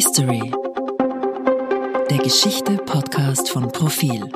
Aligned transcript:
History. 0.00 0.52
Der 2.08 2.18
Geschichte-Podcast 2.18 3.50
von 3.50 3.66
Profil. 3.72 4.30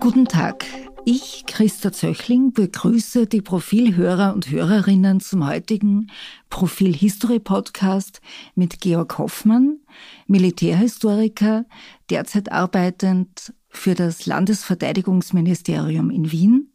Guten 0.00 0.24
Tag. 0.24 0.64
Ich, 1.04 1.44
Christa 1.46 1.92
Zöchling, 1.92 2.54
begrüße 2.54 3.26
die 3.26 3.42
Profilhörer 3.42 4.32
und 4.32 4.48
Hörerinnen 4.48 5.20
zum 5.20 5.46
heutigen 5.46 6.10
Profil 6.48 6.94
History 6.94 7.38
Podcast 7.38 8.22
mit 8.54 8.80
Georg 8.80 9.18
Hoffmann, 9.18 9.80
Militärhistoriker, 10.26 11.66
derzeit 12.08 12.50
arbeitend 12.50 13.52
für 13.68 13.94
das 13.94 14.24
Landesverteidigungsministerium 14.24 16.08
in 16.08 16.32
Wien. 16.32 16.72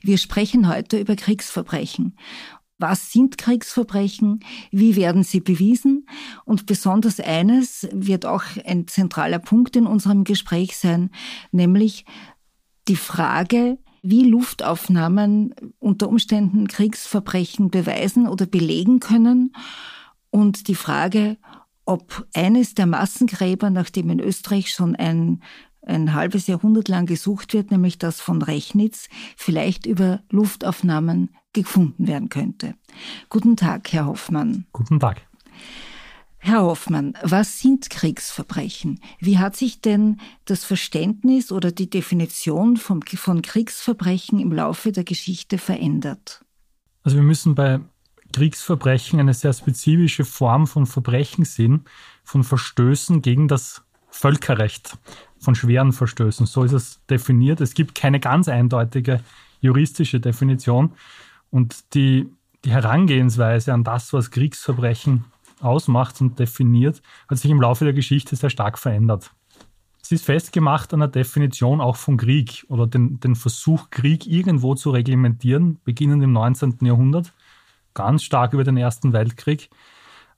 Wir 0.00 0.18
sprechen 0.18 0.72
heute 0.72 0.96
über 0.96 1.16
Kriegsverbrechen 1.16 2.16
was 2.82 3.10
sind 3.10 3.38
Kriegsverbrechen? 3.38 4.40
Wie 4.70 4.96
werden 4.96 5.22
sie 5.22 5.40
bewiesen? 5.40 6.06
Und 6.44 6.66
besonders 6.66 7.20
eines 7.20 7.88
wird 7.92 8.26
auch 8.26 8.42
ein 8.66 8.86
zentraler 8.88 9.38
Punkt 9.38 9.76
in 9.76 9.86
unserem 9.86 10.24
Gespräch 10.24 10.76
sein, 10.76 11.10
nämlich 11.52 12.04
die 12.88 12.96
Frage, 12.96 13.78
wie 14.02 14.24
Luftaufnahmen 14.24 15.54
unter 15.78 16.08
Umständen 16.08 16.66
Kriegsverbrechen 16.66 17.70
beweisen 17.70 18.28
oder 18.28 18.46
belegen 18.46 18.98
können 18.98 19.54
und 20.30 20.66
die 20.66 20.74
Frage, 20.74 21.38
ob 21.84 22.26
eines 22.34 22.74
der 22.74 22.86
Massengräber, 22.86 23.70
nachdem 23.70 24.10
in 24.10 24.20
Österreich 24.20 24.72
schon 24.72 24.96
ein 24.96 25.40
ein 25.84 26.14
halbes 26.14 26.46
Jahrhundert 26.46 26.88
lang 26.88 27.06
gesucht 27.06 27.54
wird, 27.54 27.70
nämlich 27.70 27.98
das 27.98 28.20
von 28.20 28.40
Rechnitz, 28.40 29.08
vielleicht 29.36 29.84
über 29.86 30.22
Luftaufnahmen 30.30 31.30
gefunden 31.52 32.06
werden 32.06 32.28
könnte. 32.28 32.74
Guten 33.28 33.56
Tag, 33.56 33.92
Herr 33.92 34.06
Hoffmann. 34.06 34.66
Guten 34.72 35.00
Tag. 35.00 35.22
Herr 36.44 36.62
Hoffmann, 36.62 37.14
was 37.22 37.60
sind 37.60 37.88
Kriegsverbrechen? 37.88 39.00
Wie 39.20 39.38
hat 39.38 39.54
sich 39.54 39.80
denn 39.80 40.20
das 40.44 40.64
Verständnis 40.64 41.52
oder 41.52 41.70
die 41.70 41.88
Definition 41.88 42.76
von, 42.76 43.00
von 43.02 43.42
Kriegsverbrechen 43.42 44.40
im 44.40 44.50
Laufe 44.50 44.90
der 44.90 45.04
Geschichte 45.04 45.58
verändert? 45.58 46.44
Also 47.04 47.16
wir 47.16 47.22
müssen 47.22 47.54
bei 47.54 47.80
Kriegsverbrechen 48.32 49.20
eine 49.20 49.34
sehr 49.34 49.52
spezifische 49.52 50.24
Form 50.24 50.66
von 50.66 50.86
Verbrechen 50.86 51.44
sehen, 51.44 51.84
von 52.24 52.42
Verstößen 52.42 53.22
gegen 53.22 53.46
das 53.46 53.82
Völkerrecht, 54.08 54.98
von 55.38 55.54
schweren 55.54 55.92
Verstößen. 55.92 56.46
So 56.46 56.64
ist 56.64 56.72
es 56.72 57.00
definiert. 57.08 57.60
Es 57.60 57.74
gibt 57.74 57.94
keine 57.94 58.18
ganz 58.18 58.48
eindeutige 58.48 59.20
juristische 59.60 60.18
Definition. 60.18 60.92
Und 61.52 61.94
die, 61.94 62.28
die 62.64 62.70
Herangehensweise 62.70 63.72
an 63.74 63.84
das, 63.84 64.12
was 64.12 64.30
Kriegsverbrechen 64.30 65.26
ausmacht 65.60 66.20
und 66.20 66.38
definiert, 66.38 67.02
hat 67.28 67.38
sich 67.38 67.50
im 67.50 67.60
Laufe 67.60 67.84
der 67.84 67.92
Geschichte 67.92 68.34
sehr 68.34 68.50
stark 68.50 68.78
verändert. 68.78 69.30
Es 70.02 70.10
ist 70.10 70.24
festgemacht 70.24 70.92
an 70.94 71.00
der 71.00 71.08
Definition 71.10 71.80
auch 71.80 71.96
von 71.96 72.16
Krieg 72.16 72.64
oder 72.68 72.86
den, 72.86 73.20
den 73.20 73.36
Versuch, 73.36 73.90
Krieg 73.90 74.26
irgendwo 74.26 74.74
zu 74.74 74.90
reglementieren, 74.90 75.78
beginnend 75.84 76.24
im 76.24 76.32
19. 76.32 76.78
Jahrhundert, 76.80 77.32
ganz 77.94 78.24
stark 78.24 78.54
über 78.54 78.64
den 78.64 78.78
Ersten 78.78 79.12
Weltkrieg 79.12 79.68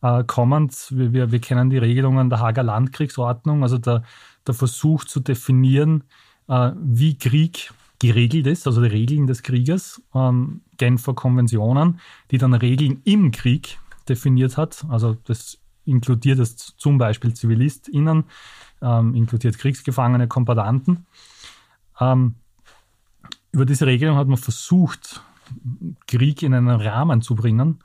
äh, 0.02 0.24
kommend. 0.24 0.88
Wir, 0.90 1.30
wir, 1.30 1.38
kennen 1.38 1.70
die 1.70 1.78
Regelungen 1.78 2.28
der 2.28 2.40
Hager 2.40 2.64
Landkriegsordnung, 2.64 3.62
also 3.62 3.78
der, 3.78 4.02
der 4.46 4.54
Versuch 4.54 5.04
zu 5.04 5.20
definieren, 5.20 6.04
äh, 6.48 6.72
wie 6.76 7.16
Krieg 7.16 7.72
geregelt 8.00 8.46
ist, 8.46 8.66
also 8.66 8.82
die 8.82 8.88
Regeln 8.88 9.26
des 9.26 9.42
Krieges, 9.42 10.02
ähm, 10.14 10.60
Genfer 10.76 11.14
Konventionen, 11.14 12.00
die 12.30 12.38
dann 12.38 12.54
Regeln 12.54 13.00
im 13.04 13.30
Krieg 13.30 13.78
definiert 14.08 14.56
hat. 14.56 14.84
Also 14.88 15.16
das 15.24 15.58
inkludiert 15.84 16.38
es 16.38 16.74
zum 16.76 16.98
Beispiel 16.98 17.34
ZivilistInnen, 17.34 18.24
ähm, 18.82 19.14
inkludiert 19.14 19.58
Kriegsgefangene, 19.58 20.28
Kombatanten. 20.28 21.06
Ähm, 22.00 22.36
über 23.52 23.66
diese 23.66 23.86
Regelung 23.86 24.16
hat 24.16 24.28
man 24.28 24.36
versucht, 24.36 25.22
Krieg 26.06 26.42
in 26.42 26.54
einen 26.54 26.80
Rahmen 26.80 27.22
zu 27.22 27.34
bringen. 27.34 27.80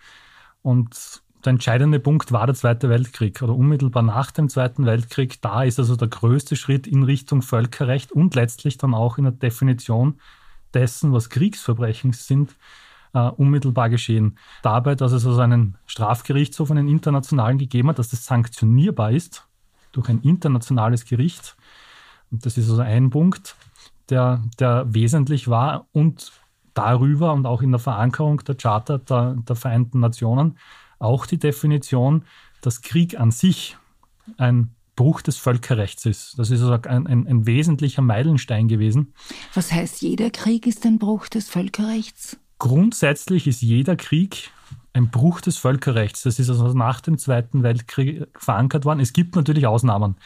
Und 0.61 1.21
der 1.45 1.51
entscheidende 1.51 2.00
Punkt 2.00 2.31
war 2.31 2.45
der 2.47 2.56
Zweite 2.56 2.89
Weltkrieg 2.89 3.41
oder 3.41 3.56
unmittelbar 3.56 4.03
nach 4.03 4.31
dem 4.31 4.50
Zweiten 4.50 4.85
Weltkrieg. 4.85 5.41
Da 5.41 5.63
ist 5.63 5.79
also 5.79 5.95
der 5.95 6.07
größte 6.07 6.56
Schritt 6.56 6.88
in 6.88 7.03
Richtung 7.03 7.41
Völkerrecht 7.41 8.11
und 8.11 8.35
letztlich 8.35 8.77
dann 8.77 8.94
auch 8.94 9.17
in 9.17 9.25
der 9.25 9.33
Definition 9.33 10.19
dessen, 10.74 11.13
was 11.13 11.30
Kriegsverbrechen 11.30 12.13
sind, 12.13 12.56
uh, 13.16 13.30
unmittelbar 13.38 13.90
geschehen. 13.90 14.38
Dabei, 14.62 14.96
dass 14.96 15.12
es 15.12 15.25
also 15.25 15.41
einen 15.41 15.78
Strafgerichtshof, 15.85 16.72
einen 16.72 16.88
internationalen 16.88 17.57
gegeben 17.57 17.90
hat, 17.90 18.00
dass 18.00 18.09
das 18.09 18.25
sanktionierbar 18.25 19.12
ist 19.12 19.47
durch 19.91 20.09
ein 20.09 20.22
internationales 20.22 21.06
Gericht. 21.06 21.56
Und 22.31 22.46
das 22.46 22.57
ist 22.57 22.69
also 22.69 22.81
ein 22.81 23.09
Punkt, 23.09 23.56
der, 24.09 24.44
der 24.59 24.85
wesentlich 24.94 25.47
war 25.47 25.88
und 25.91 26.31
darüber 26.74 27.34
und 27.34 27.46
auch 27.46 27.62
in 27.62 27.72
der 27.72 27.80
Verankerung 27.80 28.44
der 28.44 28.56
Charta 28.56 29.00
der, 29.00 29.36
der 29.36 29.56
Vereinten 29.56 30.00
Nationen 30.00 30.57
auch 31.00 31.25
die 31.25 31.40
Definition, 31.40 32.24
dass 32.62 32.81
Krieg 32.81 33.19
an 33.19 33.31
sich 33.31 33.78
ein 34.38 34.75
Bruch 34.99 35.21
des 35.21 35.37
Völkerrechts 35.37 36.05
ist. 36.05 36.37
Das 36.37 36.51
ist 36.51 36.59
also 36.61 36.73
ein, 36.73 37.07
ein, 37.07 37.25
ein, 37.25 37.45
wesentlicher 37.45 38.01
Meilenstein 38.01 38.67
gewesen. 38.67 39.13
Was 39.53 39.71
heißt, 39.71 40.01
jeder 40.01 40.29
Krieg 40.29 40.67
ist 40.67 40.85
ein 40.85 40.99
Bruch 40.99 41.29
des 41.29 41.47
Völkerrechts? 41.47 42.37
Grundsätzlich 42.57 43.47
ist 43.47 43.61
jeder 43.61 43.95
Krieg 43.95 44.51
ein 44.91 45.09
Bruch 45.09 45.39
des 45.39 45.57
Völkerrechts. 45.57 46.23
Das 46.23 46.38
ist 46.38 46.49
also 46.49 46.73
nach 46.73 46.99
dem 46.99 47.17
Zweiten 47.17 47.63
Weltkrieg 47.63 48.27
verankert 48.38 48.83
worden. 48.83 48.99
Es 48.99 49.13
gibt 49.13 49.38
natürlich 49.38 49.67
Ausnahmen. 49.67 50.17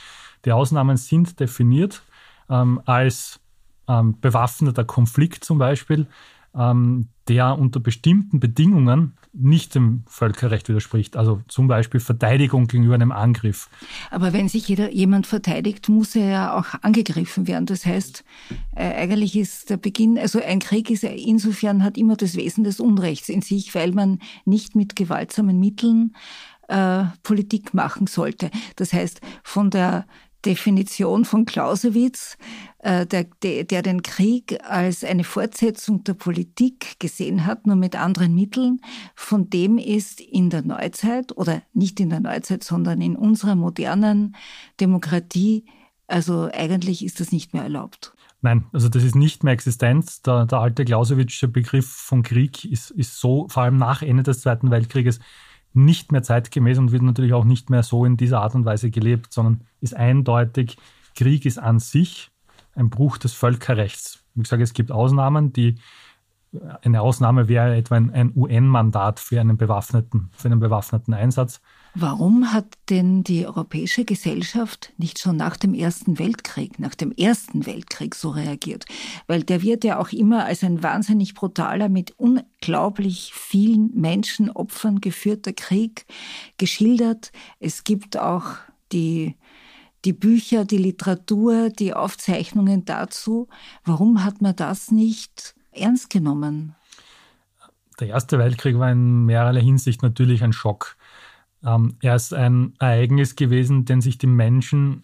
Die 0.43 0.51
Ausnahmen 0.51 0.97
sind 0.97 1.39
definiert 1.39 2.01
ähm, 2.49 2.81
als 2.85 3.39
ähm, 3.87 4.19
bewaffneter 4.21 4.85
Konflikt 4.85 5.43
zum 5.43 5.59
Beispiel, 5.59 6.07
ähm, 6.55 7.09
der 7.27 7.57
unter 7.57 7.79
bestimmten 7.79 8.39
Bedingungen 8.39 9.13
nicht 9.33 9.73
dem 9.73 10.03
Völkerrecht 10.07 10.69
widerspricht. 10.69 11.17
Also 11.17 11.41
zum 11.47 11.67
Beispiel 11.67 11.99
Verteidigung 11.99 12.67
gegenüber 12.67 12.93
einem 12.93 13.11
Angriff. 13.11 13.69
Aber 14.11 14.31
wenn 14.31 14.47
sich 14.47 14.67
jeder, 14.67 14.91
jemand 14.91 15.25
verteidigt, 15.25 15.89
muss 15.89 16.15
er 16.15 16.29
ja 16.29 16.57
auch 16.57 16.83
angegriffen 16.83 17.47
werden. 17.47 17.65
Das 17.65 17.85
heißt, 17.85 18.23
äh, 18.75 18.93
eigentlich 18.93 19.35
ist 19.35 19.69
der 19.69 19.77
Beginn, 19.77 20.19
also 20.19 20.39
ein 20.41 20.59
Krieg 20.59 20.89
ist 20.91 21.03
insofern 21.03 21.83
hat 21.83 21.97
immer 21.97 22.15
das 22.15 22.35
Wesen 22.35 22.63
des 22.63 22.79
Unrechts 22.79 23.29
in 23.29 23.41
sich, 23.41 23.73
weil 23.73 23.91
man 23.91 24.19
nicht 24.45 24.75
mit 24.75 24.95
gewaltsamen 24.95 25.59
Mitteln 25.59 26.13
äh, 26.67 27.05
Politik 27.23 27.73
machen 27.73 28.07
sollte. 28.07 28.51
Das 28.75 28.93
heißt, 28.93 29.21
von 29.43 29.69
der 29.69 30.05
Definition 30.45 31.25
von 31.25 31.45
Clausewitz, 31.45 32.37
äh, 32.79 33.05
der, 33.05 33.25
der 33.41 33.81
den 33.81 34.01
Krieg 34.01 34.59
als 34.63 35.03
eine 35.03 35.23
Fortsetzung 35.23 36.03
der 36.03 36.13
Politik 36.13 36.99
gesehen 36.99 37.45
hat, 37.45 37.65
nur 37.67 37.75
mit 37.75 37.95
anderen 37.95 38.35
Mitteln, 38.35 38.81
von 39.15 39.49
dem 39.49 39.77
ist 39.77 40.19
in 40.19 40.49
der 40.49 40.61
Neuzeit 40.61 41.35
oder 41.37 41.61
nicht 41.73 41.99
in 41.99 42.09
der 42.09 42.19
Neuzeit, 42.19 42.63
sondern 42.63 43.01
in 43.01 43.15
unserer 43.15 43.55
modernen 43.55 44.35
Demokratie, 44.79 45.65
also 46.07 46.49
eigentlich 46.53 47.03
ist 47.03 47.19
das 47.19 47.31
nicht 47.31 47.53
mehr 47.53 47.63
erlaubt. 47.63 48.13
Nein, 48.41 48.65
also 48.73 48.89
das 48.89 49.03
ist 49.03 49.15
nicht 49.15 49.45
mehr 49.45 49.53
Existenz. 49.53 50.21
Der, 50.21 50.45
der 50.45 50.59
alte 50.59 50.83
Clausewitzsche 50.83 51.47
Begriff 51.47 51.87
von 51.87 52.23
Krieg 52.23 52.65
ist, 52.65 52.91
ist 52.91 53.17
so, 53.17 53.47
vor 53.47 53.63
allem 53.63 53.77
nach 53.77 54.01
Ende 54.01 54.23
des 54.23 54.41
Zweiten 54.41 54.69
Weltkrieges, 54.69 55.19
nicht 55.73 56.11
mehr 56.11 56.23
zeitgemäß 56.23 56.77
und 56.77 56.91
wird 56.91 57.01
natürlich 57.01 57.33
auch 57.33 57.45
nicht 57.45 57.69
mehr 57.69 57.83
so 57.83 58.05
in 58.05 58.17
dieser 58.17 58.41
Art 58.41 58.55
und 58.55 58.65
Weise 58.65 58.91
gelebt, 58.91 59.33
sondern 59.33 59.61
ist 59.81 59.95
eindeutig, 59.95 60.77
Krieg 61.15 61.45
ist 61.45 61.57
an 61.57 61.79
sich 61.79 62.31
ein 62.75 62.89
Bruch 62.89 63.17
des 63.17 63.33
Völkerrechts. 63.33 64.23
Wie 64.35 64.43
gesagt, 64.43 64.61
es 64.61 64.73
gibt 64.73 64.91
Ausnahmen, 64.91 65.53
die 65.53 65.75
eine 66.81 67.01
Ausnahme 67.01 67.47
wäre 67.47 67.75
etwa 67.75 67.95
ein, 67.95 68.31
UN-Mandat 68.35 69.19
für 69.19 69.39
einen 69.39 69.57
bewaffneten, 69.57 70.29
für 70.35 70.47
einen 70.47 70.59
bewaffneten 70.59 71.13
Einsatz. 71.13 71.61
Warum 71.95 72.51
hat 72.51 72.65
denn 72.89 73.23
die 73.23 73.45
europäische 73.45 74.03
Gesellschaft 74.03 74.93
nicht 74.97 75.19
schon 75.19 75.37
nach 75.37 75.57
dem 75.57 75.73
Ersten 75.73 76.17
Weltkrieg, 76.17 76.79
nach 76.79 76.95
dem 76.95 77.11
Ersten 77.11 77.65
Weltkrieg 77.65 78.15
so 78.15 78.29
reagiert? 78.29 78.85
Weil 79.27 79.43
der 79.43 79.61
wird 79.61 79.83
ja 79.83 79.99
auch 79.99 80.09
immer 80.09 80.45
als 80.45 80.63
ein 80.63 80.81
wahnsinnig 80.81 81.33
brutaler, 81.35 81.89
mit 81.89 82.11
unglaublich 82.17 83.31
vielen 83.33 83.91
Menschenopfern 83.93 85.01
geführter 85.01 85.53
Krieg 85.53 86.05
geschildert. 86.57 87.31
Es 87.59 87.83
gibt 87.83 88.17
auch 88.17 88.55
die 88.91 89.35
die 90.05 90.11
Bücher, 90.11 90.65
die 90.65 90.77
Literatur, 90.77 91.69
die 91.69 91.93
Aufzeichnungen 91.93 92.83
dazu. 92.83 93.47
Warum 93.85 94.25
hat 94.25 94.41
man 94.41 94.53
das 94.53 94.91
nicht 94.91 95.55
ernst 95.75 96.09
genommen? 96.09 96.75
Der 97.99 98.07
Erste 98.07 98.39
Weltkrieg 98.39 98.77
war 98.79 98.91
in 98.91 99.25
mehrerer 99.25 99.59
Hinsicht 99.59 100.01
natürlich 100.01 100.43
ein 100.43 100.53
Schock. 100.53 100.95
Ähm, 101.63 101.95
er 102.01 102.15
ist 102.15 102.33
ein 102.33 102.73
Ereignis 102.79 103.35
gewesen, 103.35 103.85
den 103.85 104.01
sich 104.01 104.17
die 104.17 104.27
Menschen 104.27 105.03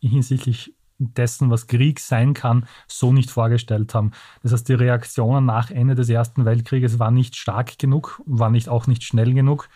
hinsichtlich 0.00 0.74
dessen, 0.98 1.50
was 1.50 1.66
Krieg 1.66 1.98
sein 2.00 2.34
kann, 2.34 2.66
so 2.86 3.12
nicht 3.12 3.30
vorgestellt 3.30 3.94
haben. 3.94 4.12
Das 4.42 4.52
heißt, 4.52 4.68
die 4.68 4.74
Reaktionen 4.74 5.46
nach 5.46 5.70
Ende 5.70 5.94
des 5.94 6.08
Ersten 6.08 6.44
Weltkrieges 6.44 6.98
waren 6.98 7.14
nicht 7.14 7.36
stark 7.36 7.78
genug, 7.78 8.20
waren 8.26 8.52
nicht, 8.52 8.68
auch 8.68 8.86
nicht 8.86 9.04
schnell 9.04 9.32
genug. 9.32 9.68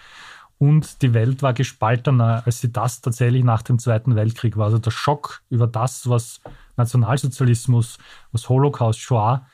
und 0.58 1.02
die 1.02 1.14
Welt 1.14 1.42
war 1.42 1.52
gespaltener, 1.52 2.42
als 2.46 2.60
sie 2.60 2.72
das 2.72 3.00
tatsächlich 3.00 3.44
nach 3.44 3.62
dem 3.62 3.78
Zweiten 3.78 4.16
Weltkrieg 4.16 4.56
war. 4.56 4.66
Also 4.66 4.78
der 4.78 4.90
Schock 4.90 5.42
über 5.50 5.66
das, 5.66 6.08
was 6.08 6.40
Nationalsozialismus, 6.76 7.98
was 8.32 8.48
Holocaust, 8.48 9.00
Shoah 9.00 9.46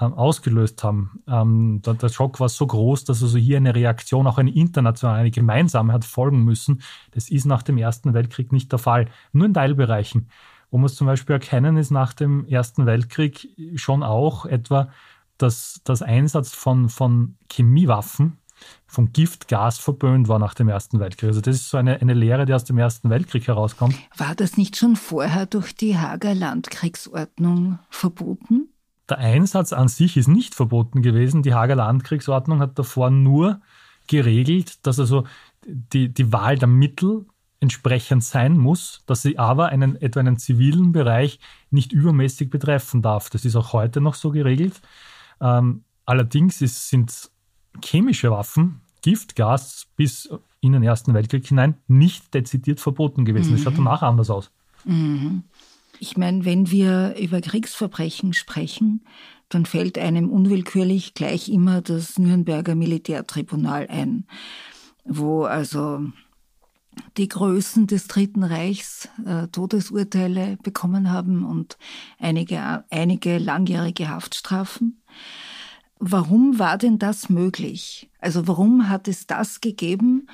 äh, 0.00 0.04
ausgelöst 0.04 0.82
haben. 0.84 1.22
Ähm, 1.26 1.82
der, 1.84 1.94
der, 1.94 2.08
Schock 2.08 2.40
war 2.40 2.48
so 2.48 2.66
groß, 2.66 3.04
dass 3.04 3.22
also 3.22 3.38
hier 3.38 3.56
eine 3.56 3.74
Reaktion, 3.74 4.26
auch 4.26 4.38
eine 4.38 4.54
internationale, 4.54 5.20
eine 5.20 5.30
gemeinsame 5.30 5.92
hat 5.92 6.04
folgen 6.04 6.44
müssen. 6.44 6.82
Das 7.12 7.30
ist 7.30 7.44
nach 7.44 7.62
dem 7.62 7.78
Ersten 7.78 8.14
Weltkrieg 8.14 8.52
nicht 8.52 8.72
der 8.72 8.78
Fall. 8.78 9.08
Nur 9.32 9.46
in 9.46 9.54
Teilbereichen. 9.54 10.28
Wo 10.70 10.78
wir 10.78 10.86
es 10.86 10.94
zum 10.94 11.06
Beispiel 11.06 11.34
erkennen, 11.34 11.76
ist 11.76 11.90
nach 11.90 12.14
dem 12.14 12.46
Ersten 12.46 12.86
Weltkrieg 12.86 13.48
schon 13.76 14.02
auch 14.02 14.46
etwa 14.46 14.88
dass 15.42 15.80
das 15.84 16.02
Einsatz 16.02 16.54
von, 16.54 16.88
von 16.88 17.36
Chemiewaffen, 17.50 18.38
von 18.86 19.12
Giftgas 19.12 19.78
verböhnt 19.78 20.28
war 20.28 20.38
nach 20.38 20.54
dem 20.54 20.68
Ersten 20.68 21.00
Weltkrieg. 21.00 21.28
Also 21.28 21.40
das 21.40 21.56
ist 21.56 21.70
so 21.70 21.78
eine, 21.78 22.00
eine 22.00 22.14
Lehre, 22.14 22.46
die 22.46 22.54
aus 22.54 22.64
dem 22.64 22.78
Ersten 22.78 23.10
Weltkrieg 23.10 23.48
herauskommt. 23.48 23.96
War 24.16 24.36
das 24.36 24.56
nicht 24.56 24.76
schon 24.76 24.94
vorher 24.94 25.46
durch 25.46 25.74
die 25.74 25.98
Hager 25.98 26.34
Landkriegsordnung 26.34 27.80
verboten? 27.90 28.68
Der 29.12 29.18
Einsatz 29.18 29.74
an 29.74 29.88
sich 29.88 30.16
ist 30.16 30.26
nicht 30.26 30.54
verboten 30.54 31.02
gewesen. 31.02 31.42
Die 31.42 31.52
Hager 31.52 31.76
Landkriegsordnung 31.76 32.60
hat 32.60 32.78
davor 32.78 33.10
nur 33.10 33.60
geregelt, 34.06 34.86
dass 34.86 34.98
also 34.98 35.26
die, 35.66 36.08
die 36.08 36.32
Wahl 36.32 36.56
der 36.56 36.66
Mittel 36.66 37.26
entsprechend 37.60 38.24
sein 38.24 38.56
muss, 38.56 39.02
dass 39.04 39.20
sie 39.20 39.38
aber 39.38 39.66
einen, 39.66 40.00
etwa 40.00 40.20
einen 40.20 40.38
zivilen 40.38 40.92
Bereich 40.92 41.40
nicht 41.70 41.92
übermäßig 41.92 42.48
betreffen 42.48 43.02
darf. 43.02 43.28
Das 43.28 43.44
ist 43.44 43.54
auch 43.54 43.74
heute 43.74 44.00
noch 44.00 44.14
so 44.14 44.30
geregelt. 44.30 44.80
Ähm, 45.42 45.84
allerdings 46.06 46.62
ist, 46.62 46.88
sind 46.88 47.30
chemische 47.84 48.30
Waffen, 48.30 48.80
Giftgas 49.02 49.88
bis 49.94 50.30
in 50.60 50.72
den 50.72 50.82
Ersten 50.82 51.12
Weltkrieg 51.12 51.46
hinein 51.46 51.74
nicht 51.86 52.32
dezidiert 52.32 52.80
verboten 52.80 53.26
gewesen. 53.26 53.50
Mhm. 53.50 53.56
Das 53.56 53.62
schaut 53.62 53.76
danach 53.76 54.00
anders 54.00 54.30
aus. 54.30 54.50
Mhm. 54.86 55.44
Ich 56.02 56.16
meine, 56.16 56.44
wenn 56.44 56.68
wir 56.68 57.14
über 57.16 57.40
Kriegsverbrechen 57.40 58.32
sprechen, 58.32 59.04
dann 59.48 59.66
fällt 59.66 59.96
einem 59.98 60.30
unwillkürlich 60.30 61.14
gleich 61.14 61.48
immer 61.48 61.80
das 61.80 62.18
Nürnberger 62.18 62.74
Militärtribunal 62.74 63.86
ein, 63.88 64.26
wo 65.04 65.44
also 65.44 66.04
die 67.18 67.28
Größen 67.28 67.86
des 67.86 68.08
Dritten 68.08 68.42
Reichs 68.42 69.10
äh, 69.24 69.46
Todesurteile 69.46 70.58
bekommen 70.64 71.12
haben 71.12 71.44
und 71.44 71.78
einige, 72.18 72.84
einige 72.90 73.38
langjährige 73.38 74.08
Haftstrafen. 74.08 75.04
Warum 76.00 76.58
war 76.58 76.78
denn 76.78 76.98
das 76.98 77.28
möglich? 77.28 78.10
Also 78.18 78.48
warum 78.48 78.88
hat 78.88 79.06
es 79.06 79.28
das 79.28 79.60
gegeben 79.60 80.26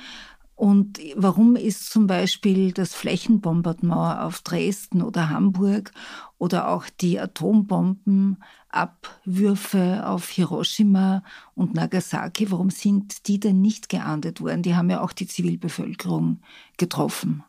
und 0.58 0.98
warum 1.14 1.54
ist 1.54 1.88
zum 1.88 2.08
Beispiel 2.08 2.72
das 2.72 2.92
Flächenbombardement 2.92 4.22
auf 4.22 4.40
Dresden 4.40 5.02
oder 5.02 5.30
Hamburg 5.30 5.92
oder 6.36 6.70
auch 6.70 6.86
die 7.00 7.20
Atombombenabwürfe 7.20 10.04
auf 10.04 10.28
Hiroshima 10.28 11.22
und 11.54 11.74
Nagasaki, 11.74 12.50
warum 12.50 12.70
sind 12.70 13.28
die 13.28 13.38
denn 13.38 13.60
nicht 13.60 13.88
geahndet 13.88 14.40
worden? 14.40 14.64
Die 14.64 14.74
haben 14.74 14.90
ja 14.90 15.00
auch 15.00 15.12
die 15.12 15.28
Zivilbevölkerung 15.28 16.40
getroffen. 16.76 17.44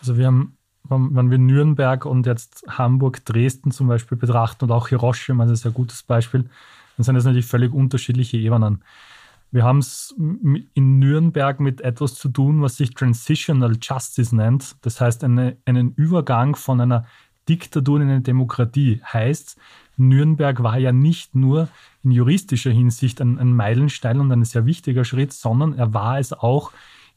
Also 0.00 0.18
wir 0.18 0.26
haben, 0.26 0.58
wenn 0.90 1.30
wir 1.30 1.38
Nürnberg 1.38 2.04
und 2.04 2.26
jetzt 2.26 2.62
Hamburg, 2.68 3.24
Dresden 3.24 3.70
zum 3.70 3.88
Beispiel 3.88 4.18
betrachten 4.18 4.66
und 4.66 4.70
auch 4.70 4.88
Hiroshima, 4.88 5.46
das 5.46 5.60
ist 5.60 5.66
ein 5.66 5.72
gutes 5.72 6.02
Beispiel, 6.02 6.42
dann 6.98 7.04
sind 7.04 7.14
das 7.14 7.24
natürlich 7.24 7.46
völlig 7.46 7.72
unterschiedliche 7.72 8.36
Ebenen. 8.36 8.84
Wir 9.52 9.64
haben 9.64 9.78
es 9.78 10.14
in 10.16 10.98
Nürnberg 10.98 11.60
mit 11.60 11.82
etwas 11.82 12.14
zu 12.14 12.30
tun, 12.30 12.62
was 12.62 12.76
sich 12.78 12.94
Transitional 12.94 13.76
Justice 13.80 14.34
nennt. 14.34 14.76
Das 14.80 15.00
heißt, 15.00 15.22
eine, 15.24 15.58
einen 15.66 15.92
Übergang 15.92 16.56
von 16.56 16.80
einer 16.80 17.04
Diktatur 17.48 18.00
in 18.00 18.08
eine 18.08 18.22
Demokratie. 18.22 19.02
Heißt, 19.04 19.58
Nürnberg 19.98 20.62
war 20.62 20.78
ja 20.78 20.90
nicht 20.90 21.34
nur 21.34 21.68
in 22.02 22.12
juristischer 22.12 22.70
Hinsicht 22.70 23.20
ein, 23.20 23.38
ein 23.38 23.54
Meilenstein 23.54 24.20
und 24.20 24.32
ein 24.32 24.44
sehr 24.44 24.64
wichtiger 24.64 25.04
Schritt, 25.04 25.34
sondern 25.34 25.74
er 25.74 25.92
war 25.92 26.18
es 26.18 26.32
auch 26.32 26.72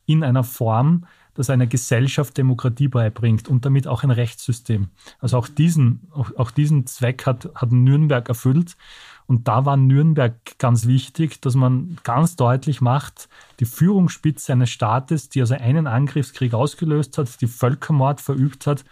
in 0.06 0.22
einer 0.22 0.44
Form, 0.44 1.06
dass 1.36 1.50
eine 1.50 1.68
Gesellschaft 1.68 2.38
Demokratie 2.38 2.88
beibringt 2.88 3.48
und 3.48 3.66
damit 3.66 3.88
auch 3.88 4.04
ein 4.04 4.12
Rechtssystem. 4.12 4.88
Also 5.20 5.38
auch 5.38 5.48
diesen, 5.48 6.08
auch, 6.12 6.36
auch 6.38 6.52
diesen 6.52 6.86
Zweck 6.88 7.26
hat, 7.26 7.50
hat 7.56 7.72
Nürnberg 7.72 8.28
erfüllt. 8.28 8.76
Und 9.28 9.48
da 9.48 9.66
war 9.66 9.76
Nürnberg 9.76 10.36
ganz 10.60 10.86
wichtig, 10.86 11.42
dass 11.42 11.56
man 11.56 11.98
ganz 12.04 12.36
deutlich 12.36 12.80
macht, 12.80 13.28
die 13.60 13.66
Führungsspitze 13.66 14.54
eines 14.54 14.70
Staates, 14.70 15.30
die 15.30 15.42
also 15.42 15.56
einen 15.56 15.88
Angriffskrieg 15.88 16.54
ausgelöst 16.54 17.18
hat, 17.18 17.42
die 17.42 17.48
Völkermord 17.48 18.22
verübt 18.22 18.68
hat, 18.68 18.86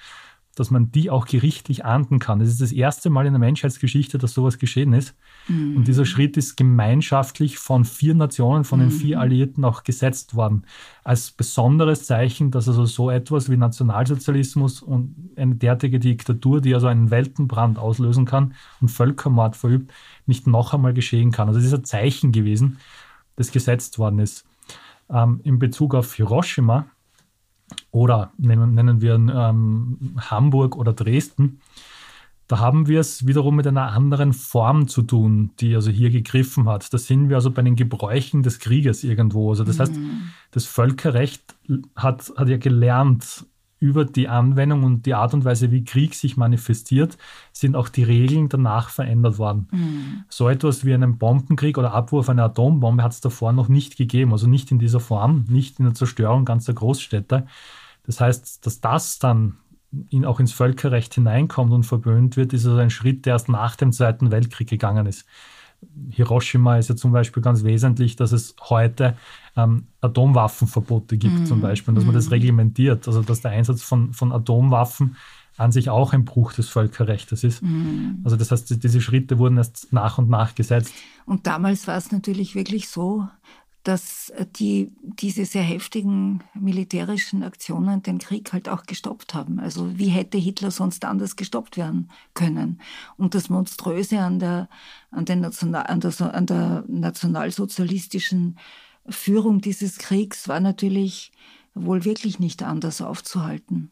dass 0.56 0.70
man 0.70 0.92
die 0.92 1.10
auch 1.10 1.26
gerichtlich 1.26 1.84
ahnden 1.84 2.20
kann. 2.20 2.40
Das 2.40 2.50
ist 2.50 2.62
das 2.62 2.72
erste 2.72 3.10
Mal 3.10 3.26
in 3.26 3.34
der 3.34 3.40
Menschheitsgeschichte, 3.40 4.20
dass 4.20 4.34
sowas 4.34 4.60
geschehen 4.60 4.94
ist. 4.94 5.16
Mhm. 5.48 5.78
Und 5.78 5.88
dieser 5.88 6.06
Schritt 6.06 6.38
ist 6.38 6.56
gemeinschaftlich 6.56 7.58
von 7.58 7.86
vier 7.86 8.14
Nationen, 8.14 8.64
von 8.64 8.80
den 8.80 8.92
vier 8.92 9.18
mhm. 9.18 9.22
Alliierten 9.22 9.66
auch 9.66 9.84
gesetzt 9.84 10.36
worden. 10.36 10.66
Als 11.04 11.32
besonderes 11.32 12.06
Zeichen, 12.06 12.52
dass 12.52 12.68
also 12.68 12.86
so 12.86 13.10
etwas 13.10 13.50
wie 13.50 13.58
Nationalsozialismus 13.58 14.82
und 14.82 15.16
eine 15.36 15.56
derartige 15.56 16.00
Diktatur, 16.00 16.62
die 16.62 16.76
also 16.76 16.88
einen 16.88 17.10
Weltenbrand 17.10 17.80
auslösen 17.80 18.26
kann 18.26 18.54
und 18.80 18.90
Völkermord 18.90 19.56
verübt, 19.56 19.92
nicht 20.28 20.46
noch 20.46 20.74
einmal 20.74 20.94
geschehen 20.94 21.32
kann. 21.32 21.48
Also 21.48 21.60
das 21.60 21.68
ist 21.68 21.74
ein 21.74 21.86
Zeichen 21.86 22.32
gewesen, 22.32 22.78
das 23.36 23.52
gesetzt 23.52 23.98
worden 23.98 24.20
ist. 24.20 24.46
Ähm, 25.10 25.42
in 25.44 25.58
Bezug 25.58 25.96
auf 25.96 26.14
Hiroshima 26.14 26.86
oder 27.92 28.32
nennen, 28.38 28.74
nennen 28.74 29.02
wir 29.02 29.16
ähm, 29.16 30.16
Hamburg 30.18 30.76
oder 30.76 30.94
Dresden, 30.94 31.60
da 32.48 32.60
haben 32.60 32.88
wir 32.88 33.00
es 33.00 33.26
wiederum 33.26 33.56
mit 33.56 33.66
einer 33.66 33.94
anderen 33.94 34.34
Form 34.34 34.88
zu 34.88 35.02
tun, 35.02 35.52
die 35.60 35.76
also 35.76 35.90
hier 35.90 36.10
gegriffen 36.10 36.68
hat. 36.68 36.94
Da 36.94 36.98
sind 36.98 37.30
wir 37.30 37.38
also 37.38 37.52
bei 37.52 37.62
den 37.62 37.76
Gebräuchen 37.76 38.44
des 38.44 38.60
Krieges 38.60 39.04
irgendwo. 39.04 39.50
Also 39.50 39.64
das 39.64 39.78
mhm. 39.78 39.82
heißt, 39.82 39.94
das 40.52 40.66
Völkerrecht 40.66 41.56
hat, 41.96 42.32
hat 42.36 42.50
ja 42.50 42.58
gelernt, 42.58 43.46
über 43.84 44.06
die 44.06 44.30
Anwendung 44.30 44.84
und 44.84 45.06
die 45.06 45.14
Art 45.14 45.34
und 45.34 45.44
Weise, 45.44 45.70
wie 45.70 45.84
Krieg 45.84 46.16
sich 46.16 46.38
manifestiert, 46.38 47.18
sind 47.52 47.76
auch 47.76 47.90
die 47.90 48.04
Regeln 48.04 48.48
danach 48.48 48.88
verändert 48.88 49.38
worden. 49.40 49.68
Mhm. 49.72 50.24
So 50.30 50.48
etwas 50.48 50.86
wie 50.86 50.94
einen 50.94 51.18
Bombenkrieg 51.18 51.78
oder 51.78 51.94
Abwurf 51.94 52.30
einer 52.30 52.46
Atombombe 52.46 53.04
hat 53.04 53.12
es 53.12 53.20
davor 53.20 53.52
noch 53.52 53.68
nicht 53.68 53.98
gegeben, 53.98 54.32
also 54.32 54.48
nicht 54.48 54.72
in 54.72 54.80
dieser 54.80 55.02
Form, 55.02 55.44
nicht 55.50 55.80
in 55.80 55.86
der 55.86 55.94
Zerstörung 55.96 56.46
ganzer 56.46 56.74
Großstädte. 56.74 57.46
Das 58.06 58.22
heißt, 58.22 58.66
dass 58.66 58.80
das 58.80 59.20
dann 59.20 59.58
in, 60.10 60.24
auch 60.24 60.40
ins 60.40 60.54
Völkerrecht 60.54 61.14
hineinkommt 61.16 61.74
und 61.74 61.84
verböhnt 61.84 62.38
wird, 62.38 62.54
ist 62.54 62.66
also 62.66 62.78
ein 62.78 62.90
Schritt, 62.90 63.26
der 63.26 63.34
erst 63.34 63.50
nach 63.50 63.76
dem 63.76 63.92
Zweiten 63.92 64.32
Weltkrieg 64.32 64.70
gegangen 64.70 65.08
ist. 65.08 65.26
Hiroshima 66.10 66.78
ist 66.78 66.88
ja 66.88 66.96
zum 66.96 67.12
Beispiel 67.12 67.44
ganz 67.44 67.66
wesentlich, 67.66 68.16
dass 68.16 68.32
es 68.32 68.56
heute 68.62 69.18
ähm, 69.56 69.88
Atomwaffenverbote 70.02 71.18
gibt, 71.18 71.40
mhm. 71.40 71.46
zum 71.46 71.62
Beispiel, 71.62 71.94
dass 71.94 72.06
man 72.06 72.16
das 72.16 72.26
mhm. 72.28 72.34
reglementiert, 72.34 73.08
also 73.08 73.22
dass 73.22 73.42
der 73.42 73.52
Einsatz 73.52 73.84
von, 73.84 74.14
von 74.14 74.32
Atomwaffen 74.32 75.16
an 75.58 75.72
sich 75.72 75.90
auch 75.90 76.14
ein 76.14 76.26
Bruch 76.26 76.54
des 76.54 76.70
Völkerrechts 76.70 77.44
ist. 77.44 77.62
Mhm. 77.62 78.22
Also 78.24 78.36
das 78.36 78.52
heißt, 78.52 78.84
diese 78.84 79.02
Schritte 79.02 79.38
wurden 79.38 79.58
erst 79.58 79.94
nach 79.94 80.18
und 80.18 80.30
nach 80.30 80.56
gesetzt. 80.56 80.94
Und 81.26 81.46
damals 81.46 81.88
war 81.88 81.98
es 81.98 82.12
natürlich 82.12 82.56
wirklich 82.56 82.90
so, 82.90 83.28
dass 83.84 84.32
die, 84.56 84.94
diese 85.02 85.46
sehr 85.46 85.62
heftigen 85.62 86.42
militärischen 86.54 87.44
Aktionen 87.44 88.02
den 88.02 88.18
Krieg 88.18 88.54
halt 88.54 88.70
auch 88.70 88.84
gestoppt 88.84 89.34
haben. 89.34 89.60
Also 89.60 89.98
wie 89.98 90.08
hätte 90.08 90.38
Hitler 90.38 90.72
sonst 90.72 91.04
anders 91.04 91.36
gestoppt 91.36 91.76
werden 91.76 92.10
können? 92.34 92.80
Und 93.18 93.36
das 93.36 93.50
Monströse 93.50 94.20
an 94.20 94.40
der, 94.40 94.70
an 95.12 95.26
den 95.26 95.42
National, 95.42 95.86
an 95.86 96.00
der, 96.00 96.34
an 96.34 96.46
der 96.46 96.86
nationalsozialistischen 96.88 98.58
Führung 99.10 99.62
dieses 99.62 99.98
Kriegs 99.98 100.48
war 100.48 100.60
natürlich 100.60 101.32
wohl 101.74 102.06
wirklich 102.06 102.40
nicht 102.40 102.64
anders 102.64 103.02
aufzuhalten. 103.02 103.92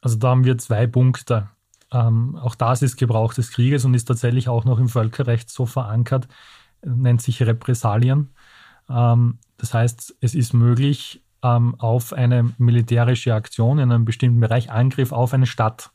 Also 0.00 0.16
da 0.16 0.30
haben 0.30 0.44
wir 0.44 0.58
zwei 0.58 0.86
Punkte. 0.86 1.48
Ähm, 1.92 2.36
auch 2.36 2.54
das 2.54 2.82
ist 2.82 2.96
Gebrauch 2.96 3.34
des 3.34 3.50
Krieges 3.50 3.84
und 3.84 3.94
ist 3.94 4.06
tatsächlich 4.06 4.48
auch 4.48 4.64
noch 4.64 4.78
im 4.78 4.88
Völkerrecht 4.88 5.50
so 5.50 5.66
verankert, 5.66 6.26
nennt 6.84 7.22
sich 7.22 7.42
Repressalien. 7.42 8.34
Ähm, 8.88 9.38
das 9.58 9.74
heißt, 9.74 10.16
es 10.20 10.34
ist 10.34 10.54
möglich, 10.54 11.22
ähm, 11.42 11.74
auf 11.78 12.12
eine 12.12 12.52
militärische 12.58 13.34
Aktion 13.34 13.78
in 13.78 13.92
einem 13.92 14.04
bestimmten 14.04 14.40
Bereich, 14.40 14.70
Angriff 14.70 15.12
auf 15.12 15.34
eine 15.34 15.46
Stadt, 15.46 15.90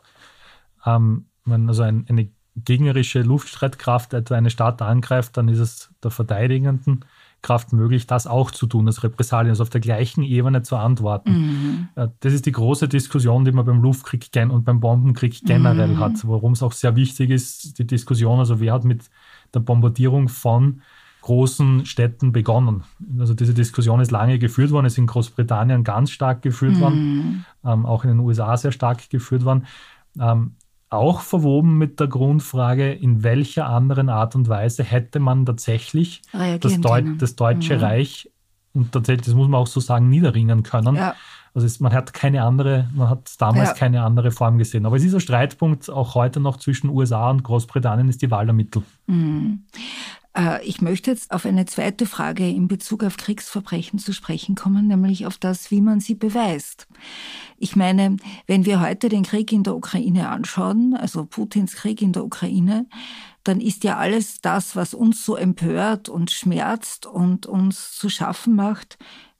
ähm, 0.85 1.25
wenn 1.45 1.67
also 1.67 1.83
ein, 1.83 2.05
eine 2.09 2.29
gegnerische 2.55 3.21
Luftstreitkraft 3.21 4.13
etwa 4.13 4.35
eine 4.35 4.49
Stadt 4.49 4.81
angreift, 4.81 5.37
dann 5.37 5.47
ist 5.47 5.59
es 5.59 5.93
der 6.03 6.11
verteidigenden 6.11 7.05
Kraft 7.41 7.71
möglich, 7.71 8.07
das 8.07 8.27
auch 8.27 8.51
zu 8.51 8.67
tun, 8.67 8.87
als 8.87 9.03
Repressalien, 9.03 9.51
also 9.51 9.63
auf 9.63 9.69
der 9.69 9.81
gleichen 9.81 10.23
Ebene 10.23 10.63
zu 10.63 10.75
antworten. 10.75 11.31
Mhm. 11.31 11.87
Äh, 11.95 12.07
das 12.19 12.33
ist 12.33 12.45
die 12.45 12.51
große 12.51 12.87
Diskussion, 12.87 13.45
die 13.45 13.51
man 13.51 13.65
beim 13.65 13.81
Luftkrieg 13.81 14.29
und 14.49 14.65
beim 14.65 14.79
Bombenkrieg 14.79 15.45
generell 15.45 15.95
mhm. 15.95 15.99
hat, 15.99 16.27
worum 16.27 16.53
es 16.53 16.63
auch 16.63 16.73
sehr 16.73 16.95
wichtig 16.95 17.29
ist, 17.29 17.79
die 17.79 17.87
Diskussion, 17.87 18.39
also 18.39 18.59
wer 18.59 18.73
hat 18.73 18.83
mit 18.83 19.09
der 19.53 19.59
Bombardierung 19.59 20.29
von 20.29 20.81
großen 21.21 21.85
Städten 21.85 22.31
begonnen. 22.31 22.83
Also 23.19 23.33
diese 23.33 23.53
Diskussion 23.53 23.99
ist 23.99 24.11
lange 24.11 24.39
geführt 24.39 24.71
worden, 24.71 24.85
ist 24.85 24.97
in 24.97 25.07
Großbritannien 25.07 25.83
ganz 25.83 26.11
stark 26.11 26.41
geführt 26.41 26.75
Mhm. 26.75 26.79
worden, 26.79 27.45
ähm, 27.65 27.85
auch 27.85 28.03
in 28.03 28.11
den 28.11 28.19
USA 28.19 28.55
sehr 28.55 28.71
stark 28.71 29.09
geführt 29.09 29.43
worden. 29.43 29.65
Ähm, 30.19 30.55
auch 30.89 31.21
verwoben 31.21 31.77
mit 31.77 31.99
der 31.99 32.07
Grundfrage, 32.07 32.93
in 32.93 33.23
welcher 33.23 33.67
anderen 33.67 34.09
Art 34.09 34.35
und 34.35 34.47
Weise 34.47 34.83
hätte 34.83 35.19
man 35.19 35.45
tatsächlich 35.45 36.21
das, 36.59 36.79
Deu 36.79 37.01
das 37.17 37.35
Deutsche 37.35 37.75
Mhm. 37.75 37.81
Reich, 37.83 38.29
und 38.73 38.91
tatsächlich, 38.91 39.25
das 39.25 39.35
muss 39.35 39.47
man 39.47 39.59
auch 39.59 39.67
so 39.67 39.79
sagen, 39.79 40.07
niederringen 40.09 40.63
können. 40.63 40.95
Ja. 40.95 41.15
Also 41.53 41.65
es, 41.65 41.79
man 41.79 41.91
hat 41.93 42.13
keine 42.13 42.43
andere, 42.43 42.87
man 42.93 43.09
hat 43.09 43.31
damals 43.39 43.69
Ja. 43.69 43.75
keine 43.75 44.03
andere 44.03 44.29
Form 44.31 44.59
gesehen. 44.59 44.85
Aber 44.85 44.95
es 44.97 45.03
ist 45.03 45.15
ein 45.15 45.19
Streitpunkt 45.19 45.89
auch 45.89 46.13
heute 46.13 46.39
noch 46.39 46.57
zwischen 46.57 46.89
USA 46.89 47.31
und 47.31 47.43
Großbritannien, 47.43 48.07
ist 48.07 48.21
die 48.21 48.29
Wahl 48.29 48.45
der 48.45 48.53
Mittel. 48.53 48.83
Mhm. 49.07 49.63
Äh, 50.37 50.63
Ich 50.65 50.81
möchte 50.81 51.11
jetzt 51.11 51.31
auf 51.31 51.45
eine 51.45 51.65
zweite 51.65 52.05
Frage 52.05 52.47
in 52.47 52.67
Bezug 52.67 53.03
auf 53.03 53.17
Kriegsverbrechen 53.17 53.99
zu 53.99 54.13
sprechen 54.13 54.55
kommen, 54.55 54.87
nämlich 54.87 55.25
auf 55.25 55.37
das, 55.37 55.71
wie 55.71 55.81
man 55.81 55.99
sie 55.99 56.15
beweist. 56.15 56.87
Ich 57.57 57.75
meine, 57.75 58.17
wenn 58.45 58.65
wir 58.65 58.79
heute 58.79 59.09
den 59.09 59.23
Krieg 59.23 59.51
in 59.51 59.63
der 59.63 59.75
Ukraine 59.75 60.29
anschauen, 60.29 60.95
also 60.95 61.25
Putins 61.25 61.73
Krieg 61.75 62.01
in 62.01 62.13
der 62.13 62.23
Ukraine, 62.23 62.85
dann 63.43 63.61
ist 63.61 63.83
ja 63.85 63.97
alles 63.97 64.41
das, 64.41 64.75
was 64.75 64.93
uns 64.93 65.25
so 65.25 65.35
empört 65.37 66.09
und 66.09 66.31
schmerzt 66.31 67.05
und 67.05 67.45
uns 67.45 67.93
zu 67.93 68.09
schaffen 68.09 68.55
macht, 68.55 68.97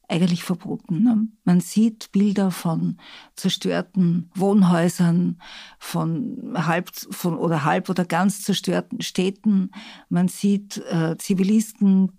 eigentlich 0.08 0.42
verboten. 0.42 1.02
ne? 1.02 1.28
Man 1.44 1.60
sieht 1.60 2.10
Bilder 2.12 2.50
von 2.50 2.96
zerstörten 3.36 4.30
Wohnhäusern, 4.34 5.40
von 5.78 6.54
halb 6.54 6.90
von 7.10 7.36
oder 7.36 7.64
halb 7.64 7.90
oder 7.90 8.06
ganz 8.06 8.42
zerstörten 8.42 9.02
Städten. 9.02 9.70
Man 10.08 10.28
sieht 10.28 10.78
äh, 10.90 11.16
Zivilisten, 11.18 12.12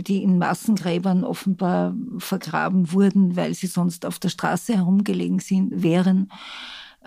die 0.00 0.22
in 0.22 0.38
Massengräbern 0.38 1.24
offenbar 1.24 1.94
vergraben 2.18 2.92
wurden, 2.92 3.36
weil 3.36 3.54
sie 3.54 3.68
sonst 3.68 4.04
auf 4.04 4.18
der 4.18 4.28
Straße 4.28 4.76
herumgelegen 4.76 5.38
sind, 5.38 5.82
wären. 5.82 6.28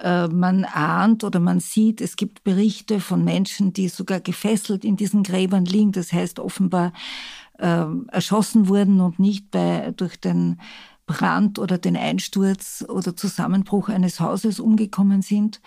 Äh, 0.01 0.27
man 0.27 0.65
ahnt 0.65 1.23
oder 1.23 1.39
man 1.39 1.59
sieht, 1.59 2.01
es 2.01 2.15
gibt 2.15 2.43
Berichte 2.43 2.99
von 2.99 3.23
Menschen, 3.23 3.73
die 3.73 3.89
sogar 3.89 4.19
gefesselt 4.19 4.83
in 4.85 4.95
diesen 4.95 5.23
Gräbern 5.23 5.65
liegen. 5.65 5.91
Das 5.91 6.11
heißt 6.11 6.39
offenbar 6.39 6.93
erschossen 7.67 8.67
wurden 8.67 8.99
und 8.99 9.19
nicht 9.19 9.51
bei, 9.51 9.93
durch 9.95 10.19
den 10.19 10.59
Brand 11.05 11.59
oder 11.59 11.77
den 11.77 11.97
Einsturz 11.97 12.85
oder 12.87 13.15
Zusammenbruch 13.15 13.89
eines 13.89 14.19
Hauses 14.19 14.59
umgekommen 14.59 15.21
sind. 15.21 15.61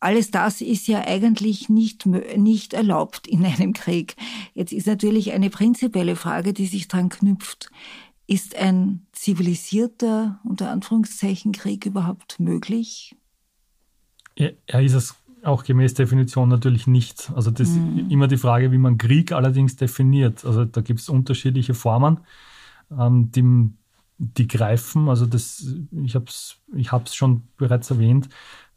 Alles 0.00 0.30
das 0.30 0.60
ist 0.60 0.86
ja 0.86 1.04
eigentlich 1.04 1.68
nicht, 1.68 2.06
nicht 2.06 2.72
erlaubt 2.72 3.26
in 3.26 3.44
einem 3.44 3.72
Krieg. 3.72 4.14
Jetzt 4.54 4.72
ist 4.72 4.86
natürlich 4.86 5.32
eine 5.32 5.50
prinzipielle 5.50 6.14
Frage, 6.14 6.52
die 6.52 6.66
sich 6.66 6.86
dran 6.86 7.08
knüpft. 7.08 7.70
Ist 8.26 8.54
ein 8.56 9.06
zivilisierter, 9.12 10.38
unter 10.44 10.70
Anführungszeichen, 10.70 11.52
Krieg 11.52 11.86
überhaupt 11.86 12.38
möglich? 12.38 13.16
Er 14.36 14.52
er 14.66 14.82
ist 14.82 14.92
es 14.92 15.14
auch 15.44 15.64
gemäß 15.64 15.94
Definition 15.94 16.48
natürlich 16.48 16.86
nicht. 16.86 17.30
Also 17.34 17.50
das 17.50 17.68
ist 17.68 17.78
immer 18.08 18.28
die 18.28 18.36
Frage, 18.36 18.72
wie 18.72 18.78
man 18.78 18.98
Krieg 18.98 19.32
allerdings 19.32 19.76
definiert. 19.76 20.44
Also 20.44 20.64
da 20.64 20.80
gibt 20.80 21.00
es 21.00 21.08
unterschiedliche 21.08 21.74
Formen, 21.74 22.20
ähm, 22.96 23.30
die, 23.30 23.70
die 24.18 24.48
greifen. 24.48 25.08
Also 25.08 25.26
das, 25.26 25.64
ich 26.02 26.14
habe 26.14 26.26
es 26.26 26.56
ich 26.74 26.92
hab's 26.92 27.14
schon 27.14 27.44
bereits 27.56 27.90
erwähnt, 27.90 28.28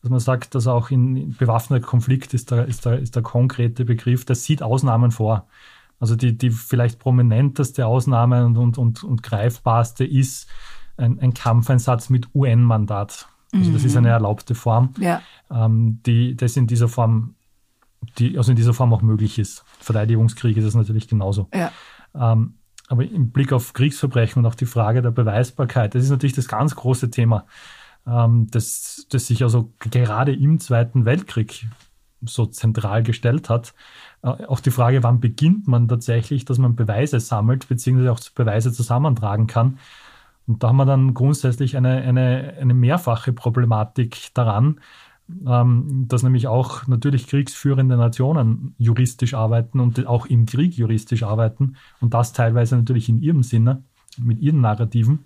dass 0.02 0.10
man 0.10 0.20
sagt, 0.20 0.56
dass 0.56 0.68
auch 0.68 0.90
in 0.92 1.36
bewaffneter 1.36 1.86
Konflikt 1.86 2.34
ist 2.34 2.52
der, 2.52 2.66
ist, 2.68 2.86
der, 2.86 3.00
ist 3.00 3.16
der 3.16 3.24
konkrete 3.24 3.86
Begriff, 3.86 4.26
der 4.26 4.36
sieht 4.36 4.64
Ausnahmen 4.64 5.12
vor. 5.12 5.48
Also 6.00 6.16
die, 6.16 6.36
die 6.36 6.50
vielleicht 6.50 6.98
prominenteste 7.00 7.86
Ausnahme 7.86 8.46
und, 8.46 8.58
und, 8.58 8.78
und, 8.78 9.04
und 9.04 9.24
greifbarste 9.24 10.04
ist 10.04 10.48
ein, 10.98 11.20
ein 11.20 11.34
Kampfeinsatz 11.34 12.10
mit 12.10 12.34
UN-Mandat. 12.34 13.28
Also 13.54 13.72
das 13.72 13.84
ist 13.84 13.98
eine 13.98 14.10
erlaubte 14.10 14.56
Form 14.56 14.94
Ja. 14.98 15.22
ähm, 15.50 16.00
die 16.06 16.36
das 16.36 16.56
in 16.56 16.68
dieser 16.68 16.88
Form, 16.88 17.36
die 18.18 18.38
also 18.38 18.52
in 18.52 18.56
dieser 18.56 18.74
Form 18.74 18.94
auch 18.94 19.02
möglich 19.02 19.40
ist. 19.40 19.64
Verteidigungskrieg 19.80 20.56
ist 20.58 20.66
es 20.66 20.76
natürlich 20.76 21.08
genauso. 21.08 21.50
Ja. 21.54 21.72
Ähm, 22.16 22.56
aber 22.88 23.04
im 23.06 23.32
Blick 23.32 23.54
auf 23.54 23.74
Kriegsverbrechen 23.74 24.42
und 24.44 24.46
auch 24.46 24.56
die 24.56 24.66
Frage 24.66 25.02
der 25.02 25.12
Beweisbarkeit, 25.12 25.96
das 25.96 26.04
ist 26.04 26.10
natürlich 26.10 26.36
das 26.36 26.48
ganz 26.48 26.76
große 26.76 27.10
Thema, 27.10 27.46
ähm, 28.06 28.48
das, 28.52 29.06
das 29.10 29.28
sich 29.28 29.44
also 29.44 29.72
gerade 29.80 30.34
im 30.34 30.60
Zweiten 30.60 31.06
Weltkrieg 31.06 31.68
so 32.24 32.46
zentral 32.46 33.04
gestellt 33.04 33.50
hat. 33.50 33.74
Äh, 34.24 34.46
auch 34.46 34.60
die 34.60 34.72
Frage, 34.72 35.04
wann 35.04 35.20
beginnt 35.20 35.68
man 35.68 35.88
tatsächlich, 35.88 36.46
dass 36.46 36.58
man 36.58 36.76
Beweise 36.76 37.20
sammelt, 37.20 37.68
beziehungsweise 37.68 38.12
auch 38.12 38.20
Beweise 38.36 38.72
zusammentragen 38.72 39.48
kann. 39.48 39.80
Und 40.48 40.64
da 40.64 40.70
haben 40.70 40.78
wir 40.78 40.86
dann 40.86 41.14
grundsätzlich 41.14 41.78
eine, 41.78 42.02
eine, 42.02 42.56
eine 42.60 42.74
mehrfache 42.74 43.34
Problematik 43.34 44.30
daran, 44.34 44.80
ähm, 45.48 46.06
dass 46.08 46.24
nämlich 46.24 46.48
auch 46.48 46.88
natürlich 46.88 47.28
kriegsführende 47.28 47.96
Nationen 47.96 48.76
juristisch 48.78 49.34
arbeiten 49.34 49.80
und 49.80 50.06
auch 50.08 50.26
im 50.26 50.46
Krieg 50.46 50.76
juristisch 50.76 51.24
arbeiten 51.24 51.76
und 52.00 52.14
das 52.14 52.34
teilweise 52.34 52.76
natürlich 52.76 53.08
in 53.10 53.22
ihrem 53.22 53.44
Sinne, 53.44 53.84
mit 54.18 54.40
ihren 54.40 54.62
Narrativen. 54.62 55.26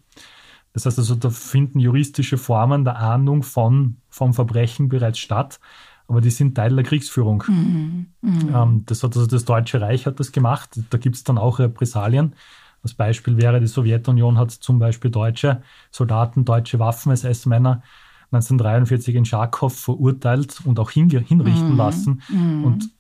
Das 0.74 0.86
heißt 0.86 1.00
also, 1.00 1.16
da 1.16 1.30
finden 1.30 1.80
juristische 1.80 2.38
Formen 2.38 2.84
der 2.84 3.00
Ahndung 3.00 3.44
von, 3.44 3.98
vom 4.10 4.34
Verbrechen 4.34 4.90
bereits 4.90 5.20
statt, 5.20 5.60
aber 6.08 6.22
die 6.22 6.30
sind 6.30 6.56
Teil 6.56 6.76
der 6.76 6.84
Kriegsführung. 6.84 7.44
Ähm, 8.54 8.84
das 8.86 9.02
hat 9.02 9.16
also 9.16 9.26
das 9.26 9.46
Deutsche 9.46 9.82
Reich 9.82 10.06
hat 10.06 10.20
das 10.20 10.32
gemacht. 10.32 10.80
Da 10.90 10.98
gibt 10.98 11.16
es 11.16 11.24
dann 11.24 11.38
auch 11.38 11.60
Repressalien. 11.60 12.36
Das 12.86 12.94
Beispiel 12.94 13.38
wäre, 13.38 13.60
die 13.60 13.66
Sowjetunion 13.66 14.38
hat 14.38 14.52
zum 14.52 14.78
Beispiel 14.78 15.10
deutsche 15.10 15.64
Soldaten, 15.90 16.46
deutsche 16.46 16.78
Waffen-SS-Männer 16.78 17.82
1943 18.32 19.16
in 19.16 19.26
Scharkow 19.26 19.74
verurteilt 19.74 20.60
und 20.66 20.80
auch 20.80 20.92
hinrichten 20.92 21.76
lassen. 21.76 22.22
Und 22.64 22.92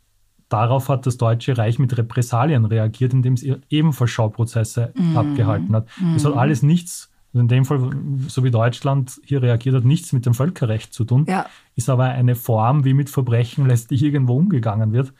darauf 0.49 0.89
hat 0.89 1.05
das 1.05 1.17
Deutsche 1.17 1.55
Reich 1.55 1.77
mit 1.77 1.95
Repressalien 1.95 2.65
reagiert, 2.65 3.13
indem 3.13 3.33
es 3.35 3.43
ebenfalls 3.69 4.09
Schauprozesse 4.09 4.91
abgehalten 5.13 5.75
hat. 5.75 5.87
Das 6.15 6.25
hat 6.25 6.33
alles 6.33 6.63
nichts, 6.63 7.11
also 7.31 7.41
in 7.41 7.47
dem 7.47 7.65
Fall, 7.65 7.91
so 8.27 8.43
wie 8.43 8.49
Deutschland 8.49 9.19
hier 9.23 9.43
reagiert 9.43 9.75
hat, 9.75 9.85
nichts 9.85 10.13
mit 10.13 10.25
dem 10.25 10.33
Völkerrecht 10.33 10.95
zu 10.95 11.03
tun, 11.05 11.25
Ja. 11.29 11.45
ist 11.75 11.89
aber 11.89 12.05
eine 12.05 12.33
Form, 12.33 12.85
wie 12.85 12.95
mit 12.95 13.11
Verbrechen 13.11 13.67
letztlich 13.67 14.01
irgendwo 14.01 14.35
umgegangen 14.35 14.93
wird. 14.93 15.13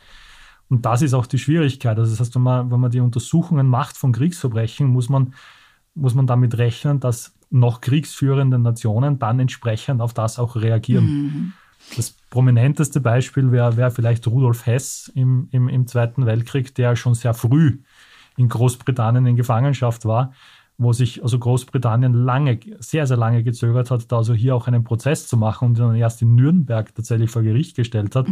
Und 0.70 0.86
das 0.86 1.02
ist 1.02 1.14
auch 1.14 1.28
die 1.28 1.38
Schwierigkeit. 1.38 1.98
Also 1.98 2.12
das 2.12 2.20
heißt, 2.20 2.36
wenn 2.36 2.42
man, 2.42 2.72
wenn 2.72 2.80
man 2.80 2.92
die 2.92 3.00
Untersuchungen 3.00 3.68
macht 3.68 3.98
von 3.98 4.12
Kriegsverbrechen, 4.12 4.88
muss 4.88 5.10
man, 5.10 5.34
muss 5.94 6.16
man 6.16 6.28
damit 6.28 6.58
rechnen, 6.58 7.00
dass 7.00 7.36
noch 7.52 7.82
kriegsführende 7.82 8.60
Nationen 8.60 9.20
dann 9.20 9.40
entsprechend 9.40 10.02
auf 10.02 10.14
das 10.14 10.40
auch 10.40 10.56
reagieren. 10.56 11.54
Das 11.96 12.16
prominenteste 12.30 13.00
Beispiel 13.00 13.52
wäre 13.52 13.78
wär 13.78 13.92
vielleicht 13.92 14.28
Rudolf 14.28 14.66
Hess 14.66 15.12
im, 15.14 15.48
im, 15.52 15.70
im 15.70 15.88
Zweiten 15.88 16.26
Weltkrieg, 16.26 16.74
der 16.76 16.96
schon 16.96 17.14
sehr 17.14 17.34
früh 17.34 17.80
in 18.38 18.50
Großbritannien 18.50 19.26
in 19.26 19.36
Gefangenschaft 19.36 20.06
war, 20.06 20.34
wo 20.78 20.92
sich 20.92 21.24
also 21.24 21.40
Großbritannien 21.40 22.14
lange, 22.14 22.60
sehr, 22.80 23.08
sehr 23.08 23.18
lange 23.18 23.44
gezögert 23.44 23.92
hat, 23.92 24.12
da 24.12 24.18
also 24.18 24.34
hier 24.34 24.56
auch 24.56 24.68
einen 24.68 24.84
Prozess 24.84 25.28
zu 25.28 25.38
machen 25.38 25.70
und 25.70 25.80
dann 25.80 25.96
erst 25.96 26.22
in 26.22 26.36
Nürnberg 26.36 26.94
tatsächlich 26.94 27.30
vor 27.30 27.44
Gericht 27.44 27.78
gestellt 27.78 28.16
hat, 28.16 28.28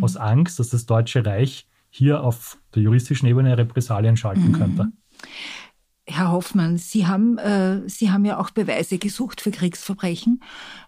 aus 0.00 0.16
Angst, 0.16 0.60
dass 0.60 0.68
das 0.68 0.86
Deutsche 0.86 1.24
Reich 1.26 1.66
hier 1.90 2.22
auf 2.22 2.58
der 2.74 2.82
juristischen 2.82 3.28
Ebene 3.28 3.56
Repressalien 3.56 4.16
schalten 4.16 4.52
könnte. 4.52 4.92
Herr 6.10 6.32
Hoffmann, 6.32 6.78
Sie 6.78 7.06
haben, 7.06 7.36
äh, 7.38 7.86
Sie 7.88 8.10
haben 8.10 8.24
ja 8.24 8.38
auch 8.38 8.50
Beweise 8.50 8.98
gesucht 8.98 9.40
für 9.40 9.50
Kriegsverbrechen. 9.50 10.40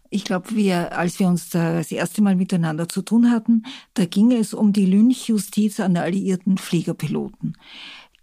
Ich 0.08 0.24
glaube, 0.24 0.56
wir, 0.56 0.96
als 0.96 1.20
wir 1.20 1.28
uns 1.28 1.50
da 1.50 1.74
das 1.74 1.92
erste 1.92 2.22
Mal 2.22 2.36
miteinander 2.36 2.88
zu 2.88 3.02
tun 3.02 3.30
hatten, 3.30 3.64
da 3.94 4.06
ging 4.06 4.32
es 4.32 4.54
um 4.54 4.72
die 4.72 4.86
Lynchjustiz 4.86 5.78
an 5.78 5.96
alliierten 5.96 6.56
Fliegerpiloten, 6.56 7.56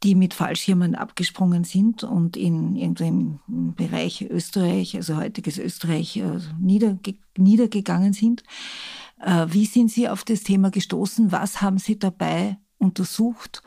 die 0.03 0.15
mit 0.15 0.33
Fallschirmen 0.33 0.95
abgesprungen 0.95 1.63
sind 1.63 2.03
und 2.03 2.35
in 2.35 2.75
irgendeinem 2.75 3.39
Bereich 3.75 4.27
Österreich, 4.29 4.95
also 4.95 5.17
heutiges 5.17 5.59
Österreich, 5.59 6.17
äh, 6.17 6.39
niederge 6.59 7.15
niedergegangen 7.37 8.13
sind. 8.13 8.43
Äh, 9.21 9.45
wie 9.49 9.65
sind 9.65 9.91
Sie 9.91 10.09
auf 10.09 10.23
das 10.23 10.41
Thema 10.41 10.71
gestoßen? 10.71 11.31
Was 11.31 11.61
haben 11.61 11.77
Sie 11.77 11.99
dabei 11.99 12.57
untersucht 12.77 13.61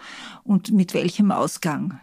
und 0.44 0.72
mit 0.72 0.94
welchem 0.94 1.30
Ausgang? 1.30 2.00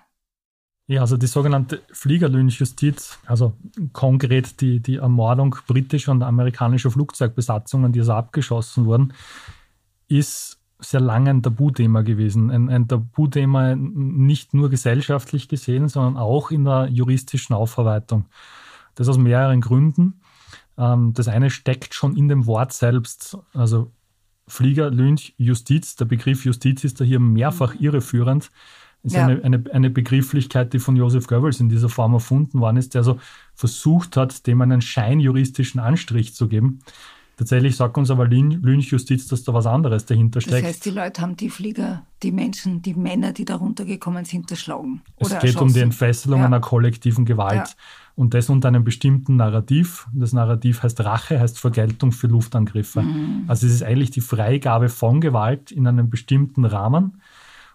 Ja, 0.89 1.01
also 1.01 1.17
die 1.17 1.27
sogenannte 1.27 1.81
Fliegerlynchjustiz, 1.91 3.19
also 3.25 3.53
konkret 3.91 4.61
die, 4.61 4.79
die 4.79 4.95
Ermordung 4.97 5.57
britischer 5.67 6.13
und 6.13 6.23
amerikanischer 6.23 6.91
Flugzeugbesatzungen, 6.91 7.91
die 7.91 7.99
also 7.99 8.13
abgeschossen 8.13 8.85
wurden, 8.85 9.13
ist 10.07 10.61
sehr 10.79 11.01
lange 11.01 11.31
ein 11.31 11.43
Tabuthema 11.43 12.03
gewesen. 12.03 12.51
Ein, 12.51 12.69
ein 12.69 12.87
Tabuthema 12.87 13.75
nicht 13.75 14.53
nur 14.53 14.69
gesellschaftlich 14.69 15.49
gesehen, 15.49 15.89
sondern 15.89 16.15
auch 16.15 16.51
in 16.51 16.63
der 16.63 16.87
juristischen 16.87 17.53
Aufarbeitung. 17.53 18.25
Das 18.95 19.09
aus 19.09 19.17
mehreren 19.17 19.59
Gründen. 19.59 20.21
Ähm, 20.77 21.13
das 21.13 21.27
eine 21.27 21.49
steckt 21.49 21.95
schon 21.95 22.15
in 22.15 22.29
dem 22.29 22.45
Wort 22.45 22.71
selbst. 22.71 23.37
Also 23.53 23.91
Flieger, 24.47 24.89
Lynch, 24.89 25.33
Justiz. 25.37 25.95
Der 25.95 26.05
Begriff 26.05 26.45
Justiz 26.45 26.83
ist 26.83 27.01
da 27.01 27.05
hier 27.05 27.19
mehrfach 27.19 27.75
irreführend. 27.79 28.49
ist 29.03 29.15
ja. 29.15 29.25
eine, 29.25 29.43
eine, 29.43 29.63
eine 29.71 29.89
Begrifflichkeit, 29.89 30.73
die 30.73 30.79
von 30.79 30.95
Joseph 30.95 31.27
Goebbels 31.27 31.59
in 31.59 31.69
dieser 31.69 31.89
Form 31.89 32.13
erfunden 32.13 32.59
worden 32.59 32.77
ist, 32.77 32.93
der 32.93 33.03
so 33.03 33.19
versucht 33.53 34.17
hat, 34.17 34.47
dem 34.47 34.61
einen 34.61 34.81
scheinjuristischen 34.81 35.79
Anstrich 35.79 36.33
zu 36.33 36.47
geben. 36.47 36.79
Tatsächlich 37.37 37.75
sagt 37.75 37.95
uns 37.99 38.09
aber 38.09 38.27
Lynchjustiz, 38.27 39.27
dass 39.27 39.43
da 39.43 39.53
was 39.53 39.67
anderes 39.67 40.07
dahinter 40.07 40.41
steckt. 40.41 40.57
Das 40.57 40.63
heißt, 40.63 40.85
die 40.85 40.89
Leute 40.89 41.21
haben 41.21 41.37
die 41.37 41.51
Flieger, 41.51 42.01
die 42.23 42.31
Menschen, 42.31 42.81
die 42.81 42.95
Männer, 42.95 43.31
die 43.31 43.45
da 43.45 43.57
runtergekommen 43.57 44.25
sind, 44.25 44.49
erschlagen. 44.49 45.01
Es 45.17 45.29
geht 45.29 45.43
erschossen. 45.43 45.59
um 45.59 45.73
die 45.73 45.81
Entfesselung 45.81 46.39
ja. 46.39 46.47
einer 46.47 46.59
kollektiven 46.59 47.25
Gewalt. 47.25 47.67
Ja. 47.67 47.75
Und 48.15 48.33
das 48.33 48.49
unter 48.49 48.69
einem 48.69 48.83
bestimmten 48.83 49.35
Narrativ. 49.35 50.07
Das 50.13 50.33
Narrativ 50.33 50.81
heißt 50.81 50.99
Rache, 51.01 51.39
heißt 51.39 51.59
Vergeltung 51.59 52.11
für 52.11 52.25
Luftangriffe. 52.25 53.03
Mhm. 53.03 53.43
Also 53.45 53.67
es 53.67 53.73
ist 53.73 53.83
eigentlich 53.83 54.09
die 54.09 54.21
Freigabe 54.21 54.89
von 54.89 55.21
Gewalt 55.21 55.71
in 55.71 55.85
einem 55.85 56.09
bestimmten 56.09 56.65
Rahmen. 56.65 57.21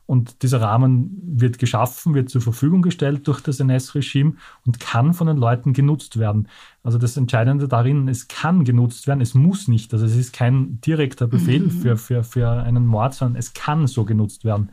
Und 0.06 0.42
dieser 0.42 0.61
Rahmen 0.61 1.23
wird 1.25 1.59
geschaffen, 1.59 2.14
wird 2.14 2.28
zur 2.28 2.42
Verfügung 2.42 2.82
gestellt 2.82 3.26
durch 3.28 3.40
das 3.40 3.61
NS-Regime 3.61 4.35
und 4.66 4.80
kann 4.80 5.14
von 5.14 5.26
den 5.26 5.37
Leuten 5.37 5.73
genutzt 5.73 6.18
werden. 6.18 6.49
Also 6.82 6.99
das 6.99 7.16
Entscheidende 7.16 7.68
darin, 7.68 8.09
es 8.09 8.28
kann 8.28 8.64
genutzt 8.64 9.06
werden, 9.06 9.21
es 9.21 9.35
muss 9.35 9.68
nicht. 9.68 9.92
Also 9.92 10.04
es 10.04 10.16
ist 10.16 10.32
kein 10.32 10.80
direkter 10.80 11.26
Befehl 11.28 11.62
mhm. 11.62 11.71
für, 11.71 11.97
für, 11.97 12.25
für 12.25 12.50
einen 12.50 12.87
Mord, 12.87 13.14
sondern 13.14 13.38
es 13.38 13.54
kann 13.54 13.87
so 13.87 14.04
genutzt 14.04 14.44
werden. 14.44 14.71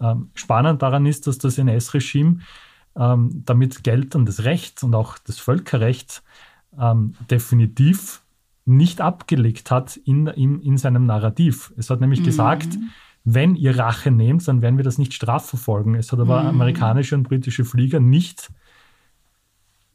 Ähm, 0.00 0.30
spannend 0.34 0.82
daran 0.82 1.06
ist, 1.06 1.26
dass 1.26 1.38
das 1.38 1.58
NS-Regime 1.58 2.40
ähm, 2.96 3.42
damit 3.44 3.84
geltendes 3.84 4.44
Recht 4.44 4.82
und 4.82 4.94
auch 4.94 5.18
das 5.18 5.38
Völkerrecht 5.38 6.22
ähm, 6.78 7.14
definitiv 7.30 8.22
nicht 8.64 9.00
abgelegt 9.00 9.70
hat 9.70 9.96
in, 9.96 10.26
in, 10.26 10.60
in 10.60 10.76
seinem 10.76 11.06
Narrativ. 11.06 11.72
Es 11.76 11.88
hat 11.88 12.00
nämlich 12.00 12.20
mhm. 12.20 12.24
gesagt, 12.24 12.68
wenn 13.28 13.56
ihr 13.56 13.76
Rache 13.76 14.12
nehmt, 14.12 14.46
dann 14.46 14.62
werden 14.62 14.76
wir 14.76 14.84
das 14.84 14.98
nicht 14.98 15.12
strafverfolgen. 15.12 15.96
Es 15.96 16.12
hat 16.12 16.20
aber 16.20 16.42
mhm. 16.42 16.48
amerikanische 16.48 17.16
und 17.16 17.24
britische 17.24 17.64
Flieger 17.64 17.98
nicht 17.98 18.52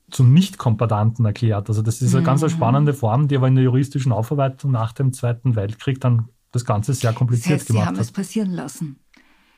zu 0.10 0.26
Nicht-Kombatanten 0.26 1.24
erklärt. 1.24 1.70
Also 1.70 1.82
das 1.82 2.02
ist 2.02 2.14
eine 2.14 2.22
mhm. 2.22 2.26
ganz 2.26 2.52
spannende 2.52 2.94
Form, 2.94 3.30
die 3.30 3.38
aber 3.38 3.48
in 3.48 3.56
der 3.56 3.64
juristischen 3.64 4.12
Aufarbeitung 4.12 4.72
nach 4.72 4.92
dem 4.92 5.14
Zweiten 5.14 5.56
Weltkrieg 5.56 6.02
dann 6.02 6.28
das 6.52 6.66
Ganze 6.66 6.94
sehr 6.94 7.14
kompliziert 7.14 7.54
das 7.54 7.62
heißt, 7.62 7.68
gemacht 7.68 7.86
hat. 7.88 7.94
Sie 7.94 8.00
haben 8.00 8.02
es 8.02 8.12
passieren 8.12 8.52
lassen. 8.52 9.00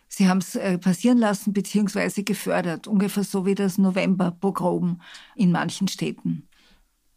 Sie 0.07 0.29
haben 0.29 0.37
es 0.37 0.53
äh, 0.53 0.77
passieren 0.77 1.17
lassen 1.17 1.53
bzw. 1.53 2.21
gefördert, 2.21 2.87
ungefähr 2.87 3.23
so 3.23 3.47
wie 3.47 3.55
das 3.55 3.79
November-Pogrom 3.79 5.01
in 5.35 5.51
manchen 5.51 5.87
Städten. 5.87 6.47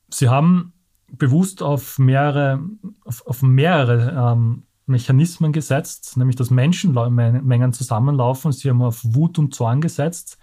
Sie 0.09 0.31
haben 0.31 0.73
bewusst 1.13 1.63
auf 1.63 1.99
mehrere, 1.99 2.67
auf, 3.05 3.27
auf 3.27 3.43
mehrere 3.43 4.33
ähm, 4.33 4.63
Mechanismen 4.87 5.53
gesetzt, 5.53 6.17
nämlich 6.17 6.37
dass 6.37 6.51
Menschenmengen 6.51 7.73
zusammenlaufen. 7.73 8.53
Sie 8.53 8.71
haben 8.71 8.83
auf 8.83 9.01
Wut 9.03 9.39
und 9.39 9.55
Zorn 9.55 9.81
gesetzt 9.81 10.39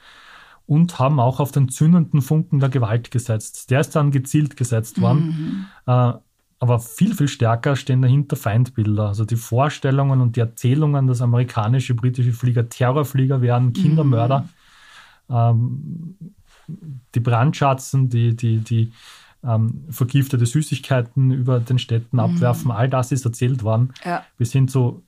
und 0.65 0.99
haben 0.99 1.19
auch 1.19 1.39
auf 1.39 1.51
den 1.51 1.69
zündenden 1.69 2.21
Funken 2.21 2.59
der 2.59 2.69
Gewalt 2.69 3.11
gesetzt. 3.11 3.71
Der 3.71 3.79
ist 3.79 3.95
dann 3.95 4.11
gezielt 4.11 4.57
gesetzt 4.57 5.01
worden. 5.01 5.67
Mhm. 5.85 5.93
Äh, 5.93 6.13
aber 6.59 6.79
viel, 6.79 7.13
viel 7.13 7.27
stärker 7.27 7.75
stehen 7.75 8.01
dahinter 8.01 8.37
Feindbilder. 8.37 9.07
Also 9.07 9.25
die 9.25 9.35
Vorstellungen 9.35 10.21
und 10.21 10.37
die 10.37 10.39
Erzählungen, 10.39 11.07
dass 11.07 11.21
amerikanische, 11.21 11.93
britische 11.93 12.31
Flieger 12.31 12.69
Terrorflieger 12.69 13.41
wären, 13.41 13.73
Kindermörder, 13.73 14.47
mhm. 15.27 15.35
ähm, 15.35 16.15
die 17.15 17.19
Brandschatzen, 17.19 18.09
die, 18.09 18.35
die, 18.35 18.59
die 18.59 18.93
ähm, 19.45 19.85
vergiftete 19.89 20.45
Süßigkeiten 20.45 21.31
über 21.31 21.59
den 21.59 21.79
Städten 21.79 22.17
mhm. 22.17 22.19
abwerfen. 22.19 22.71
All 22.71 22.89
das 22.89 23.11
ist 23.11 23.25
erzählt 23.25 23.63
worden. 23.63 23.93
Ja. 24.05 24.23
Bis 24.37 24.51
hin 24.51 24.67
zu 24.67 25.03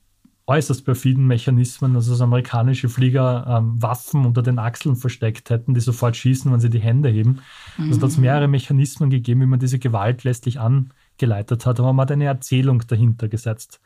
äußerst 0.46 0.84
perfiden 0.84 1.26
Mechanismen, 1.26 1.96
also 1.96 2.12
dass 2.12 2.20
amerikanische 2.20 2.88
Flieger 2.88 3.46
ähm, 3.48 3.82
Waffen 3.82 4.24
unter 4.24 4.42
den 4.42 4.58
Achseln 4.58 4.94
versteckt 4.94 5.50
hätten, 5.50 5.74
die 5.74 5.80
sofort 5.80 6.16
schießen, 6.16 6.52
wenn 6.52 6.60
sie 6.60 6.70
die 6.70 6.80
Hände 6.80 7.08
heben. 7.08 7.40
Mhm. 7.76 7.88
Also 7.88 8.00
da 8.00 8.06
hat 8.06 8.12
es 8.12 8.18
mehrere 8.18 8.48
Mechanismen 8.48 9.10
gegeben, 9.10 9.40
wie 9.40 9.46
man 9.46 9.58
diese 9.58 9.80
Gewalt 9.80 10.22
letztlich 10.22 10.60
angeleitet 10.60 11.66
hat, 11.66 11.80
aber 11.80 11.92
man 11.92 12.04
hat 12.04 12.12
eine 12.12 12.26
Erzählung 12.26 12.82
dahinter 12.86 13.28
gesetzt. 13.28 13.80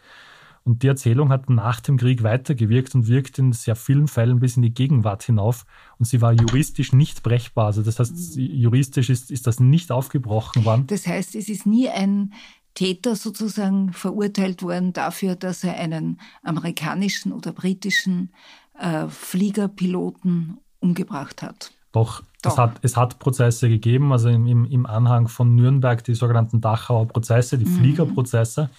Und 0.65 0.83
die 0.83 0.89
Erzählung 0.89 1.31
hat 1.31 1.49
nach 1.49 1.81
dem 1.81 1.97
Krieg 1.97 2.23
weitergewirkt 2.23 2.95
und 2.95 3.09
wirkt 3.09 3.39
in 3.39 3.53
sehr 3.53 3.77
vielen 3.77 4.09
Fällen 4.09 4.41
bis 4.41 4.57
in 4.57 4.63
die 4.63 4.75
Gegenwart 4.75 5.23
hinauf. 5.23 5.65
Und 5.99 6.05
sie 6.05 6.21
war 6.21 6.33
juristisch 6.33 6.93
nicht 6.93 7.23
brechbar. 7.23 7.67
Also 7.67 7.83
das 7.83 7.99
heißt, 7.99 8.37
juristisch 8.37 9.09
ist, 9.09 9.31
ist 9.31 9.47
das 9.47 9.59
nicht 9.59 9.91
aufgebrochen 9.91 10.65
worden. 10.65 10.87
Das 10.87 11.07
heißt, 11.07 11.35
es 11.35 11.49
ist 11.49 11.67
nie 11.67 11.89
ein 11.89 12.35
Täter 12.75 13.17
sozusagen 13.17 13.93
verurteilt 13.93 14.63
worden 14.63 14.93
dafür, 14.93 15.35
dass 15.35 15.65
er 15.65 15.77
einen 15.77 16.21
amerikanischen 16.43 17.33
oder 17.33 17.53
britischen 17.53 18.31
äh, 18.79 19.09
Fliegerpiloten 19.09 20.59
umgebracht 20.79 21.43
hat. 21.43 21.73
Doch, 21.91 22.23
Doch. 22.43 22.53
Es, 22.53 22.59
hat, 22.59 22.79
es 22.83 22.97
hat 22.97 23.19
Prozesse 23.19 23.69
gegeben, 23.69 24.13
also 24.13 24.29
im, 24.29 24.67
im 24.67 24.87
Anhang 24.87 25.27
von 25.27 25.57
Nürnberg 25.57 26.05
die 26.05 26.15
sogenannten 26.15 26.61
Dachauer 26.61 27.09
Prozesse, 27.09 27.59
die 27.59 27.65
mhm. 27.65 27.79
Fliegerprozesse 27.79 28.71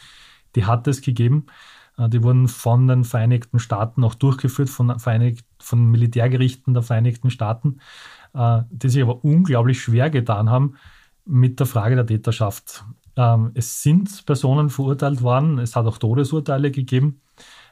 die 0.55 0.65
hat 0.65 0.87
es 0.87 1.01
gegeben. 1.01 1.45
Äh, 2.01 2.09
die 2.09 2.23
wurden 2.23 2.47
von 2.47 2.87
den 2.87 3.03
Vereinigten 3.03 3.59
Staaten 3.59 4.03
auch 4.03 4.15
durchgeführt, 4.15 4.69
von, 4.69 4.99
Vereinigt, 4.99 5.45
von 5.59 5.91
Militärgerichten 5.91 6.73
der 6.73 6.83
Vereinigten 6.83 7.29
Staaten, 7.29 7.79
äh, 8.33 8.61
die 8.69 8.89
sich 8.89 9.01
aber 9.01 9.23
unglaublich 9.23 9.81
schwer 9.81 10.09
getan 10.09 10.49
haben 10.49 10.75
mit 11.25 11.59
der 11.59 11.67
Frage 11.67 11.95
der 11.95 12.05
Täterschaft. 12.05 12.83
Ähm, 13.15 13.51
es 13.53 13.83
sind 13.83 14.25
Personen 14.25 14.69
verurteilt 14.69 15.21
worden, 15.21 15.59
es 15.59 15.75
hat 15.75 15.85
auch 15.85 15.97
Todesurteile 15.97 16.71
gegeben. 16.71 17.21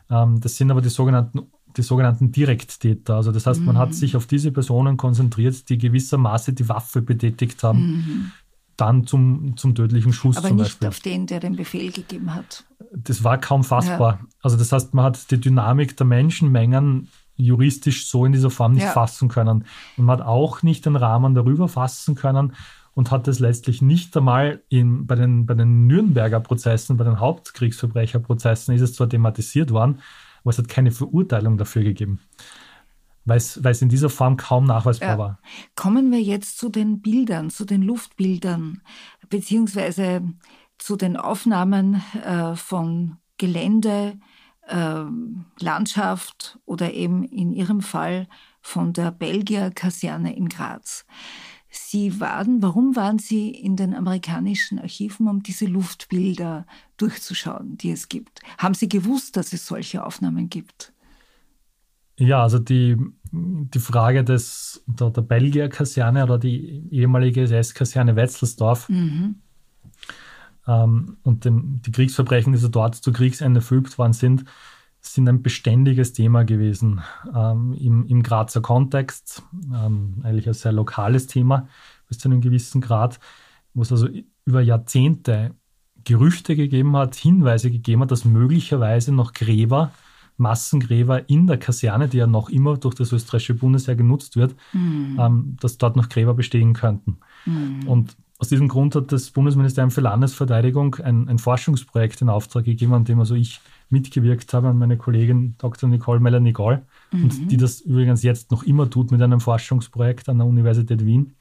Ähm, 0.09 0.39
das 0.39 0.57
sind 0.57 0.71
aber 0.71 0.81
die 0.81 0.89
sogenannten, 0.89 1.47
die 1.77 1.81
sogenannten 1.81 2.31
Direkttäter. 2.31 3.15
Also 3.15 3.31
das 3.31 3.45
heißt, 3.45 3.61
man 3.61 3.77
hat 3.77 3.89
mhm. 3.89 3.93
sich 3.93 4.15
auf 4.15 4.25
diese 4.25 4.51
Personen 4.51 4.97
konzentriert, 4.97 5.69
die 5.69 5.77
gewissermaßen 5.77 6.55
die 6.55 6.67
Waffe 6.67 7.01
betätigt 7.01 7.63
haben. 7.63 7.79
Mhm 7.79 8.31
dann 8.79 9.05
zum, 9.05 9.57
zum 9.57 9.75
tödlichen 9.75 10.13
Schuss 10.13 10.37
Aber 10.37 10.47
zum 10.47 10.55
nicht 10.55 10.79
Beispiel. 10.79 10.87
auf 10.87 10.99
den, 11.01 11.27
der 11.27 11.41
den 11.41 11.57
Befehl 11.57 11.91
gegeben 11.91 12.33
hat. 12.33 12.63
Das 12.95 13.23
war 13.23 13.37
kaum 13.37 13.63
fassbar. 13.63 14.19
Ja. 14.21 14.27
Also 14.41 14.57
das 14.57 14.71
heißt, 14.71 14.93
man 14.93 15.05
hat 15.05 15.31
die 15.31 15.39
Dynamik 15.39 15.95
der 15.97 16.05
Menschenmengen 16.05 17.09
juristisch 17.35 18.07
so 18.07 18.25
in 18.25 18.31
dieser 18.31 18.49
Form 18.49 18.73
nicht 18.73 18.83
ja. 18.83 18.91
fassen 18.91 19.29
können. 19.29 19.65
Und 19.97 20.05
man 20.05 20.19
hat 20.19 20.25
auch 20.25 20.61
nicht 20.61 20.85
den 20.85 20.95
Rahmen 20.95 21.35
darüber 21.35 21.67
fassen 21.67 22.15
können 22.15 22.53
und 22.93 23.11
hat 23.11 23.27
es 23.27 23.39
letztlich 23.39 23.81
nicht 23.81 24.15
einmal 24.17 24.61
in, 24.67 25.07
bei, 25.07 25.15
den, 25.15 25.45
bei 25.45 25.53
den 25.53 25.87
Nürnberger 25.87 26.41
Prozessen, 26.41 26.97
bei 26.97 27.05
den 27.05 27.19
Hauptkriegsverbrecherprozessen 27.19 28.75
ist 28.75 28.81
es 28.81 28.93
zwar 28.93 29.07
thematisiert 29.07 29.71
worden, 29.71 29.99
aber 30.41 30.49
es 30.49 30.57
hat 30.57 30.67
keine 30.67 30.91
Verurteilung 30.91 31.57
dafür 31.57 31.83
gegeben 31.83 32.19
weil 33.29 33.37
es 33.37 33.81
in 33.81 33.89
dieser 33.89 34.09
Form 34.09 34.37
kaum 34.37 34.65
nachweisbar 34.65 35.09
ja. 35.09 35.17
war. 35.17 35.39
Kommen 35.75 36.11
wir 36.11 36.21
jetzt 36.21 36.57
zu 36.57 36.69
den 36.69 37.01
Bildern, 37.01 37.49
zu 37.49 37.65
den 37.65 37.83
Luftbildern, 37.83 38.81
beziehungsweise 39.29 40.23
zu 40.79 40.95
den 40.95 41.15
Aufnahmen 41.17 42.01
äh, 42.23 42.55
von 42.55 43.17
Gelände, 43.37 44.17
äh, 44.67 45.03
Landschaft 45.59 46.59
oder 46.65 46.93
eben 46.93 47.23
in 47.23 47.53
Ihrem 47.53 47.81
Fall 47.81 48.27
von 48.61 48.93
der 48.93 49.11
Belgier-Kaserne 49.11 50.35
in 50.35 50.49
Graz. 50.49 51.05
Sie 51.69 52.19
waren, 52.19 52.63
warum 52.63 52.95
waren 52.95 53.19
Sie 53.19 53.51
in 53.51 53.75
den 53.75 53.93
amerikanischen 53.93 54.79
Archiven, 54.79 55.27
um 55.27 55.43
diese 55.43 55.65
Luftbilder 55.65 56.65
durchzuschauen, 56.97 57.77
die 57.77 57.91
es 57.91 58.09
gibt? 58.09 58.41
Haben 58.57 58.73
Sie 58.73 58.89
gewusst, 58.89 59.37
dass 59.37 59.53
es 59.53 59.67
solche 59.67 60.03
Aufnahmen 60.03 60.49
gibt? 60.49 60.93
Ja, 62.17 62.41
also 62.41 62.59
die, 62.59 62.97
die 63.31 63.79
Frage 63.79 64.23
des, 64.23 64.83
der, 64.87 65.11
der 65.11 65.21
Belgier-Kaserne 65.21 66.23
oder 66.23 66.39
die 66.39 66.87
ehemalige 66.91 67.43
SS-Kaserne 67.43 68.15
Wetzelsdorf 68.15 68.89
mhm. 68.89 69.41
Ähm, 70.69 71.17
und 71.23 71.45
dem, 71.45 71.81
die 71.81 71.91
Kriegsverbrechen, 71.91 72.53
die 72.53 72.59
so 72.59 72.67
dort 72.67 72.95
zu 72.95 73.11
Kriegsende 73.11 73.61
verübt 73.61 73.97
worden 73.97 74.13
sind, 74.13 74.45
sind 75.01 75.27
ein 75.27 75.41
beständiges 75.41 76.13
Thema 76.13 76.43
gewesen 76.43 77.01
ähm, 77.33 77.73
im, 77.73 78.05
im 78.05 78.21
Grazer 78.21 78.61
Kontext, 78.61 79.43
ähm, 79.73 80.21
eigentlich 80.23 80.47
ein 80.47 80.53
sehr 80.53 80.73
lokales 80.73 81.27
Thema 81.27 81.67
bis 82.07 82.19
zu 82.19 82.29
einem 82.29 82.41
gewissen 82.41 82.81
Grad, 82.81 83.19
wo 83.73 83.81
es 83.81 83.91
also 83.91 84.07
über 84.45 84.61
Jahrzehnte 84.61 85.55
Gerüchte 86.03 86.55
gegeben 86.55 86.95
hat, 86.95 87.15
Hinweise 87.15 87.71
gegeben 87.71 88.01
hat, 88.01 88.11
dass 88.11 88.25
möglicherweise 88.25 89.11
noch 89.11 89.33
Gräber 89.33 89.91
Massengräber 90.37 91.27
in 91.29 91.47
der 91.47 91.57
Kaserne, 91.57 92.07
die 92.07 92.17
ja 92.17 92.27
noch 92.27 92.49
immer 92.49 92.77
durch 92.77 92.95
das 92.95 93.11
österreichische 93.11 93.55
Bundesheer 93.55 93.95
genutzt 93.95 94.37
wird, 94.37 94.55
mhm. 94.71 95.17
ähm, 95.19 95.57
dass 95.59 95.77
dort 95.77 95.97
noch 95.97 96.07
Gräber 96.07 96.33
bestehen 96.33 96.73
könnten. 96.73 97.17
Mhm. 97.45 97.87
Und 97.87 98.15
aus 98.39 98.47
diesem 98.47 98.69
Grund 98.69 98.95
hat 98.95 99.11
das 99.11 99.31
Bundesministerium 99.31 99.91
für 99.91 99.99
Landesverteidigung 99.99 100.95
ein, 100.95 101.27
ein, 101.27 101.39
Forschungsprojekt 101.39 102.21
in 102.21 102.29
Auftrag 102.29 102.63
gegeben, 102.63 102.93
an 102.93 103.03
dem 103.03 103.19
also 103.19 103.35
ich 103.35 103.59
mitgewirkt 103.89 104.53
habe, 104.53 104.69
an 104.69 104.77
meine 104.77 104.95
Kollegin 104.95 105.55
Dr. 105.57 105.89
Nicole 105.89 106.21
Meller-Nicol, 106.21 106.81
mhm. 107.11 107.23
und 107.23 107.51
die 107.51 107.57
das 107.57 107.81
übrigens 107.81 108.23
jetzt 108.23 108.49
noch 108.49 108.63
immer 108.63 108.89
tut 108.89 109.11
mit 109.11 109.21
einem 109.21 109.41
Forschungsprojekt 109.41 110.29
an 110.29 110.37
der 110.37 110.47
Universität 110.47 111.05
Wien. 111.05 111.35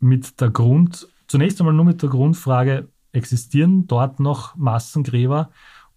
Mit 0.00 0.40
der 0.40 0.48
Grund, 0.48 1.08
zunächst 1.28 1.60
einmal 1.60 1.74
nur 1.74 1.84
mit 1.84 2.00
der 2.00 2.08
Grundfrage, 2.08 2.88
existieren 3.12 3.86
dort 3.86 4.18
noch 4.18 4.56
Massengräber 4.56 5.50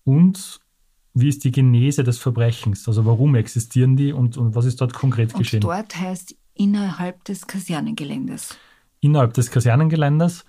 und 0.03 0.59
wie 1.13 1.29
ist 1.29 1.45
die 1.45 1.51
Genese 1.51 2.03
des 2.03 2.17
Verbrechens? 2.17 2.85
Also 2.89 3.05
warum 3.05 3.35
existieren 3.35 3.95
die 3.95 4.11
und, 4.11 4.35
und 4.35 4.55
was 4.55 4.65
ist 4.65 4.81
dort 4.81 4.93
konkret 4.93 5.33
und 5.33 5.39
geschehen? 5.39 5.61
Dort 5.61 5.95
heißt 5.95 6.35
innerhalb 6.53 7.23
des 7.23 7.47
Kasernengeländes. 7.47 8.57
Innerhalb 9.05 9.33
des 9.33 9.51
Kasernengeländes. 9.51 10.45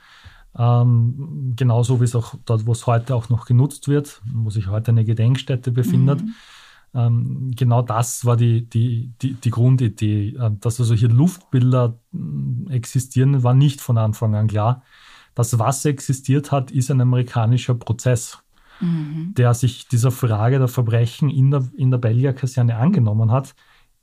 Ähm, 0.58 1.52
genauso 1.54 2.00
wie 2.00 2.04
es 2.04 2.16
auch 2.16 2.34
dort, 2.46 2.66
wo 2.66 2.72
es 2.72 2.86
heute 2.86 3.14
auch 3.14 3.28
noch 3.28 3.44
genutzt 3.44 3.88
wird, 3.88 4.22
wo 4.32 4.48
sich 4.48 4.68
heute 4.68 4.90
eine 4.90 5.04
Gedenkstätte 5.04 5.70
befindet. 5.70 6.22
Mhm. 6.22 6.34
Ähm, 6.94 7.50
genau 7.54 7.82
das 7.82 8.24
war 8.24 8.36
die, 8.36 8.66
die, 8.68 9.12
die, 9.20 9.34
die 9.34 9.50
Grundidee. 9.50 10.30
Äh, 10.30 10.50
dass 10.60 10.80
also 10.80 10.94
hier 10.94 11.10
Luftbilder 11.10 11.98
äh, 12.14 12.74
existieren, 12.74 13.42
war 13.42 13.52
nicht 13.52 13.82
von 13.82 13.98
Anfang 13.98 14.34
an 14.34 14.48
klar. 14.48 14.82
Das, 15.34 15.58
was 15.58 15.84
existiert 15.84 16.50
hat, 16.50 16.70
ist 16.70 16.90
ein 16.90 17.02
amerikanischer 17.02 17.74
Prozess, 17.74 18.38
mhm. 18.80 19.34
der 19.36 19.52
sich 19.52 19.88
dieser 19.88 20.10
Frage 20.10 20.58
der 20.58 20.68
Verbrechen 20.68 21.28
in 21.28 21.50
der, 21.50 21.68
in 21.76 21.90
der 21.90 21.98
Belgier 21.98 22.32
Kaserne 22.32 22.76
angenommen 22.76 23.30
hat, 23.30 23.54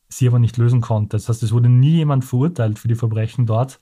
sie 0.08 0.28
aber 0.28 0.38
nicht 0.38 0.58
lösen 0.58 0.82
konnte. 0.82 1.18
Das 1.18 1.30
heißt, 1.30 1.42
es 1.42 1.52
wurde 1.52 1.70
nie 1.70 1.96
jemand 1.96 2.24
verurteilt 2.24 2.78
für 2.78 2.88
die 2.88 2.94
Verbrechen 2.94 3.48
dort, 3.48 3.82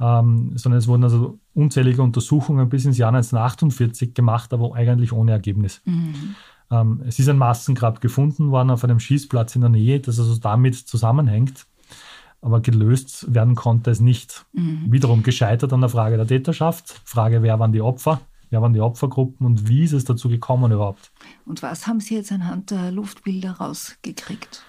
ähm, 0.00 0.52
sondern 0.56 0.78
es 0.78 0.88
wurden 0.88 1.04
also 1.04 1.38
unzählige 1.54 2.02
Untersuchungen 2.02 2.68
bis 2.68 2.84
ins 2.84 2.98
Jahr 2.98 3.14
1948 3.14 4.14
gemacht, 4.14 4.52
aber 4.52 4.74
eigentlich 4.74 5.12
ohne 5.12 5.32
Ergebnis. 5.32 5.82
Mhm. 5.84 6.34
Ähm, 6.70 7.02
es 7.06 7.18
ist 7.18 7.28
ein 7.28 7.38
Massengrab 7.38 8.00
gefunden 8.00 8.50
worden 8.50 8.70
auf 8.70 8.84
einem 8.84 9.00
Schießplatz 9.00 9.54
in 9.54 9.60
der 9.60 9.70
Nähe, 9.70 10.00
das 10.00 10.18
also 10.18 10.36
damit 10.36 10.74
zusammenhängt 10.74 11.66
aber 12.44 12.60
gelöst 12.60 13.32
werden 13.34 13.54
konnte 13.54 13.90
es 13.90 14.00
nicht. 14.00 14.44
Mhm. 14.52 14.92
Wiederum 14.92 15.22
gescheitert 15.22 15.72
an 15.72 15.80
der 15.80 15.88
Frage 15.88 16.18
der 16.18 16.26
Täterschaft, 16.26 17.00
Frage, 17.06 17.42
wer 17.42 17.58
waren 17.58 17.72
die 17.72 17.80
Opfer, 17.80 18.20
wer 18.50 18.60
waren 18.60 18.74
die 18.74 18.82
Opfergruppen 18.82 19.46
und 19.46 19.66
wie 19.66 19.82
ist 19.82 19.92
es 19.92 20.04
dazu 20.04 20.28
gekommen 20.28 20.70
überhaupt. 20.70 21.10
Und 21.46 21.62
was 21.62 21.86
haben 21.86 22.00
Sie 22.00 22.14
jetzt 22.14 22.30
anhand 22.32 22.70
der 22.70 22.92
Luftbilder 22.92 23.52
rausgekriegt? 23.52 24.62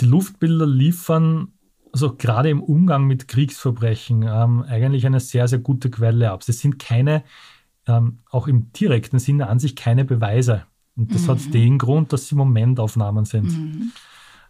Die 0.00 0.04
Luftbilder 0.04 0.66
liefern 0.66 1.52
also 1.92 2.14
gerade 2.16 2.48
im 2.48 2.62
Umgang 2.62 3.06
mit 3.06 3.28
Kriegsverbrechen 3.28 4.22
ähm, 4.22 4.64
eigentlich 4.66 5.06
eine 5.06 5.20
sehr, 5.20 5.46
sehr 5.46 5.58
gute 5.58 5.90
Quelle 5.90 6.30
ab. 6.30 6.42
Es 6.46 6.60
sind 6.60 6.78
keine, 6.78 7.22
ähm, 7.86 8.20
auch 8.30 8.48
im 8.48 8.72
direkten 8.72 9.18
Sinne 9.18 9.48
an 9.48 9.58
sich 9.58 9.76
keine 9.76 10.04
Beweise. 10.04 10.64
Und 10.96 11.14
das 11.14 11.22
mhm. 11.22 11.28
hat 11.28 11.54
den 11.54 11.78
Grund, 11.78 12.12
dass 12.12 12.28
sie 12.28 12.34
Momentaufnahmen 12.34 13.24
sind. 13.24 13.52
Mhm. 13.52 13.92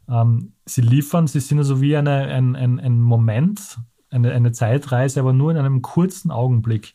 Ähm, 0.09 0.53
sie 0.67 0.83
liefern, 0.83 1.27
sie 1.27 1.41
sind 1.41 1.59
also 1.59 1.81
wie 1.81 1.97
eine, 1.97 2.29
ein, 2.29 2.55
ein, 2.57 2.79
ein 2.81 3.01
Moment, 3.01 3.79
eine, 4.11 4.33
eine 4.33 4.53
Zeitreise, 4.53 5.21
aber 5.21 5.33
nur 5.33 5.51
in 5.51 5.57
einem 5.57 5.83
kurzen 5.83 6.31
Augenblick. 6.31 6.95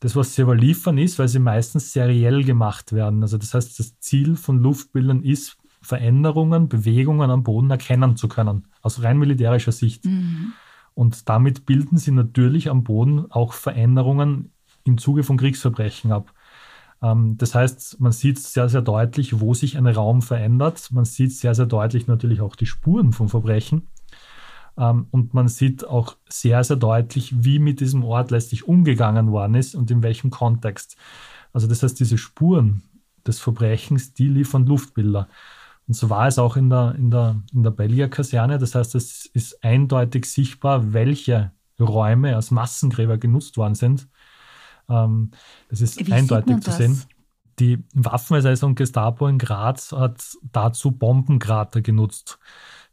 Das, 0.00 0.14
was 0.14 0.34
sie 0.34 0.42
aber 0.42 0.54
liefern, 0.54 0.96
ist, 0.96 1.18
weil 1.18 1.28
sie 1.28 1.40
meistens 1.40 1.92
seriell 1.92 2.44
gemacht 2.44 2.92
werden. 2.92 3.22
Also 3.22 3.36
das 3.36 3.52
heißt, 3.52 3.78
das 3.78 3.98
Ziel 3.98 4.36
von 4.36 4.60
Luftbildern 4.60 5.22
ist, 5.22 5.58
Veränderungen, 5.80 6.68
Bewegungen 6.68 7.30
am 7.30 7.42
Boden 7.42 7.70
erkennen 7.70 8.16
zu 8.16 8.28
können, 8.28 8.66
aus 8.82 9.02
rein 9.02 9.18
militärischer 9.18 9.72
Sicht. 9.72 10.04
Mhm. 10.04 10.52
Und 10.94 11.28
damit 11.28 11.66
bilden 11.66 11.96
sie 11.96 12.10
natürlich 12.10 12.70
am 12.70 12.84
Boden 12.84 13.30
auch 13.30 13.52
Veränderungen 13.52 14.52
im 14.84 14.98
Zuge 14.98 15.22
von 15.22 15.36
Kriegsverbrechen 15.36 16.12
ab. 16.12 16.32
Ähm, 17.02 17.36
das 17.38 17.54
heißt, 17.54 18.00
man 18.00 18.12
sieht 18.12 18.38
sehr, 18.38 18.68
sehr 18.68 18.82
deutlich, 18.82 19.40
wo 19.40 19.54
sich 19.54 19.76
ein 19.76 19.86
Raum 19.86 20.22
verändert. 20.22 20.88
Man 20.90 21.04
sieht 21.04 21.32
sehr, 21.32 21.54
sehr 21.54 21.66
deutlich 21.66 22.06
natürlich 22.06 22.40
auch 22.40 22.56
die 22.56 22.66
Spuren 22.66 23.12
von 23.12 23.28
Verbrechen. 23.28 23.88
Ähm, 24.76 25.06
und 25.10 25.34
man 25.34 25.48
sieht 25.48 25.86
auch 25.86 26.16
sehr, 26.28 26.64
sehr 26.64 26.76
deutlich, 26.76 27.44
wie 27.44 27.58
mit 27.58 27.80
diesem 27.80 28.04
Ort 28.04 28.30
letztlich 28.30 28.66
umgegangen 28.66 29.30
worden 29.30 29.54
ist 29.54 29.74
und 29.74 29.90
in 29.90 30.02
welchem 30.02 30.30
Kontext. 30.30 30.96
Also 31.52 31.66
das 31.66 31.82
heißt, 31.82 31.98
diese 31.98 32.18
Spuren 32.18 32.82
des 33.26 33.40
Verbrechens, 33.40 34.14
die 34.14 34.28
liefern 34.28 34.66
Luftbilder. 34.66 35.28
Und 35.88 35.94
so 35.94 36.10
war 36.10 36.28
es 36.28 36.38
auch 36.38 36.56
in 36.56 36.68
der, 36.68 36.94
in 36.96 37.10
der, 37.10 37.42
in 37.52 37.62
der 37.62 37.70
Belgier-Kaserne. 37.70 38.58
Das 38.58 38.74
heißt, 38.74 38.94
es 38.94 39.24
ist 39.26 39.64
eindeutig 39.64 40.26
sichtbar, 40.26 40.92
welche 40.92 41.52
Räume 41.80 42.36
als 42.36 42.50
Massengräber 42.50 43.16
genutzt 43.16 43.56
worden 43.56 43.74
sind. 43.74 44.06
Ähm, 44.88 45.30
das 45.70 45.80
ist 45.80 46.06
Wie 46.06 46.12
eindeutig 46.12 46.60
zu 46.60 46.72
sehen. 46.72 47.02
Die 47.58 47.82
Waffen-SS 47.94 48.62
und 48.62 48.74
Gestapo 48.76 49.26
in 49.26 49.38
Graz 49.38 49.92
hat 49.92 50.22
dazu 50.52 50.92
Bombenkrater 50.92 51.80
genutzt. 51.80 52.38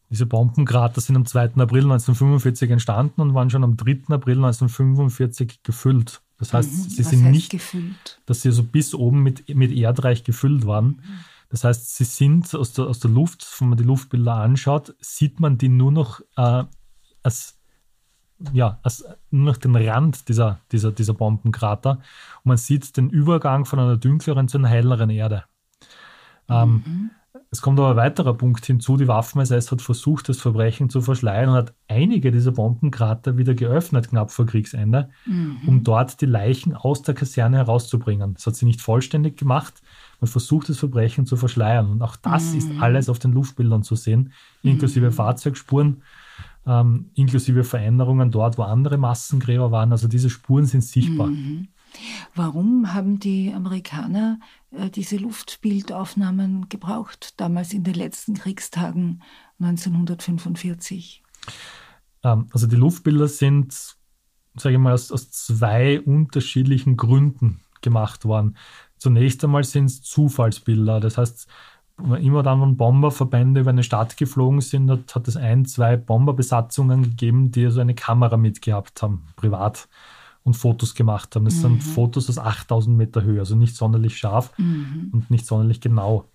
Diese 0.09 0.25
Bombenkrater 0.25 1.01
sind 1.01 1.17
am 1.17 1.25
2. 1.25 1.55
April 1.55 1.83
1945 1.83 2.71
entstanden 2.71 3.21
und 3.21 3.33
waren 3.33 3.49
schon 3.49 3.63
am 3.63 3.75
3. 3.75 4.13
April 4.13 4.37
1945 4.37 5.63
gefüllt. 5.63 6.21
Das 6.37 6.53
heißt, 6.53 6.71
mhm, 6.71 6.89
sie 6.89 7.03
sind 7.03 7.31
nicht, 7.31 7.51
gefüllt? 7.51 8.21
dass 8.25 8.41
sie 8.41 8.51
so 8.51 8.63
bis 8.63 8.93
oben 8.93 9.21
mit, 9.21 9.53
mit 9.53 9.71
Erdreich 9.71 10.23
gefüllt 10.23 10.65
waren. 10.65 10.87
Mhm. 10.87 11.01
Das 11.55 11.63
heißt, 11.63 11.95
sie 11.95 12.03
sind 12.03 12.53
aus 12.53 12.73
der, 12.73 12.87
aus 12.87 12.99
der 12.99 13.09
Luft, 13.09 13.47
wenn 13.61 13.69
man 13.69 13.77
die 13.77 13.85
Luftbilder 13.85 14.33
anschaut, 14.33 14.93
sieht 14.99 15.39
man 15.39 15.57
die 15.57 15.69
nur 15.69 15.89
noch 15.89 16.19
äh, 16.35 16.65
als 17.23 17.57
ja, 18.51 18.77
als 18.83 19.05
nur 19.31 19.53
noch 19.53 19.57
den 19.57 19.73
Rand 19.73 20.27
dieser, 20.27 20.59
dieser, 20.73 20.91
dieser 20.91 21.13
Bombenkrater 21.13 21.91
und 21.91 22.45
man 22.45 22.57
sieht 22.57 22.97
den 22.97 23.09
Übergang 23.09 23.63
von 23.63 23.79
einer 23.79 23.95
dunkleren 23.95 24.49
zu 24.49 24.57
einer 24.57 24.67
helleren 24.67 25.09
Erde. 25.09 25.45
Ähm, 26.49 26.83
mhm. 26.85 27.11
Es 27.51 27.61
kommt 27.61 27.79
aber 27.79 27.91
ein 27.91 27.95
weiterer 27.95 28.33
Punkt 28.33 28.65
hinzu, 28.65 28.97
die 28.97 29.07
Waffen-SS 29.07 29.71
hat 29.71 29.81
versucht, 29.81 30.27
das 30.27 30.41
Verbrechen 30.41 30.89
zu 30.89 30.99
verschleiern 30.99 31.51
und 31.51 31.55
hat 31.55 31.73
einige 31.87 32.31
dieser 32.31 32.51
Bombenkrater 32.51 33.37
wieder 33.37 33.53
geöffnet, 33.53 34.09
knapp 34.09 34.29
vor 34.29 34.45
Kriegsende, 34.45 35.09
mhm. 35.25 35.59
um 35.65 35.83
dort 35.85 36.19
die 36.19 36.25
Leichen 36.25 36.75
aus 36.75 37.01
der 37.01 37.15
Kaserne 37.15 37.55
herauszubringen. 37.55 38.33
Das 38.33 38.45
hat 38.45 38.57
sie 38.57 38.65
nicht 38.65 38.81
vollständig 38.81 39.37
gemacht. 39.37 39.81
Man 40.21 40.27
versucht, 40.27 40.69
das 40.69 40.77
Verbrechen 40.77 41.25
zu 41.25 41.37
verschleiern. 41.37 41.89
Und 41.89 42.01
auch 42.01 42.15
das 42.15 42.51
mhm. 42.51 42.57
ist 42.57 42.71
alles 42.79 43.09
auf 43.09 43.19
den 43.19 43.31
Luftbildern 43.31 43.83
zu 43.83 43.95
sehen, 43.95 44.31
inklusive 44.63 45.07
mhm. 45.07 45.13
Fahrzeugspuren 45.13 46.01
ähm, 46.65 47.11
inklusive 47.13 47.63
Veränderungen 47.63 48.31
dort, 48.31 48.57
wo 48.57 48.63
andere 48.63 48.97
Massengräber 48.97 49.71
waren. 49.71 49.91
Also 49.91 50.07
diese 50.07 50.29
Spuren 50.29 50.65
sind 50.65 50.83
sichtbar. 50.83 51.27
Mhm. 51.27 51.67
Warum 52.33 52.93
haben 52.93 53.19
die 53.19 53.53
Amerikaner 53.53 54.39
äh, 54.71 54.89
diese 54.89 55.17
Luftbildaufnahmen 55.17 56.67
gebraucht, 56.67 57.39
damals 57.39 57.71
in 57.73 57.83
den 57.83 57.93
letzten 57.93 58.33
Kriegstagen 58.33 59.21
1945? 59.59 61.23
Ähm, 62.23 62.47
also 62.51 62.67
die 62.67 62.75
Luftbilder 62.75 63.27
sind, 63.27 63.95
sage 64.55 64.75
ich 64.75 64.81
mal, 64.81 64.93
aus, 64.93 65.11
aus 65.11 65.31
zwei 65.31 66.01
unterschiedlichen 66.01 66.97
Gründen 66.97 67.61
gemacht 67.81 68.25
worden. 68.25 68.57
Zunächst 68.97 69.43
einmal 69.43 69.63
sind 69.63 69.85
es 69.85 70.01
Zufallsbilder. 70.01 70.99
Das 70.99 71.17
heißt, 71.17 71.47
immer 71.97 72.43
dann, 72.43 72.61
wenn 72.61 72.77
Bomberverbände 72.77 73.61
über 73.61 73.69
eine 73.69 73.83
Stadt 73.83 74.17
geflogen 74.17 74.61
sind, 74.61 74.89
hat, 74.89 75.15
hat 75.15 75.27
es 75.27 75.37
ein, 75.37 75.65
zwei 75.65 75.97
Bomberbesatzungen 75.97 77.03
gegeben, 77.03 77.51
die 77.51 77.61
so 77.61 77.67
also 77.67 77.81
eine 77.81 77.95
Kamera 77.95 78.37
mitgehabt 78.37 79.01
haben, 79.01 79.27
privat, 79.35 79.87
und 80.43 80.53
Fotos 80.53 80.93
gemacht 80.93 81.35
haben. 81.35 81.45
Das 81.45 81.55
mhm. 81.55 81.61
sind 81.61 81.83
Fotos 81.83 82.29
aus 82.29 82.37
8000 82.37 82.95
Meter 82.95 83.23
Höhe, 83.23 83.39
also 83.39 83.55
nicht 83.55 83.75
sonderlich 83.75 84.17
scharf 84.17 84.53
mhm. 84.57 85.09
und 85.11 85.31
nicht 85.31 85.45
sonderlich 85.45 85.81
genau. 85.81 86.25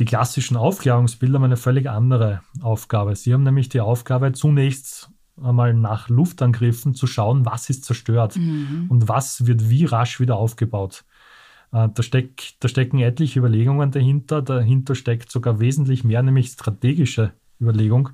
Die 0.00 0.04
klassischen 0.04 0.56
Aufklärungsbilder 0.56 1.36
haben 1.36 1.44
eine 1.44 1.56
völlig 1.56 1.88
andere 1.88 2.40
Aufgabe. 2.60 3.14
Sie 3.14 3.32
haben 3.32 3.44
nämlich 3.44 3.68
die 3.68 3.80
Aufgabe, 3.80 4.32
zunächst 4.32 5.10
einmal 5.40 5.74
nach 5.74 6.08
Luftangriffen 6.08 6.94
zu 6.94 7.06
schauen, 7.06 7.46
was 7.46 7.70
ist 7.70 7.84
zerstört 7.84 8.36
mhm. 8.36 8.86
und 8.88 9.08
was 9.08 9.46
wird 9.46 9.70
wie 9.70 9.84
rasch 9.84 10.18
wieder 10.18 10.36
aufgebaut. 10.36 11.04
Äh, 11.74 11.88
da, 11.92 12.02
steck, 12.02 12.54
da 12.60 12.68
stecken 12.68 13.00
etliche 13.00 13.40
Überlegungen 13.40 13.90
dahinter. 13.90 14.42
Dahinter 14.42 14.94
steckt 14.94 15.30
sogar 15.30 15.58
wesentlich 15.58 16.04
mehr, 16.04 16.22
nämlich 16.22 16.48
strategische 16.48 17.32
Überlegung. 17.60 18.10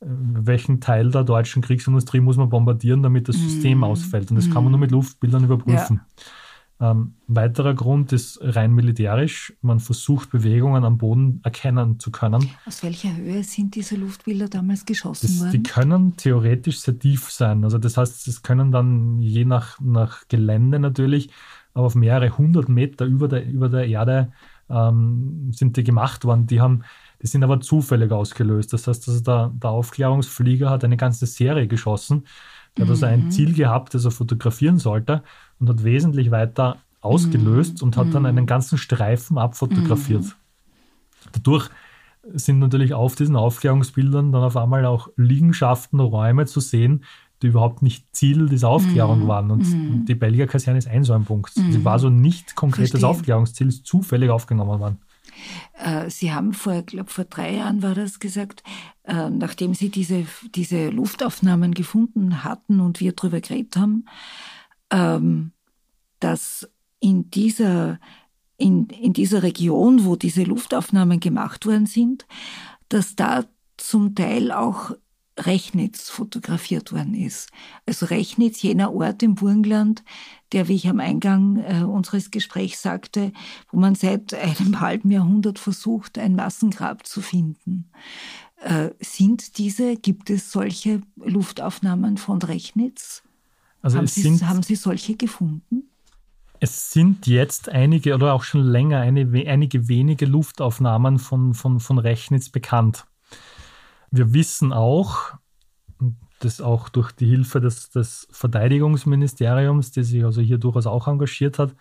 Äh, 0.00 0.06
welchen 0.06 0.80
Teil 0.80 1.10
der 1.10 1.22
deutschen 1.22 1.62
Kriegsindustrie 1.62 2.20
muss 2.20 2.38
man 2.38 2.48
bombardieren, 2.48 3.02
damit 3.02 3.28
das 3.28 3.36
System 3.36 3.80
mm. 3.80 3.84
ausfällt? 3.84 4.30
Und 4.30 4.36
das 4.36 4.48
mm. 4.48 4.52
kann 4.52 4.64
man 4.64 4.70
nur 4.72 4.80
mit 4.80 4.90
Luftbildern 4.90 5.44
überprüfen. 5.44 6.00
Ja. 6.80 6.90
Ähm, 6.90 7.14
weiterer 7.28 7.74
Grund 7.74 8.12
ist 8.12 8.38
rein 8.42 8.72
militärisch. 8.72 9.52
Man 9.60 9.80
versucht, 9.80 10.30
Bewegungen 10.30 10.84
am 10.84 10.98
Boden 10.98 11.40
erkennen 11.44 12.00
zu 12.00 12.10
können. 12.10 12.50
Aus 12.66 12.82
welcher 12.82 13.14
Höhe 13.14 13.44
sind 13.44 13.74
diese 13.74 13.96
Luftbilder 13.96 14.48
damals 14.48 14.84
geschossen 14.84 15.28
das, 15.28 15.40
worden? 15.40 15.52
Die 15.52 15.62
können 15.62 16.16
theoretisch 16.16 16.80
sehr 16.80 16.98
tief 16.98 17.30
sein. 17.30 17.64
Also 17.64 17.78
das 17.78 17.96
heißt, 17.96 18.26
es 18.26 18.42
können 18.42 18.72
dann 18.72 19.20
je 19.20 19.44
nach, 19.44 19.78
nach 19.80 20.26
Gelände 20.28 20.80
natürlich 20.80 21.30
aber 21.74 21.86
auf 21.86 21.94
mehrere 21.94 22.36
hundert 22.38 22.68
Meter 22.68 23.04
über 23.04 23.28
der, 23.28 23.46
über 23.46 23.68
der 23.68 23.86
Erde 23.86 24.32
ähm, 24.70 25.50
sind 25.52 25.76
die 25.76 25.84
gemacht 25.84 26.24
worden. 26.24 26.46
Die, 26.46 26.60
haben, 26.60 26.84
die 27.20 27.26
sind 27.26 27.44
aber 27.44 27.60
zufällig 27.60 28.10
ausgelöst. 28.12 28.72
Das 28.72 28.86
heißt, 28.86 29.08
also 29.08 29.20
der, 29.20 29.52
der 29.54 29.70
Aufklärungsflieger 29.70 30.70
hat 30.70 30.84
eine 30.84 30.96
ganze 30.96 31.26
Serie 31.26 31.66
geschossen. 31.66 32.24
Der 32.76 32.84
mhm. 32.84 32.88
hat 32.88 32.94
also 32.94 33.06
ein 33.06 33.24
mhm. 33.26 33.30
Ziel 33.30 33.54
gehabt, 33.54 33.94
das 33.94 34.04
er 34.04 34.10
fotografieren 34.10 34.78
sollte 34.78 35.22
und 35.58 35.68
hat 35.68 35.84
wesentlich 35.84 36.30
weiter 36.30 36.78
ausgelöst 37.00 37.80
mhm. 37.80 37.88
und 37.88 37.96
hat 37.96 38.14
dann 38.14 38.22
mhm. 38.22 38.28
einen 38.28 38.46
ganzen 38.46 38.78
Streifen 38.78 39.36
abfotografiert. 39.36 40.22
Mhm. 40.22 40.32
Dadurch 41.32 41.70
sind 42.32 42.58
natürlich 42.58 42.94
auf 42.94 43.16
diesen 43.16 43.36
Aufklärungsbildern 43.36 44.32
dann 44.32 44.42
auf 44.42 44.56
einmal 44.56 44.86
auch 44.86 45.08
Liegenschaften, 45.16 46.00
Räume 46.00 46.46
zu 46.46 46.60
sehen, 46.60 47.04
die 47.44 47.48
überhaupt 47.48 47.82
nicht 47.82 48.06
Ziel 48.16 48.48
dieser 48.48 48.70
Aufklärung 48.70 49.26
mm. 49.26 49.28
waren. 49.28 49.50
Und 49.50 49.62
mm. 49.62 50.06
die 50.06 50.14
Belgier 50.14 50.46
Kaserne 50.46 50.78
ist 50.78 50.88
ein 50.88 51.04
so 51.04 51.12
ein 51.12 51.24
Punkt. 51.24 51.54
Mm. 51.56 51.70
Sie 51.70 51.84
war 51.84 51.98
so 51.98 52.08
nicht 52.08 52.56
konkretes 52.56 52.92
Verstehe. 52.92 53.10
Aufklärungsziel, 53.10 53.68
ist 53.68 53.86
zufällig 53.86 54.30
aufgenommen 54.30 54.80
worden. 54.80 54.98
Äh, 55.78 56.08
Sie 56.08 56.32
haben 56.32 56.54
vor, 56.54 56.82
glaube 56.82 57.10
vor 57.10 57.24
drei 57.24 57.54
Jahren 57.56 57.82
war 57.82 57.94
das 57.94 58.18
gesagt, 58.18 58.62
äh, 59.04 59.28
nachdem 59.28 59.74
Sie 59.74 59.90
diese, 59.90 60.26
diese 60.54 60.88
Luftaufnahmen 60.88 61.74
gefunden 61.74 62.44
hatten 62.44 62.80
und 62.80 63.00
wir 63.00 63.12
darüber 63.12 63.42
geredet 63.42 63.76
haben, 63.76 64.06
ähm, 64.90 65.52
dass 66.20 66.66
in 67.00 67.30
dieser, 67.30 68.00
in, 68.56 68.86
in 68.86 69.12
dieser 69.12 69.42
Region, 69.42 70.06
wo 70.06 70.16
diese 70.16 70.44
Luftaufnahmen 70.44 71.20
gemacht 71.20 71.66
worden 71.66 71.84
sind, 71.84 72.26
dass 72.88 73.16
da 73.16 73.44
zum 73.76 74.14
Teil 74.14 74.50
auch 74.50 74.92
Rechnitz 75.38 76.10
fotografiert 76.10 76.92
worden 76.92 77.14
ist. 77.14 77.50
Also 77.86 78.06
Rechnitz, 78.06 78.62
jener 78.62 78.94
Ort 78.94 79.22
im 79.22 79.34
Burgenland, 79.34 80.04
der, 80.52 80.68
wie 80.68 80.74
ich 80.74 80.88
am 80.88 81.00
Eingang 81.00 81.56
äh, 81.56 81.82
unseres 81.82 82.30
Gesprächs 82.30 82.82
sagte, 82.82 83.32
wo 83.70 83.78
man 83.78 83.94
seit 83.94 84.32
einem 84.34 84.80
halben 84.80 85.10
Jahrhundert 85.10 85.58
versucht, 85.58 86.18
ein 86.18 86.36
Massengrab 86.36 87.06
zu 87.06 87.20
finden. 87.20 87.90
Äh, 88.62 88.90
sind 89.00 89.58
diese, 89.58 89.96
gibt 89.96 90.30
es 90.30 90.52
solche 90.52 91.02
Luftaufnahmen 91.16 92.16
von 92.16 92.40
Rechnitz? 92.40 93.22
Also 93.82 93.98
haben, 93.98 94.06
Sie, 94.06 94.22
sind, 94.22 94.48
haben 94.48 94.62
Sie 94.62 94.76
solche 94.76 95.16
gefunden? 95.16 95.90
Es 96.60 96.92
sind 96.92 97.26
jetzt 97.26 97.68
einige 97.68 98.14
oder 98.14 98.32
auch 98.32 98.44
schon 98.44 98.62
länger 98.62 99.00
eine, 99.00 99.28
einige 99.46 99.88
wenige 99.88 100.24
Luftaufnahmen 100.24 101.18
von, 101.18 101.52
von, 101.52 101.80
von 101.80 101.98
Rechnitz 101.98 102.48
bekannt. 102.48 103.04
Wir 104.14 104.32
wissen 104.32 104.72
auch, 104.72 105.34
das 106.38 106.60
auch 106.60 106.88
durch 106.88 107.10
die 107.12 107.26
Hilfe 107.26 107.60
des, 107.60 107.90
des 107.90 108.28
Verteidigungsministeriums, 108.30 109.90
das 109.90 110.08
sich 110.08 110.24
also 110.24 110.40
hier 110.40 110.58
durchaus 110.58 110.86
auch 110.86 111.08
engagiert 111.08 111.58
hat, 111.58 111.74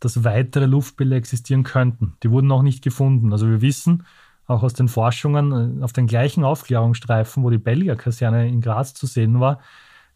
dass 0.00 0.24
weitere 0.24 0.66
Luftbilder 0.66 1.16
existieren 1.16 1.64
könnten. 1.64 2.14
Die 2.22 2.30
wurden 2.30 2.48
noch 2.48 2.62
nicht 2.62 2.84
gefunden. 2.84 3.32
Also 3.32 3.48
wir 3.48 3.62
wissen 3.62 4.04
auch 4.46 4.62
aus 4.62 4.74
den 4.74 4.88
Forschungen, 4.88 5.80
äh, 5.80 5.84
auf 5.84 5.92
den 5.92 6.06
gleichen 6.06 6.44
Aufklärungsstreifen, 6.44 7.42
wo 7.42 7.50
die 7.50 7.58
Belgier-Kaserne 7.58 8.48
in 8.48 8.60
Graz 8.60 8.94
zu 8.94 9.06
sehen 9.06 9.40
war, 9.40 9.60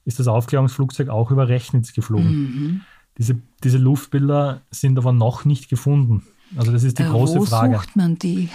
ist 0.04 0.18
das 0.18 0.26
Aufklärungsflugzeug 0.28 1.08
auch 1.08 1.30
über 1.30 1.48
Rechnitz 1.48 1.92
geflogen. 1.92 2.30
Mhm. 2.30 2.80
Diese, 3.18 3.38
diese 3.62 3.78
Luftbilder 3.78 4.62
sind 4.70 4.98
aber 4.98 5.12
noch 5.12 5.44
nicht 5.44 5.68
gefunden. 5.68 6.24
Also 6.56 6.72
das 6.72 6.82
ist 6.82 6.98
die 6.98 7.04
äh, 7.04 7.08
große 7.08 7.40
wo 7.40 7.44
Frage. 7.44 7.74
Wo 7.74 7.78
sucht 7.78 7.96
man 7.96 8.18
die? 8.18 8.48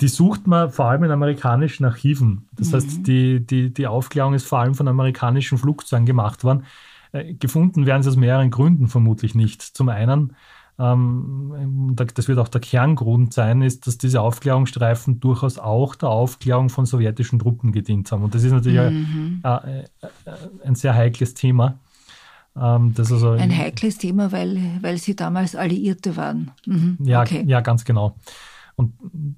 Die 0.00 0.08
sucht 0.08 0.46
man 0.46 0.70
vor 0.70 0.86
allem 0.86 1.04
in 1.04 1.10
amerikanischen 1.10 1.84
Archiven. 1.84 2.48
Das 2.52 2.70
mhm. 2.70 2.74
heißt, 2.74 3.06
die, 3.06 3.46
die, 3.46 3.72
die 3.72 3.86
Aufklärung 3.86 4.34
ist 4.34 4.46
vor 4.46 4.58
allem 4.58 4.74
von 4.74 4.88
amerikanischen 4.88 5.58
Flugzeugen 5.58 6.06
gemacht 6.06 6.44
worden. 6.44 6.64
Äh, 7.12 7.34
gefunden 7.34 7.86
werden 7.86 8.02
sie 8.02 8.10
aus 8.10 8.16
mehreren 8.16 8.50
Gründen 8.50 8.88
vermutlich 8.88 9.34
nicht. 9.34 9.62
Zum 9.62 9.88
einen, 9.88 10.36
ähm, 10.78 11.94
das 11.96 12.28
wird 12.28 12.38
auch 12.38 12.48
der 12.48 12.60
Kerngrund 12.60 13.32
sein, 13.32 13.62
ist, 13.62 13.86
dass 13.86 13.96
diese 13.96 14.20
Aufklärungsstreifen 14.20 15.20
durchaus 15.20 15.58
auch 15.58 15.94
der 15.94 16.10
Aufklärung 16.10 16.68
von 16.68 16.84
sowjetischen 16.84 17.38
Truppen 17.38 17.72
gedient 17.72 18.12
haben. 18.12 18.22
Und 18.22 18.34
das 18.34 18.44
ist 18.44 18.52
natürlich 18.52 18.90
mhm. 18.90 19.40
äh, 19.42 19.80
äh, 19.80 19.84
ein 20.62 20.74
sehr 20.74 20.94
heikles 20.94 21.32
Thema. 21.32 21.78
Ähm, 22.54 22.94
also 22.98 23.30
ein 23.30 23.56
heikles 23.56 23.96
Thema, 23.96 24.30
weil, 24.30 24.60
weil 24.82 24.98
sie 24.98 25.16
damals 25.16 25.56
Alliierte 25.56 26.16
waren. 26.16 26.50
Mhm. 26.66 26.98
Ja, 27.02 27.22
okay. 27.22 27.44
ja, 27.46 27.62
ganz 27.62 27.86
genau. 27.86 28.14
Und 28.76 28.92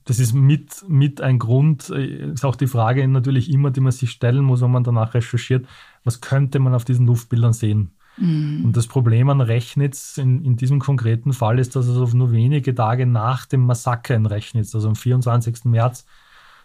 das 0.05 0.19
ist 0.19 0.33
mit, 0.33 0.85
mit 0.89 1.21
ein 1.21 1.39
Grund, 1.39 1.91
äh, 1.91 2.33
ist 2.33 2.45
auch 2.45 2.57
die 2.57 2.67
Frage 2.67 3.07
natürlich 3.07 3.51
immer, 3.53 3.71
die 3.71 3.81
man 3.81 3.93
sich 3.93 4.11
stellen 4.11 4.45
muss, 4.45 4.61
wenn 4.63 4.73
man 4.73 4.83
danach 4.83 5.15
recherchiert, 5.15 5.67
was 6.03 6.21
könnte 6.21 6.59
man 6.59 6.75
auf 6.75 6.85
diesen 6.85 7.07
Luftbildern 7.07 7.53
sehen? 7.53 7.93
Mhm. 8.17 8.65
Und 8.65 8.77
das 8.77 8.89
Problem 8.89 9.31
an 9.31 9.41
Rechnitz 9.41 10.19
in, 10.19 10.45
in 10.45 10.57
diesem 10.57 10.81
konkreten 10.81 11.33
Fall 11.33 11.61
ist, 11.61 11.77
dass 11.77 11.87
es 11.87 11.97
also 11.97 12.17
nur 12.17 12.33
wenige 12.33 12.75
Tage 12.75 13.07
nach 13.07 13.47
dem 13.47 13.65
Massaker 13.65 14.17
in 14.17 14.27
Rechnitz, 14.27 14.75
also 14.75 14.89
am 14.89 14.97
24. 14.97 15.65
März 15.67 16.05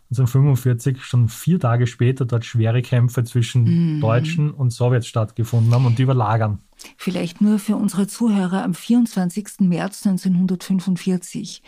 1945, 0.10 1.04
schon 1.04 1.30
vier 1.30 1.60
Tage 1.60 1.88
später 1.88 2.26
dort 2.26 2.46
schwere 2.46 2.82
Kämpfe 2.82 3.24
zwischen 3.24 3.98
mhm. 3.98 4.02
Deutschen 4.02 4.52
und 4.52 4.72
Sowjets 4.72 5.08
stattgefunden 5.08 5.74
haben 5.74 5.86
und 5.86 5.98
die 5.98 6.04
überlagern. 6.04 6.60
Vielleicht 6.98 7.42
nur 7.42 7.60
für 7.60 7.76
unsere 7.76 8.08
Zuhörer 8.08 8.64
am 8.64 8.74
24. 8.74 9.60
März 9.60 10.06
1945 10.06 11.62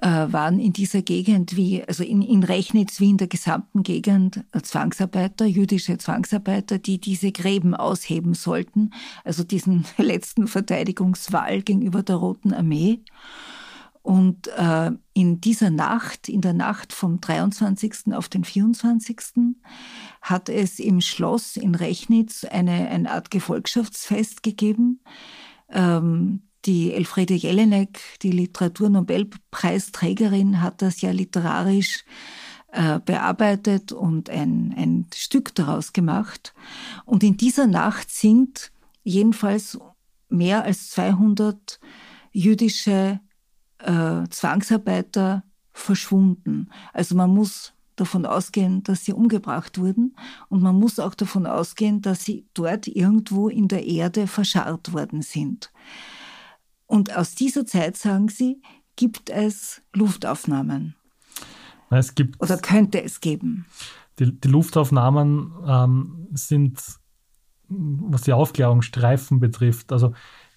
äh, 0.00 0.06
waren 0.06 0.60
in 0.60 0.72
dieser 0.72 1.02
Gegend 1.02 1.56
wie, 1.56 1.82
also 1.84 2.04
in, 2.04 2.22
in 2.22 2.42
Rechnitz 2.42 3.00
wie 3.00 3.10
in 3.10 3.16
der 3.16 3.28
gesamten 3.28 3.82
Gegend 3.82 4.44
äh, 4.52 4.60
Zwangsarbeiter, 4.60 5.44
jüdische 5.44 5.98
Zwangsarbeiter, 5.98 6.78
die 6.78 7.00
diese 7.00 7.32
Gräben 7.32 7.74
ausheben 7.74 8.34
sollten, 8.34 8.90
also 9.24 9.44
diesen 9.44 9.84
letzten 9.96 10.46
Verteidigungswall 10.46 11.62
gegenüber 11.62 12.02
der 12.02 12.16
Roten 12.16 12.52
Armee. 12.52 13.00
Und 14.02 14.48
äh, 14.48 14.90
in 15.12 15.40
dieser 15.40 15.70
Nacht, 15.70 16.28
in 16.28 16.40
der 16.40 16.54
Nacht 16.54 16.92
vom 16.92 17.20
23. 17.20 18.12
auf 18.12 18.28
den 18.28 18.44
24. 18.44 19.20
hat 20.22 20.48
es 20.48 20.78
im 20.78 21.00
Schloss 21.00 21.56
in 21.56 21.74
Rechnitz 21.74 22.44
eine, 22.44 22.88
eine 22.88 23.10
Art 23.10 23.30
Gefolgschaftsfest 23.30 24.42
gegeben. 24.42 25.00
Ähm, 25.68 26.42
die 26.64 26.92
Elfriede 26.92 27.34
Jelinek, 27.34 28.00
die 28.22 28.32
Literaturnobelpreisträgerin, 28.32 30.60
hat 30.60 30.82
das 30.82 31.00
ja 31.00 31.10
literarisch 31.10 32.04
äh, 32.72 33.00
bearbeitet 33.00 33.92
und 33.92 34.28
ein, 34.28 34.74
ein 34.76 35.06
Stück 35.14 35.54
daraus 35.54 35.92
gemacht. 35.92 36.54
Und 37.04 37.22
in 37.22 37.36
dieser 37.36 37.66
Nacht 37.66 38.10
sind 38.10 38.72
jedenfalls 39.02 39.78
mehr 40.28 40.64
als 40.64 40.90
200 40.90 41.80
jüdische 42.32 43.20
äh, 43.78 44.28
Zwangsarbeiter 44.30 45.44
verschwunden. 45.72 46.70
Also 46.92 47.14
man 47.14 47.30
muss 47.30 47.72
davon 47.96 48.26
ausgehen, 48.26 48.82
dass 48.82 49.04
sie 49.04 49.12
umgebracht 49.12 49.78
wurden 49.78 50.16
und 50.48 50.62
man 50.62 50.76
muss 50.76 50.98
auch 50.98 51.14
davon 51.14 51.46
ausgehen, 51.46 52.00
dass 52.00 52.24
sie 52.24 52.46
dort 52.54 52.86
irgendwo 52.86 53.48
in 53.48 53.68
der 53.68 53.84
Erde 53.86 54.26
verscharrt 54.26 54.92
worden 54.92 55.22
sind. 55.22 55.72
Und 56.86 57.14
aus 57.16 57.34
dieser 57.34 57.66
Zeit, 57.66 57.96
sagen 57.96 58.28
Sie, 58.28 58.62
gibt 58.96 59.30
es 59.30 59.82
Luftaufnahmen. 59.92 60.94
Es 61.90 62.14
gibt 62.14 62.40
Oder 62.42 62.58
könnte 62.58 63.02
es 63.02 63.20
geben? 63.20 63.66
Die, 64.18 64.32
die 64.32 64.48
Luftaufnahmen 64.48 65.52
ähm, 65.66 66.28
sind, 66.32 66.80
was 67.68 68.22
die 68.22 68.32
Aufklärungsstreifen 68.32 69.38
betrifft, 69.38 69.92
also 69.92 70.14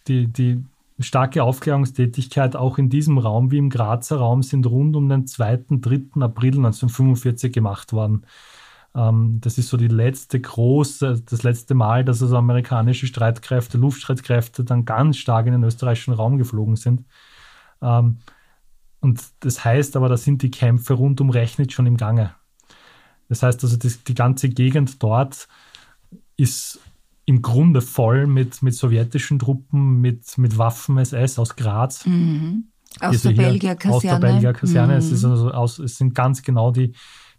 die, 0.08 0.28
die 0.28 0.64
starke 1.00 1.44
Aufklärungstätigkeit 1.44 2.56
auch 2.56 2.78
in 2.78 2.90
diesem 2.90 3.18
Raum 3.18 3.52
wie 3.52 3.58
im 3.58 3.70
Grazer 3.70 4.18
Raum 4.18 4.44
sind 4.44 4.66
rund 4.68 4.96
um 4.96 5.10
den 5.10 5.28
2. 5.28 5.66
3. 5.70 6.22
April 6.22 6.56
1945 6.58 7.54
gemacht 7.54 7.94
worden. 7.94 8.26
Ähm, 8.96 9.40
das 9.42 9.58
ist 9.58 9.70
so 9.70 9.78
die 9.78 9.88
letzte 9.88 10.40
große, 10.40 11.24
das 11.26 11.44
letzte 11.44 11.74
Mal, 11.74 12.04
dass 12.04 12.22
also 12.22 12.38
amerikanische 12.38 13.08
Streitkräfte, 13.08 13.78
Luftstreitkräfte 13.78 14.64
dann 14.64 14.86
ganz 14.86 15.18
stark 15.18 15.48
in 15.48 15.54
den 15.54 15.64
österreichischen 15.64 16.14
Raum 16.14 16.38
geflogen 16.38 16.76
sind. 16.76 17.06
Ähm, 17.82 18.18
und 19.00 19.24
das 19.40 19.66
heißt 19.66 19.96
aber, 19.96 20.10
da 20.10 20.18
sind 20.18 20.44
die 20.44 20.52
Kämpfe 20.52 20.94
rund 20.94 21.22
um 21.22 21.30
Rechnitz 21.30 21.74
schon 21.74 21.88
im 21.88 21.98
Gange. 21.98 22.36
Das 23.30 23.44
heißt 23.44 23.64
also, 23.64 23.78
die, 23.78 23.92
die 24.08 24.14
ganze 24.14 24.50
Gegend 24.50 25.02
dort 25.02 25.48
ist 26.38 26.80
im 27.32 27.42
Grunde 27.42 27.82
voll 27.82 28.28
mit, 28.28 28.62
mit 28.62 28.76
sowjetischen 28.76 29.40
Truppen, 29.40 30.02
mit, 30.02 30.38
mit 30.38 30.58
Waffen-SS 30.58 31.40
aus 31.40 31.56
Graz. 31.56 32.06
Mhm. 32.06 32.66
Aus, 33.00 33.22
der 33.22 33.32
Belgier-Kaserne. 33.32 33.96
aus 33.96 34.02
der 34.02 34.20
Belgier-Kaserne. 34.20 34.94
Mhm. 34.94 35.00
Es, 35.00 35.24
also 35.24 35.84
es 35.84 35.98
sind 35.98 36.14
ganz 36.14 36.44
genau 36.44 36.72
die, 36.72 36.94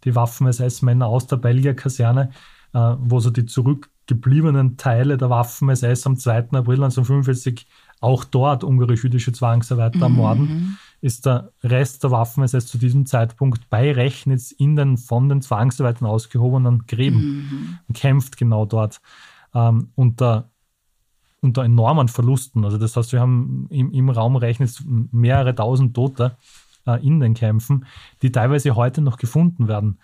die 0.05 0.15
Waffen-SS-Männer 0.15 1.07
aus 1.07 1.27
der 1.27 1.37
Belgier-Kaserne, 1.37 2.31
äh, 2.73 2.95
wo 3.01 3.21
so 3.21 3.29
die 3.29 3.45
zurückgebliebenen 3.45 4.79
Teile 4.79 5.19
der 5.19 5.29
Waffen-SS 5.29 6.07
am 6.07 6.17
2. 6.17 6.37
April 6.39 6.83
1945 6.83 7.67
auch 8.01 8.25
dort 8.25 8.65
ungarisch-jüdische 8.65 9.33
Zwangsarbeiter 9.33 9.99
mhm. 9.99 10.03
ermorden, 10.03 10.79
ist 11.03 11.27
der 11.27 11.53
Rest 11.63 12.03
der 12.03 12.13
Waffen-SS 12.13 12.67
zu 12.67 12.79
diesem 12.79 13.05
Zeitpunkt 13.05 13.69
bei 13.69 13.93
Rechnitz 13.93 14.53
in 14.53 14.75
den 14.75 14.97
von 14.97 15.29
den 15.29 15.43
Zwangsarbeitern 15.43 16.09
ausgehobenen 16.09 16.87
Gräben 16.87 17.21
mhm. 17.21 17.79
und 17.89 17.95
kämpft 17.95 18.39
genau 18.39 18.65
dort 18.65 19.03
ähm, 19.55 19.91
unter 19.95 20.49
unter 21.43 21.65
enormen 21.65 22.07
Verlusten. 22.09 22.65
Also 22.65 22.79
das 22.79 22.97
heißt, 22.97 23.13
wir 23.13 23.21
haben 23.21 23.67
im, 23.71 23.91
im 23.91 24.11
Raum 24.11 24.37
Rechnitz 24.37 24.83
mehrere 24.87 25.55
tausend 25.55 25.95
Tote 25.95 26.37
äh, 26.87 27.05
in 27.05 27.21
den 27.21 27.35
Kämpfen, 27.35 27.85
die 28.23 28.31
teilweise 28.31 28.77
heute 28.77 29.03
noch 29.03 29.19
gefunden 29.19 29.69
werden. 29.69 29.99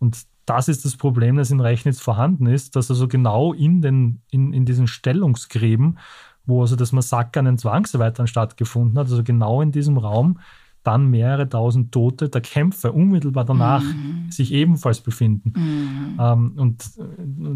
Und 0.00 0.26
das 0.46 0.68
ist 0.68 0.84
das 0.84 0.96
Problem, 0.96 1.36
das 1.36 1.52
in 1.52 1.60
Rechnitz 1.60 2.00
vorhanden 2.00 2.46
ist, 2.46 2.74
dass 2.74 2.90
also 2.90 3.06
genau 3.06 3.52
in, 3.52 3.82
den, 3.82 4.20
in, 4.30 4.52
in 4.52 4.64
diesen 4.64 4.88
Stellungsgräben, 4.88 5.98
wo 6.44 6.62
also 6.62 6.74
das 6.74 6.90
Massaker 6.90 7.38
an 7.38 7.46
den 7.46 7.58
Zwangsarbeitern 7.58 8.26
stattgefunden 8.26 8.98
hat, 8.98 9.06
also 9.06 9.22
genau 9.22 9.62
in 9.62 9.70
diesem 9.70 9.96
Raum, 9.96 10.40
dann 10.82 11.08
mehrere 11.08 11.48
tausend 11.48 11.92
Tote 11.92 12.30
der 12.30 12.40
Kämpfe 12.40 12.90
unmittelbar 12.90 13.44
danach 13.44 13.82
mhm. 13.82 14.30
sich 14.30 14.52
ebenfalls 14.52 15.00
befinden. 15.00 15.52
Mhm. 15.54 16.16
Ähm, 16.18 16.52
und 16.56 16.82
äh, 16.98 17.02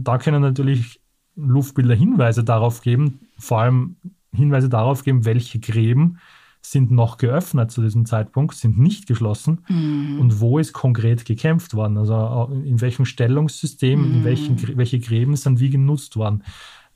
da 0.03 0.19
können 0.19 0.43
natürlich 0.43 1.01
Luftbilder 1.37 1.95
Hinweise 1.95 2.45
darauf 2.45 2.81
geben, 2.81 3.21
vor 3.39 3.61
allem 3.61 3.97
Hinweise 4.33 4.69
darauf 4.69 5.05
geben, 5.05 5.25
welche 5.25 5.59
Gräben 5.61 6.19
sind 6.61 6.91
noch 6.91 7.19
geöffnet 7.19 7.71
zu 7.71 7.83
diesem 7.83 8.07
Zeitpunkt, 8.07 8.55
sind 8.55 8.79
nicht 8.79 9.07
geschlossen 9.07 9.65
mhm. 9.69 10.19
und 10.21 10.41
wo 10.41 10.59
ist 10.59 10.73
konkret 10.73 11.25
gekämpft 11.25 11.75
worden? 11.75 11.99
Also 11.99 12.51
in 12.65 12.81
welchem 12.81 13.05
Stellungssystem, 13.05 14.01
mhm. 14.01 14.15
in 14.15 14.25
welchen, 14.25 14.77
welche 14.79 14.99
Gräben 14.99 15.37
sind 15.37 15.61
wie 15.61 15.71
genutzt 15.71 16.17
worden? 16.17 16.43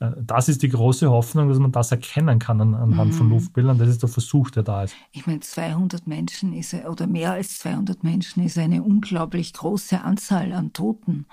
Äh, 0.00 0.12
das 0.20 0.48
ist 0.48 0.62
die 0.62 0.68
große 0.68 1.10
Hoffnung, 1.10 1.48
dass 1.48 1.58
man 1.58 1.72
das 1.72 1.92
erkennen 1.92 2.38
kann 2.38 2.60
anhand 2.60 3.12
mhm. 3.12 3.16
von 3.16 3.28
Luftbildern. 3.30 3.78
Das 3.78 3.88
ist 3.88 4.02
der 4.02 4.08
Versuch, 4.08 4.50
der 4.50 4.62
da 4.62 4.84
ist. 4.84 4.94
Ich 5.12 5.26
meine, 5.26 5.40
200 5.40 6.06
Menschen 6.06 6.52
ist, 6.52 6.74
oder 6.74 7.06
mehr 7.06 7.32
als 7.32 7.58
200 7.58 8.02
Menschen 8.04 8.44
ist 8.44 8.58
eine 8.58 8.82
unglaublich 8.82 9.52
große 9.52 10.00
Anzahl 10.00 10.52
an 10.52 10.72
Toten. 10.72 11.26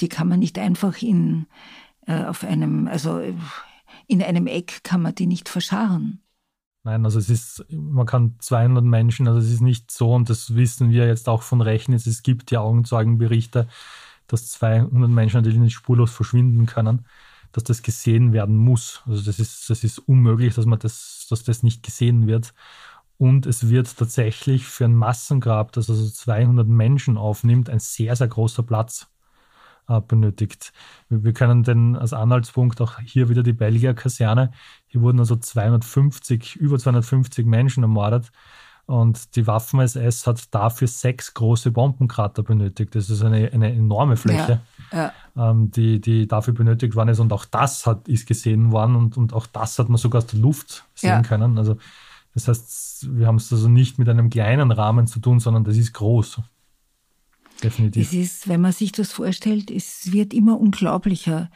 Die 0.00 0.08
kann 0.08 0.28
man 0.28 0.38
nicht 0.38 0.58
einfach 0.58 1.02
in, 1.02 1.42
äh, 1.42 1.81
auf 2.06 2.44
einem, 2.44 2.88
also 2.88 3.20
in 4.06 4.22
einem 4.22 4.46
Eck 4.46 4.82
kann 4.84 5.02
man 5.02 5.14
die 5.14 5.26
nicht 5.26 5.48
verscharren. 5.48 6.20
Nein, 6.84 7.04
also 7.04 7.18
es 7.18 7.30
ist, 7.30 7.64
man 7.70 8.06
kann 8.06 8.34
200 8.40 8.84
Menschen, 8.84 9.28
also 9.28 9.38
es 9.38 9.52
ist 9.52 9.60
nicht 9.60 9.90
so, 9.90 10.12
und 10.12 10.28
das 10.28 10.56
wissen 10.56 10.90
wir 10.90 11.06
jetzt 11.06 11.28
auch 11.28 11.42
von 11.42 11.60
Rechnitz, 11.60 12.06
es 12.06 12.24
gibt 12.24 12.50
ja 12.50 12.60
Augenzeugenberichte, 12.60 13.68
dass 14.26 14.50
200 14.50 15.08
Menschen 15.08 15.36
natürlich 15.36 15.58
nicht 15.58 15.74
spurlos 15.74 16.10
verschwinden 16.10 16.66
können 16.66 17.06
dass 17.52 17.64
das 17.64 17.82
gesehen 17.82 18.32
werden 18.32 18.56
muss. 18.56 19.02
Also 19.06 19.22
das 19.22 19.38
ist, 19.38 19.68
das 19.70 19.84
ist 19.84 19.98
unmöglich, 19.98 20.54
dass 20.54 20.66
man 20.66 20.78
das, 20.78 21.26
dass 21.28 21.44
das 21.44 21.62
nicht 21.62 21.82
gesehen 21.82 22.26
wird. 22.26 22.54
Und 23.18 23.46
es 23.46 23.68
wird 23.68 23.96
tatsächlich 23.96 24.66
für 24.66 24.86
ein 24.86 24.94
Massengrab, 24.94 25.72
das 25.72 25.88
also 25.88 26.08
200 26.08 26.66
Menschen 26.66 27.16
aufnimmt, 27.16 27.70
ein 27.70 27.78
sehr, 27.78 28.16
sehr 28.16 28.26
großer 28.26 28.62
Platz 28.64 29.02
äh, 29.02 29.11
benötigt. 29.86 30.72
Wir, 31.08 31.32
können 31.32 31.62
denn 31.62 31.96
als 31.96 32.12
Anhaltspunkt 32.12 32.80
auch 32.80 32.98
hier 33.00 33.28
wieder 33.28 33.42
die 33.42 33.52
Belgier 33.52 33.94
Kaserne. 33.94 34.52
Hier 34.86 35.02
wurden 35.02 35.18
also 35.18 35.36
250, 35.36 36.56
über 36.56 36.78
250 36.78 37.46
Menschen 37.46 37.82
ermordet. 37.82 38.30
Und 38.86 39.36
die 39.36 39.46
Waffen-SS 39.46 40.26
hat 40.26 40.54
dafür 40.54 40.88
sechs 40.88 41.34
große 41.34 41.70
Bombenkrater 41.70 42.42
benötigt. 42.42 42.94
Das 42.94 43.10
ist 43.10 43.22
eine, 43.22 43.50
eine 43.52 43.72
enorme 43.72 44.16
Fläche, 44.16 44.60
ja, 44.90 45.12
ja. 45.36 45.50
Ähm, 45.50 45.70
die, 45.70 46.00
die 46.00 46.26
dafür 46.26 46.52
benötigt 46.52 46.96
worden 46.96 47.10
ist. 47.10 47.20
Und 47.20 47.32
auch 47.32 47.44
das 47.44 47.86
hat, 47.86 48.08
ist 48.08 48.26
gesehen 48.26 48.72
worden 48.72 48.96
und, 48.96 49.16
und 49.16 49.32
auch 49.32 49.46
das 49.46 49.78
hat 49.78 49.88
man 49.88 49.98
sogar 49.98 50.22
aus 50.22 50.26
der 50.26 50.40
Luft 50.40 50.84
sehen 50.94 51.10
ja. 51.10 51.22
können. 51.22 51.58
Also 51.58 51.76
das 52.34 52.48
heißt, 52.48 53.16
wir 53.16 53.26
haben 53.26 53.36
es 53.36 53.52
also 53.52 53.68
nicht 53.68 53.98
mit 53.98 54.08
einem 54.08 54.30
kleinen 54.30 54.70
Rahmen 54.72 55.06
zu 55.06 55.20
tun, 55.20 55.38
sondern 55.38 55.64
das 55.64 55.76
ist 55.76 55.92
groß. 55.92 56.40
Definitiv. 57.62 58.08
Es 58.08 58.12
ist, 58.12 58.48
wenn 58.48 58.60
man 58.60 58.72
sich 58.72 58.92
das 58.92 59.12
vorstellt, 59.12 59.70
es 59.70 60.12
wird 60.12 60.34
immer 60.34 60.58
unglaublicher, 60.58 61.50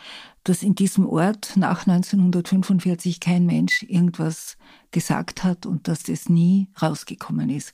dass 0.44 0.62
in 0.62 0.76
diesem 0.76 1.06
Ort 1.06 1.56
nach 1.56 1.86
1945 1.86 3.18
kein 3.18 3.46
Mensch 3.46 3.82
irgendwas 3.82 4.56
gesagt 4.92 5.42
hat 5.42 5.66
und 5.66 5.88
dass 5.88 6.04
das 6.04 6.28
nie 6.28 6.68
rausgekommen 6.80 7.50
ist. 7.50 7.72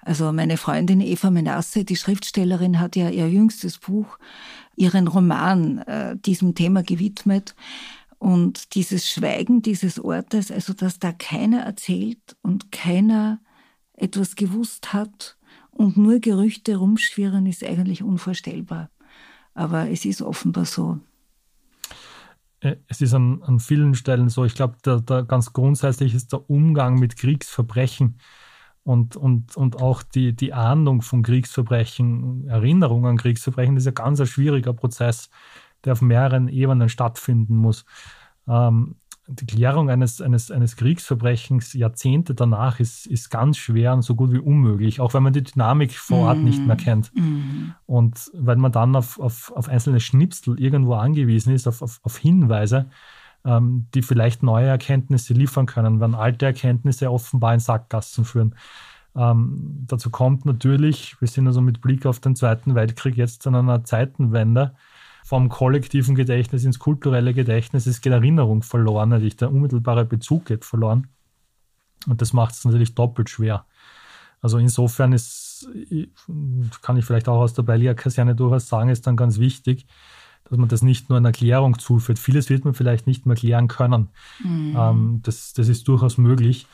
Also 0.00 0.32
meine 0.32 0.56
Freundin 0.56 1.02
Eva 1.02 1.30
Menasse, 1.30 1.84
die 1.84 1.96
Schriftstellerin, 1.96 2.80
hat 2.80 2.96
ja 2.96 3.10
ihr 3.10 3.28
jüngstes 3.28 3.78
Buch, 3.78 4.18
ihren 4.74 5.06
Roman 5.06 5.78
äh, 5.78 6.16
diesem 6.16 6.54
Thema 6.54 6.82
gewidmet. 6.82 7.54
Und 8.18 8.74
dieses 8.74 9.08
Schweigen 9.08 9.62
dieses 9.62 10.00
Ortes, 10.00 10.50
also 10.50 10.72
dass 10.72 10.98
da 10.98 11.12
keiner 11.12 11.60
erzählt 11.60 12.36
und 12.42 12.72
keiner 12.72 13.40
etwas 13.92 14.34
gewusst 14.34 14.92
hat 14.92 15.37
und 15.78 15.96
nur 15.96 16.18
Gerüchte 16.18 16.76
rumschwirren, 16.76 17.46
ist 17.46 17.64
eigentlich 17.64 18.02
unvorstellbar. 18.02 18.90
Aber 19.54 19.88
es 19.88 20.04
ist 20.04 20.22
offenbar 20.22 20.64
so. 20.64 20.98
Äh, 22.60 22.76
es 22.88 23.00
ist 23.00 23.14
an, 23.14 23.42
an 23.44 23.60
vielen 23.60 23.94
Stellen 23.94 24.28
so, 24.28 24.44
ich 24.44 24.54
glaube, 24.54 24.76
da, 24.82 24.98
da 24.98 25.22
ganz 25.22 25.52
grundsätzlich 25.52 26.14
ist 26.14 26.32
der 26.32 26.50
Umgang 26.50 26.98
mit 26.98 27.16
Kriegsverbrechen 27.16 28.18
und, 28.82 29.14
und, 29.14 29.56
und 29.56 29.80
auch 29.80 30.02
die, 30.02 30.34
die 30.34 30.52
Ahndung 30.52 31.00
von 31.00 31.22
Kriegsverbrechen, 31.22 32.48
Erinnerung 32.48 33.06
an 33.06 33.16
Kriegsverbrechen, 33.16 33.76
das 33.76 33.84
ist 33.84 33.88
ein 33.88 33.94
ganz 33.94 34.28
schwieriger 34.28 34.72
Prozess, 34.72 35.30
der 35.84 35.92
auf 35.92 36.02
mehreren 36.02 36.48
Ebenen 36.48 36.88
stattfinden 36.88 37.56
muss. 37.56 37.84
Ähm, 38.48 38.96
die 39.28 39.46
Klärung 39.46 39.90
eines, 39.90 40.22
eines, 40.22 40.50
eines 40.50 40.76
Kriegsverbrechens 40.76 41.74
Jahrzehnte 41.74 42.34
danach 42.34 42.80
ist, 42.80 43.06
ist 43.06 43.30
ganz 43.30 43.58
schwer 43.58 43.92
und 43.92 44.02
so 44.02 44.14
gut 44.14 44.32
wie 44.32 44.38
unmöglich, 44.38 45.00
auch 45.00 45.12
wenn 45.12 45.22
man 45.22 45.34
die 45.34 45.42
Dynamik 45.42 45.92
vor 45.92 46.28
Ort 46.28 46.38
mm. 46.38 46.44
nicht 46.44 46.66
mehr 46.66 46.76
kennt. 46.76 47.14
Mm. 47.14 47.74
Und 47.86 48.30
weil 48.32 48.56
man 48.56 48.72
dann 48.72 48.96
auf, 48.96 49.20
auf, 49.20 49.52
auf 49.54 49.68
einzelne 49.68 50.00
Schnipsel 50.00 50.58
irgendwo 50.58 50.94
angewiesen 50.94 51.54
ist, 51.54 51.68
auf, 51.68 51.82
auf, 51.82 52.00
auf 52.02 52.16
Hinweise, 52.16 52.86
ähm, 53.44 53.86
die 53.94 54.02
vielleicht 54.02 54.42
neue 54.42 54.66
Erkenntnisse 54.66 55.34
liefern 55.34 55.66
können, 55.66 56.00
wenn 56.00 56.14
alte 56.14 56.46
Erkenntnisse 56.46 57.10
offenbar 57.10 57.52
in 57.52 57.60
Sackgassen 57.60 58.24
führen. 58.24 58.54
Ähm, 59.14 59.84
dazu 59.86 60.08
kommt 60.08 60.46
natürlich, 60.46 61.20
wir 61.20 61.28
sind 61.28 61.46
also 61.46 61.60
mit 61.60 61.82
Blick 61.82 62.06
auf 62.06 62.20
den 62.20 62.34
Zweiten 62.34 62.74
Weltkrieg 62.74 63.16
jetzt 63.16 63.46
an 63.46 63.54
einer 63.54 63.84
Zeitenwende, 63.84 64.74
vom 65.28 65.50
kollektiven 65.50 66.14
Gedächtnis 66.14 66.64
ins 66.64 66.78
kulturelle 66.78 67.34
Gedächtnis. 67.34 67.84
Es 67.84 68.00
geht 68.00 68.14
Erinnerung 68.14 68.62
verloren, 68.62 69.10
natürlich 69.10 69.36
der 69.36 69.50
unmittelbare 69.50 70.06
Bezug 70.06 70.46
geht 70.46 70.64
verloren. 70.64 71.08
Und 72.06 72.22
das 72.22 72.32
macht 72.32 72.54
es 72.54 72.64
natürlich 72.64 72.94
doppelt 72.94 73.28
schwer. 73.28 73.66
Also 74.40 74.56
insofern 74.56 75.12
ist, 75.12 75.68
kann 76.80 76.96
ich 76.96 77.04
vielleicht 77.04 77.28
auch 77.28 77.40
aus 77.40 77.52
der 77.52 77.62
Beilier-Kaserne 77.62 78.36
durchaus 78.36 78.68
sagen, 78.68 78.88
ist 78.88 79.06
dann 79.06 79.18
ganz 79.18 79.38
wichtig, 79.38 79.84
dass 80.48 80.56
man 80.56 80.70
das 80.70 80.80
nicht 80.80 81.10
nur 81.10 81.18
in 81.18 81.26
Erklärung 81.26 81.78
zuführt. 81.78 82.18
Vieles 82.18 82.48
wird 82.48 82.64
man 82.64 82.72
vielleicht 82.72 83.06
nicht 83.06 83.26
mehr 83.26 83.36
klären 83.36 83.68
können. 83.68 84.08
Mhm. 84.42 84.76
Ähm, 84.78 85.20
das, 85.24 85.52
das 85.52 85.68
ist 85.68 85.86
durchaus 85.88 86.16
möglich. 86.16 86.66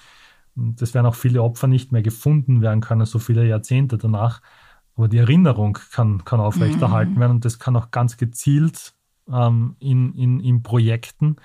Das 0.55 0.95
werden 0.95 1.07
auch 1.07 1.17
viele 1.17 1.43
Opfer 1.43 1.67
nicht 1.67 1.91
mehr 1.91 2.03
gefunden 2.03 2.63
werden 2.63 2.81
können, 2.81 3.05
so 3.05 3.19
viele 3.19 3.49
Jahrzehnte 3.49 3.99
danach. 3.99 4.43
Aber 4.97 5.09
die 5.09 5.19
Erinnerung 5.19 5.79
kann, 5.93 6.25
kann 6.25 6.41
aufrechterhalten 6.41 7.15
mhm. 7.15 7.21
werden 7.21 7.33
und 7.33 7.45
das 7.45 7.59
kann 7.59 7.77
auch 7.77 7.91
ganz 7.91 8.17
gezielt 8.17 8.95
ähm, 9.33 9.77
in, 9.81 10.15
in, 10.15 10.41
in 10.41 10.63
Projekten 10.63 11.37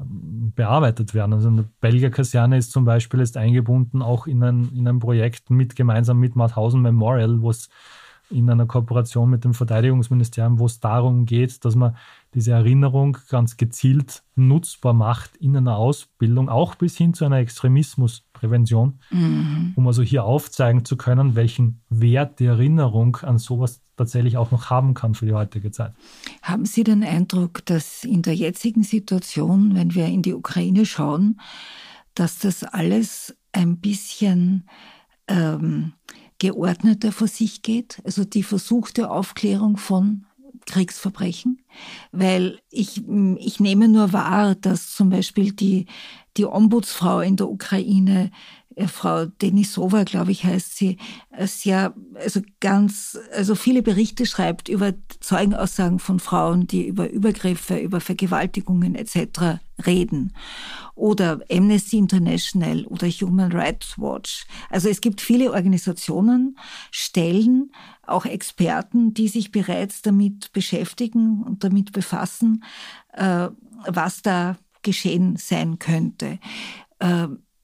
ähm, 0.00 0.52
bearbeitet 0.54 1.14
werden. 1.14 1.32
Also 1.32 1.48
eine 1.48 1.68
Belgier 1.80 2.10
Kaserne 2.10 2.58
ist 2.58 2.72
zum 2.72 2.84
Beispiel 2.84 3.20
ist 3.20 3.36
eingebunden 3.36 4.02
auch 4.02 4.26
in 4.26 4.42
ein, 4.42 4.70
in 4.74 4.86
ein 4.86 4.98
Projekt 4.98 5.50
mit 5.50 5.76
gemeinsam 5.76 6.18
mit 6.18 6.36
Mauthausen 6.36 6.82
Memorial, 6.82 7.40
wo 7.40 7.50
es 7.50 7.68
in 8.32 8.50
einer 8.50 8.66
Kooperation 8.66 9.30
mit 9.30 9.44
dem 9.44 9.54
Verteidigungsministerium, 9.54 10.58
wo 10.58 10.66
es 10.66 10.80
darum 10.80 11.26
geht, 11.26 11.64
dass 11.64 11.76
man 11.76 11.96
diese 12.34 12.52
Erinnerung 12.52 13.18
ganz 13.28 13.56
gezielt 13.56 14.22
nutzbar 14.34 14.94
macht 14.94 15.36
in 15.36 15.56
einer 15.56 15.76
Ausbildung, 15.76 16.48
auch 16.48 16.74
bis 16.74 16.96
hin 16.96 17.14
zu 17.14 17.24
einer 17.24 17.36
Extremismusprävention, 17.36 18.98
mhm. 19.10 19.72
um 19.76 19.86
also 19.86 20.02
hier 20.02 20.24
aufzeigen 20.24 20.84
zu 20.84 20.96
können, 20.96 21.36
welchen 21.36 21.82
Wert 21.90 22.40
die 22.40 22.46
Erinnerung 22.46 23.16
an 23.16 23.38
sowas 23.38 23.80
tatsächlich 23.96 24.36
auch 24.36 24.50
noch 24.50 24.70
haben 24.70 24.94
kann 24.94 25.14
für 25.14 25.26
die 25.26 25.34
heutige 25.34 25.70
Zeit. 25.70 25.92
Haben 26.42 26.64
Sie 26.64 26.82
den 26.82 27.04
Eindruck, 27.04 27.64
dass 27.66 28.04
in 28.04 28.22
der 28.22 28.34
jetzigen 28.34 28.82
Situation, 28.82 29.74
wenn 29.74 29.94
wir 29.94 30.06
in 30.06 30.22
die 30.22 30.34
Ukraine 30.34 30.86
schauen, 30.86 31.40
dass 32.14 32.38
das 32.38 32.64
alles 32.64 33.36
ein 33.52 33.78
bisschen 33.78 34.64
ähm, 35.28 35.92
geordneter 36.42 37.12
vor 37.12 37.28
sich 37.28 37.62
geht, 37.62 38.02
also 38.02 38.24
die 38.24 38.42
versuchte 38.42 39.12
Aufklärung 39.12 39.76
von 39.76 40.26
Kriegsverbrechen, 40.66 41.62
weil 42.10 42.58
ich, 42.68 43.00
ich 43.38 43.60
nehme 43.60 43.86
nur 43.86 44.12
wahr, 44.12 44.56
dass 44.56 44.92
zum 44.92 45.10
Beispiel 45.10 45.52
die, 45.52 45.86
die 46.36 46.44
Ombudsfrau 46.44 47.20
in 47.20 47.36
der 47.36 47.48
Ukraine 47.48 48.32
Frau 48.86 49.26
Denisova, 49.26 50.04
glaube 50.04 50.32
ich, 50.32 50.44
heißt 50.44 50.76
sie, 50.76 50.98
äh, 51.30 51.46
sehr, 51.46 51.94
also 52.14 52.40
ganz, 52.60 53.18
also 53.34 53.54
viele 53.54 53.82
Berichte 53.82 54.26
schreibt 54.26 54.68
über 54.68 54.94
Zeugenaussagen 55.20 55.98
von 55.98 56.20
Frauen, 56.20 56.66
die 56.66 56.86
über 56.86 57.10
Übergriffe, 57.10 57.78
über 57.78 58.00
Vergewaltigungen 58.00 58.94
etc. 58.94 59.60
reden. 59.86 60.34
Oder 60.94 61.40
Amnesty 61.50 61.98
International 61.98 62.84
oder 62.86 63.08
Human 63.08 63.52
Rights 63.52 63.98
Watch. 63.98 64.46
Also 64.70 64.88
es 64.88 65.00
gibt 65.00 65.20
viele 65.20 65.52
Organisationen, 65.52 66.58
Stellen, 66.90 67.72
auch 68.06 68.26
Experten, 68.26 69.14
die 69.14 69.28
sich 69.28 69.50
bereits 69.50 70.02
damit 70.02 70.52
beschäftigen 70.52 71.42
und 71.42 71.64
damit 71.64 71.92
befassen, 71.92 72.64
äh, 73.12 73.48
was 73.86 74.22
da 74.22 74.56
geschehen 74.82 75.36
sein 75.36 75.78
könnte. 75.78 76.38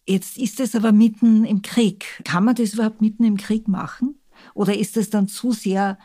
Jetzt 0.09 0.39
ist 0.39 0.59
es 0.59 0.75
aber 0.75 0.91
mitten 0.91 1.45
im 1.45 1.61
Krieg. 1.61 2.23
Kann 2.25 2.45
man 2.45 2.55
das 2.55 2.73
überhaupt 2.73 3.03
mitten 3.03 3.25
im 3.25 3.37
Krieg 3.37 3.69
machen? 3.69 4.15
Oder 4.55 4.75
ist 4.75 4.97
es 4.97 5.11
dann 5.11 5.29
zu 5.29 5.53
sehr 5.53 5.99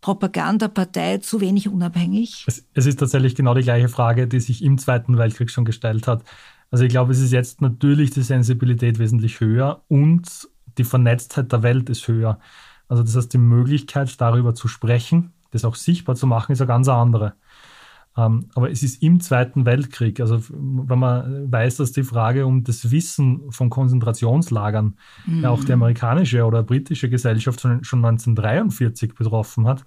Propagandapartei, 0.00 1.18
zu 1.18 1.40
wenig 1.40 1.68
unabhängig? 1.68 2.44
Es, 2.48 2.66
es, 2.74 2.86
ist 2.86 2.98
tatsächlich 2.98 3.36
genau 3.36 3.54
die 3.54 3.62
gleiche 3.62 3.88
Frage, 3.88 4.26
die 4.26 4.40
sich 4.40 4.64
im 4.64 4.76
Zweiten 4.76 5.18
Weltkrieg 5.18 5.50
schon 5.50 5.64
gestellt 5.64 6.08
hat. 6.08 6.24
Also 6.72 6.82
ich 6.82 6.90
glaube, 6.90 7.12
es 7.12 7.20
ist 7.20 7.30
jetzt 7.30 7.60
natürlich 7.60 8.10
die 8.10 8.22
Sensibilität 8.22 8.98
wesentlich 8.98 9.38
höher 9.38 9.84
und 9.86 10.48
die 10.76 10.84
Vernetztheit 10.84 11.52
der 11.52 11.62
Welt 11.62 11.90
ist 11.90 12.08
höher. 12.08 12.40
Also 12.88 13.04
das 13.04 13.14
heißt, 13.14 13.32
die 13.32 13.38
Möglichkeit, 13.38 14.20
darüber 14.20 14.52
zu 14.52 14.66
sprechen, 14.66 15.32
das 15.52 15.64
auch 15.64 15.76
sichtbar 15.76 16.16
zu 16.16 16.26
machen, 16.26 16.52
ist 16.52 16.60
eine 16.60 16.66
ganz 16.66 16.88
andere. 16.88 17.34
Ähm, 18.16 18.48
aber 18.54 18.70
es 18.70 18.82
ist 18.82 19.02
im 19.02 19.20
Zweiten 19.20 19.64
Weltkrieg, 19.64 20.20
also 20.20 20.40
wenn 20.50 20.98
man 20.98 21.50
weiß, 21.50 21.78
dass 21.78 21.92
die 21.92 22.02
Frage 22.02 22.46
um 22.46 22.62
das 22.62 22.90
Wissen 22.90 23.50
von 23.50 23.70
Konzentrationslagern 23.70 24.96
mhm. 25.26 25.42
ja 25.42 25.50
auch 25.50 25.64
die 25.64 25.72
amerikanische 25.72 26.44
oder 26.44 26.62
britische 26.62 27.08
Gesellschaft 27.08 27.60
schon, 27.60 27.84
schon 27.84 28.04
1943 28.04 29.14
betroffen 29.14 29.66
hat 29.66 29.84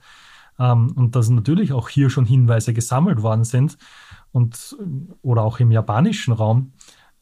ähm, 0.57 0.91
und 0.95 1.15
dass 1.15 1.29
natürlich 1.29 1.71
auch 1.73 1.89
hier 1.89 2.09
schon 2.09 2.25
Hinweise 2.25 2.73
gesammelt 2.73 3.21
worden 3.21 3.43
sind 3.43 3.77
und 4.31 4.75
oder 5.21 5.43
auch 5.43 5.59
im 5.59 5.71
japanischen 5.71 6.33
Raum 6.33 6.73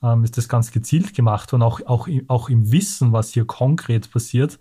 ähm, 0.01 0.23
ist 0.23 0.37
das 0.37 0.49
ganz 0.49 0.71
gezielt 0.71 1.13
gemacht 1.13 1.53
und 1.53 1.61
auch, 1.63 1.81
auch, 1.85 2.07
auch 2.27 2.49
im 2.49 2.71
Wissen, 2.71 3.13
was 3.13 3.31
hier 3.31 3.45
konkret 3.45 4.11
passiert. 4.11 4.59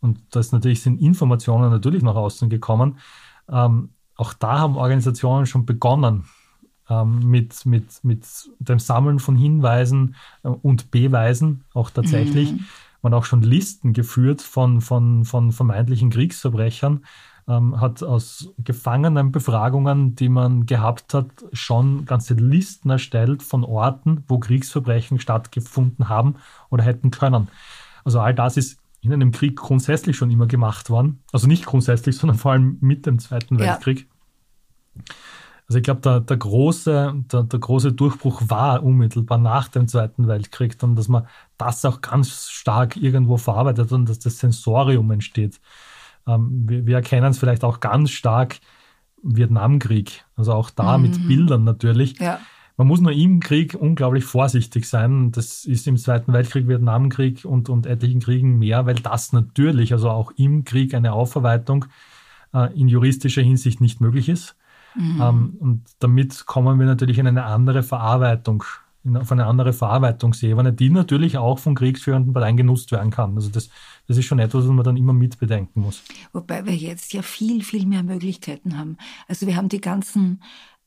Und 0.00 0.20
das 0.30 0.52
natürlich 0.52 0.82
sind 0.82 1.00
Informationen 1.00 1.70
natürlich 1.70 2.02
nach 2.02 2.16
außen 2.16 2.50
gekommen. 2.50 2.98
Ähm, 3.48 3.90
auch 4.16 4.32
da 4.32 4.58
haben 4.58 4.76
Organisationen 4.76 5.46
schon 5.46 5.66
begonnen 5.66 6.24
ähm, 6.88 7.20
mit, 7.28 7.64
mit, 7.66 8.02
mit 8.02 8.26
dem 8.58 8.78
Sammeln 8.78 9.18
von 9.18 9.36
Hinweisen 9.36 10.16
äh, 10.42 10.48
und 10.48 10.90
Beweisen, 10.90 11.64
auch 11.74 11.90
tatsächlich. 11.90 12.52
Mhm. 12.52 12.66
Man 13.02 13.12
hat 13.12 13.20
auch 13.20 13.24
schon 13.24 13.42
Listen 13.42 13.92
geführt 13.92 14.42
von, 14.42 14.80
von, 14.80 15.24
von 15.24 15.50
vermeintlichen 15.52 16.10
Kriegsverbrechern, 16.10 17.04
ähm, 17.48 17.80
hat 17.80 18.02
aus 18.02 18.50
Gefangenenbefragungen, 18.58 20.14
die 20.14 20.28
man 20.28 20.66
gehabt 20.66 21.14
hat, 21.14 21.26
schon 21.52 22.04
ganze 22.04 22.34
Listen 22.34 22.90
erstellt 22.90 23.42
von 23.42 23.64
Orten, 23.64 24.22
wo 24.28 24.38
Kriegsverbrechen 24.38 25.18
stattgefunden 25.18 26.08
haben 26.08 26.36
oder 26.70 26.84
hätten 26.84 27.10
können. 27.10 27.48
Also 28.04 28.20
all 28.20 28.34
das 28.34 28.56
ist 28.56 28.81
in 29.02 29.12
einem 29.12 29.32
Krieg 29.32 29.56
grundsätzlich 29.56 30.16
schon 30.16 30.30
immer 30.30 30.46
gemacht 30.46 30.88
worden. 30.88 31.22
Also 31.32 31.46
nicht 31.46 31.66
grundsätzlich, 31.66 32.16
sondern 32.18 32.38
vor 32.38 32.52
allem 32.52 32.78
mit 32.80 33.06
dem 33.06 33.18
Zweiten 33.18 33.58
ja. 33.58 33.66
Weltkrieg. 33.66 34.08
Also 35.68 35.78
ich 35.78 35.84
glaube, 35.84 36.00
der, 36.00 36.20
der, 36.20 36.36
große, 36.36 37.24
der, 37.32 37.42
der, 37.44 37.58
große 37.58 37.92
Durchbruch 37.92 38.42
war 38.46 38.82
unmittelbar 38.82 39.38
nach 39.38 39.68
dem 39.68 39.88
Zweiten 39.88 40.28
Weltkrieg, 40.28 40.78
dann, 40.78 40.96
dass 40.96 41.08
man 41.08 41.26
das 41.56 41.84
auch 41.84 42.00
ganz 42.00 42.48
stark 42.50 42.96
irgendwo 42.96 43.36
verarbeitet 43.36 43.90
und 43.92 44.08
dass 44.08 44.18
das 44.18 44.38
Sensorium 44.38 45.10
entsteht. 45.10 45.60
Ähm, 46.26 46.64
wir, 46.68 46.86
wir, 46.86 46.96
erkennen 46.96 47.30
es 47.30 47.38
vielleicht 47.38 47.64
auch 47.64 47.80
ganz 47.80 48.10
stark 48.10 48.58
Vietnamkrieg, 49.22 50.24
also 50.36 50.52
auch 50.52 50.70
da 50.70 50.98
mhm. 50.98 51.02
mit 51.02 51.28
Bildern 51.28 51.64
natürlich. 51.64 52.18
Ja. 52.18 52.40
Man 52.82 52.88
muss 52.88 53.00
nur 53.00 53.12
im 53.12 53.38
Krieg 53.38 53.76
unglaublich 53.78 54.24
vorsichtig 54.24 54.88
sein. 54.88 55.30
Das 55.30 55.64
ist 55.64 55.86
im 55.86 55.96
Zweiten 55.96 56.32
Weltkrieg, 56.32 56.66
Vietnamkrieg 56.66 57.44
und, 57.44 57.68
und 57.68 57.86
etlichen 57.86 58.20
Kriegen 58.20 58.58
mehr, 58.58 58.86
weil 58.86 58.96
das 58.96 59.32
natürlich, 59.32 59.92
also 59.92 60.10
auch 60.10 60.32
im 60.32 60.64
Krieg 60.64 60.92
eine 60.92 61.12
Aufarbeitung 61.12 61.84
äh, 62.52 62.76
in 62.76 62.88
juristischer 62.88 63.40
Hinsicht 63.40 63.80
nicht 63.80 64.00
möglich 64.00 64.28
ist. 64.28 64.56
Mhm. 64.96 65.22
Ähm, 65.22 65.56
und 65.60 65.82
damit 66.00 66.44
kommen 66.46 66.80
wir 66.80 66.86
natürlich 66.86 67.20
in 67.20 67.28
eine 67.28 67.44
andere 67.44 67.84
Verarbeitung, 67.84 68.64
in, 69.04 69.16
auf 69.16 69.30
eine 69.30 69.46
andere 69.46 69.72
Verarbeitungsebene, 69.72 70.72
die 70.72 70.90
natürlich 70.90 71.38
auch 71.38 71.60
von 71.60 71.76
kriegsführenden 71.76 72.32
Parteien 72.32 72.56
genutzt 72.56 72.90
werden 72.90 73.12
kann. 73.12 73.36
Also 73.36 73.48
das, 73.48 73.70
das 74.08 74.16
ist 74.16 74.24
schon 74.24 74.40
etwas, 74.40 74.64
was 74.64 74.72
man 74.72 74.82
dann 74.82 74.96
immer 74.96 75.12
mit 75.12 75.38
bedenken 75.38 75.82
muss. 75.82 76.02
Wobei 76.32 76.66
wir 76.66 76.74
jetzt 76.74 77.12
ja 77.12 77.22
viel, 77.22 77.62
viel 77.62 77.86
mehr 77.86 78.02
Möglichkeiten 78.02 78.76
haben. 78.76 78.96
Also 79.28 79.46
wir 79.46 79.54
haben 79.54 79.68
die 79.68 79.80
ganzen 79.80 80.40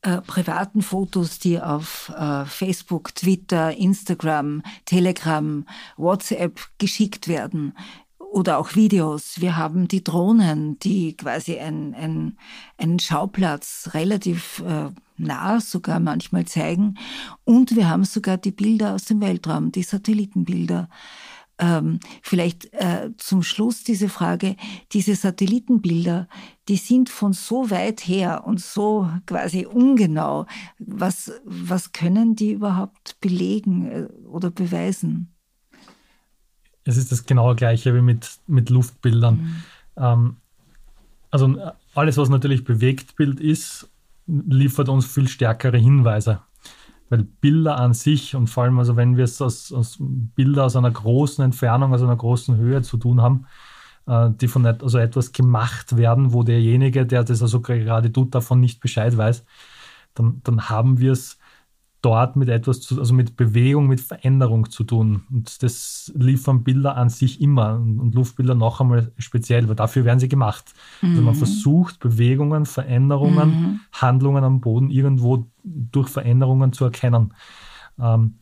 äh, 0.06 0.20
privaten 0.22 0.82
Fotos, 0.82 1.40
die 1.40 1.60
auf 1.60 2.12
äh, 2.16 2.44
Facebook, 2.44 3.12
Twitter, 3.16 3.76
Instagram, 3.76 4.62
Telegram, 4.84 5.66
WhatsApp 5.96 6.60
geschickt 6.78 7.26
werden 7.26 7.74
oder 8.18 8.58
auch 8.58 8.76
Videos. 8.76 9.40
Wir 9.40 9.56
haben 9.56 9.88
die 9.88 10.04
Drohnen, 10.04 10.78
die 10.78 11.16
quasi 11.16 11.58
ein, 11.58 11.92
ein, 11.94 12.38
einen 12.78 13.00
Schauplatz 13.00 13.90
relativ 13.94 14.62
äh, 14.64 14.90
nah 15.16 15.60
sogar 15.60 15.98
manchmal 15.98 16.44
zeigen. 16.44 16.98
Und 17.44 17.74
wir 17.74 17.88
haben 17.88 18.04
sogar 18.04 18.36
die 18.36 18.52
Bilder 18.52 18.94
aus 18.94 19.06
dem 19.06 19.20
Weltraum, 19.20 19.72
die 19.72 19.82
Satellitenbilder. 19.82 20.88
Ähm, 21.58 22.00
vielleicht 22.22 22.72
äh, 22.74 23.10
zum 23.16 23.42
Schluss 23.42 23.82
diese 23.82 24.10
Frage, 24.10 24.56
diese 24.92 25.14
Satellitenbilder, 25.14 26.28
die 26.68 26.76
sind 26.76 27.08
von 27.08 27.32
so 27.32 27.70
weit 27.70 28.06
her 28.06 28.44
und 28.46 28.60
so 28.60 29.08
quasi 29.24 29.64
ungenau. 29.64 30.46
Was, 30.78 31.32
was 31.44 31.92
können 31.92 32.36
die 32.36 32.52
überhaupt 32.52 33.18
belegen 33.20 33.86
äh, 33.90 34.08
oder 34.26 34.50
beweisen? 34.50 35.32
es 36.86 36.96
ist 36.96 37.12
das 37.12 37.26
genau 37.26 37.54
gleiche 37.54 37.94
wie 37.94 38.00
mit, 38.00 38.38
mit 38.46 38.70
Luftbildern. 38.70 39.34
Mhm. 39.34 39.62
Ähm, 39.96 40.36
also 41.30 41.58
alles, 41.94 42.16
was 42.16 42.28
natürlich 42.28 42.64
Bewegtbild 42.64 43.40
ist, 43.40 43.88
liefert 44.26 44.88
uns 44.88 45.06
viel 45.06 45.28
stärkere 45.28 45.76
Hinweise. 45.76 46.40
Weil 47.08 47.24
Bilder 47.24 47.78
an 47.78 47.94
sich 47.94 48.34
und 48.34 48.48
vor 48.48 48.64
allem, 48.64 48.78
also 48.78 48.96
wenn 48.96 49.16
wir 49.16 49.24
es 49.24 49.40
aus, 49.40 49.72
aus 49.72 49.96
Bilder 50.00 50.64
aus 50.64 50.76
einer 50.76 50.90
großen 50.90 51.44
Entfernung, 51.44 51.94
aus 51.94 52.02
einer 52.02 52.16
großen 52.16 52.56
Höhe 52.56 52.82
zu 52.82 52.96
tun 52.96 53.22
haben, 53.22 53.46
äh, 54.06 54.30
die 54.30 54.48
von 54.48 54.64
et 54.64 54.82
also 54.82 54.98
etwas 54.98 55.32
gemacht 55.32 55.96
werden, 55.96 56.32
wo 56.32 56.42
derjenige, 56.42 57.06
der 57.06 57.24
das 57.24 57.42
also 57.42 57.60
gerade 57.60 58.12
tut, 58.12 58.34
davon 58.34 58.60
nicht 58.60 58.80
Bescheid 58.80 59.16
weiß, 59.16 59.44
dann, 60.14 60.40
dann 60.44 60.68
haben 60.68 60.98
wir 60.98 61.12
es 61.12 61.38
dort 62.06 62.36
mit 62.36 62.48
etwas, 62.48 62.80
zu, 62.80 63.00
also 63.00 63.12
mit 63.12 63.36
Bewegung, 63.36 63.88
mit 63.88 64.00
Veränderung 64.00 64.70
zu 64.70 64.84
tun. 64.84 65.24
Und 65.28 65.60
das 65.64 66.12
liefern 66.14 66.62
Bilder 66.62 66.96
an 66.96 67.08
sich 67.08 67.40
immer 67.40 67.74
und 67.74 68.14
Luftbilder 68.14 68.54
noch 68.54 68.80
einmal 68.80 69.10
speziell, 69.18 69.66
weil 69.66 69.74
dafür 69.74 70.04
werden 70.04 70.20
sie 70.20 70.28
gemacht. 70.28 70.72
Mhm. 71.02 71.10
Also 71.10 71.22
man 71.22 71.34
mhm. 71.34 71.38
versucht, 71.38 71.98
Bewegungen, 71.98 72.64
Veränderungen, 72.64 73.48
mhm. 73.48 73.80
Handlungen 73.92 74.44
am 74.44 74.60
Boden 74.60 74.88
irgendwo 74.88 75.46
durch 75.64 76.08
Veränderungen 76.08 76.72
zu 76.72 76.84
erkennen. 76.84 77.34
Ähm, 77.98 78.34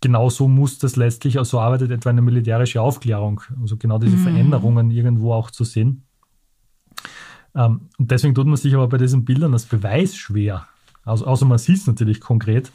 genauso 0.00 0.48
muss 0.48 0.78
das 0.78 0.96
letztlich, 0.96 1.38
also 1.38 1.60
arbeitet 1.60 1.90
etwa 1.90 2.08
eine 2.08 2.22
militärische 2.22 2.80
Aufklärung, 2.80 3.42
also 3.60 3.76
genau 3.76 3.98
diese 3.98 4.16
mhm. 4.16 4.22
Veränderungen 4.22 4.90
irgendwo 4.90 5.34
auch 5.34 5.50
zu 5.50 5.64
sehen. 5.64 6.04
Ähm, 7.54 7.90
und 7.98 8.10
deswegen 8.10 8.34
tut 8.34 8.46
man 8.46 8.56
sich 8.56 8.74
aber 8.74 8.88
bei 8.88 8.96
diesen 8.96 9.26
Bildern 9.26 9.52
als 9.52 9.66
Beweis 9.66 10.16
schwer. 10.16 10.66
Also, 11.04 11.26
außer 11.26 11.46
man 11.46 11.58
sieht 11.58 11.78
es 11.78 11.86
natürlich 11.86 12.20
konkret. 12.20 12.70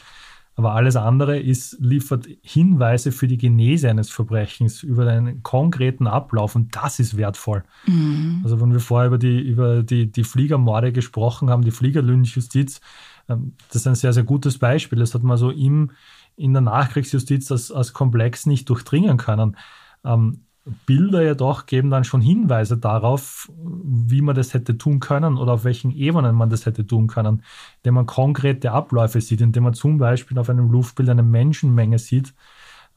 Aber 0.58 0.74
alles 0.74 0.96
andere 0.96 1.38
ist, 1.38 1.78
liefert 1.82 2.28
Hinweise 2.42 3.12
für 3.12 3.28
die 3.28 3.38
Genese 3.38 3.90
eines 3.90 4.10
Verbrechens 4.10 4.84
über 4.84 5.06
einen 5.06 5.44
konkreten 5.44 6.08
Ablauf 6.08 6.56
und 6.56 6.74
das 6.76 7.00
ist 7.00 7.18
wertvoll. 7.18 7.64
Mhm. 7.88 8.40
Also 8.44 8.62
wenn 8.62 8.72
wir 8.72 8.80
vorher 8.80 9.08
über 9.08 9.18
die, 9.18 9.42
über 9.42 9.84
die, 9.84 10.10
die 10.10 10.24
Fliegermorde 10.24 10.94
gesprochen 10.94 11.50
haben, 11.50 11.64
die 11.64 11.72
Fliegerlynchjustiz, 11.72 12.80
ähm, 13.28 13.54
das 13.68 13.78
ist 13.78 13.88
ein 13.88 13.96
sehr, 13.96 14.14
sehr 14.14 14.24
gutes 14.24 14.58
Beispiel. 14.58 14.98
Das 14.98 15.14
hat 15.14 15.24
man 15.24 15.38
so 15.38 15.52
im, 15.52 15.92
in 16.38 16.54
der 16.54 16.62
Nachkriegsjustiz 16.62 17.52
als, 17.52 17.70
als 17.70 17.92
Komplex 17.92 18.46
nicht 18.46 18.70
durchdringen 18.70 19.18
können. 19.18 19.58
Ähm, 20.06 20.45
Bilder 20.88 21.22
jedoch 21.22 21.68
geben 21.68 21.92
dann 21.92 22.04
schon 22.04 22.22
Hinweise 22.22 22.78
darauf, 22.78 23.52
wie 23.64 24.22
man 24.22 24.36
das 24.36 24.56
hätte 24.56 24.78
tun 24.78 25.00
können 25.00 25.38
oder 25.38 25.54
auf 25.54 25.64
welchen 25.64 25.92
Ebenen 25.92 26.36
man 26.36 26.50
das 26.50 26.66
hätte 26.66 26.88
tun 26.88 27.08
können, 27.08 27.44
indem 27.78 27.94
man 27.94 28.08
konkrete 28.08 28.72
Abläufe 28.72 29.22
sieht, 29.22 29.42
indem 29.42 29.64
man 29.64 29.76
zum 29.76 30.00
Beispiel 30.00 30.40
auf 30.40 30.50
einem 30.50 30.72
Luftbild 30.72 31.10
eine 31.10 31.22
Menschenmenge 31.22 32.00
sieht, 32.00 32.34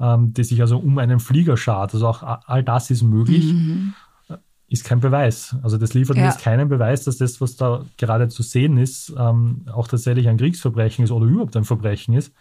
ähm, 0.00 0.32
die 0.32 0.44
sich 0.44 0.62
also 0.62 0.78
um 0.78 0.96
einen 0.96 1.20
Flieger 1.20 1.58
schart. 1.58 1.92
Also 1.92 2.08
auch 2.08 2.22
all 2.22 2.64
das 2.64 2.90
ist 2.90 3.02
möglich, 3.02 3.52
mhm. 3.52 3.92
ist 4.68 4.84
kein 4.84 5.00
Beweis. 5.00 5.54
Also 5.62 5.76
das 5.76 5.92
liefert 5.92 6.16
ja. 6.16 6.22
mir 6.22 6.28
jetzt 6.30 6.40
keinen 6.40 6.70
Beweis, 6.70 7.04
dass 7.04 7.18
das, 7.18 7.38
was 7.42 7.56
da 7.56 7.84
gerade 7.98 8.28
zu 8.28 8.42
sehen 8.42 8.78
ist, 8.78 9.12
ähm, 9.18 9.66
auch 9.70 9.88
tatsächlich 9.88 10.26
ein 10.28 10.38
Kriegsverbrechen 10.38 11.04
ist 11.04 11.10
oder 11.10 11.26
überhaupt 11.26 11.54
ein 11.54 11.64
Verbrechen 11.64 12.14
ist. 12.14 12.32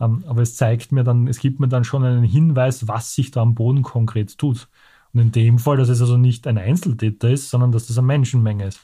Ähm, 0.00 0.24
aber 0.26 0.42
es 0.42 0.56
zeigt 0.56 0.92
mir 0.92 1.04
dann, 1.04 1.26
es 1.26 1.38
gibt 1.38 1.60
mir 1.60 1.68
dann 1.68 1.84
schon 1.84 2.04
einen 2.04 2.24
Hinweis, 2.24 2.88
was 2.88 3.14
sich 3.14 3.30
da 3.30 3.42
am 3.42 3.54
Boden 3.54 3.82
konkret 3.82 4.38
tut. 4.38 4.68
Und 5.12 5.20
in 5.20 5.32
dem 5.32 5.58
Fall, 5.58 5.76
dass 5.76 5.88
es 5.88 6.00
also 6.00 6.16
nicht 6.16 6.46
ein 6.46 6.58
Einzeltäter 6.58 7.30
ist, 7.30 7.50
sondern 7.50 7.72
dass 7.72 7.86
das 7.86 7.98
eine 7.98 8.06
Menschenmenge 8.06 8.66
ist. 8.66 8.80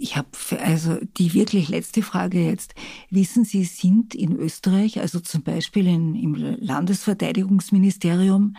Ich 0.00 0.16
habe 0.16 0.28
also 0.64 0.98
die 1.16 1.34
wirklich 1.34 1.68
letzte 1.68 2.02
Frage 2.02 2.44
jetzt. 2.44 2.74
Wissen 3.10 3.44
Sie, 3.44 3.64
sind 3.64 4.14
in 4.14 4.36
Österreich, 4.36 5.00
also 5.00 5.18
zum 5.18 5.42
Beispiel 5.42 5.88
in, 5.88 6.14
im 6.14 6.34
Landesverteidigungsministerium, 6.34 8.54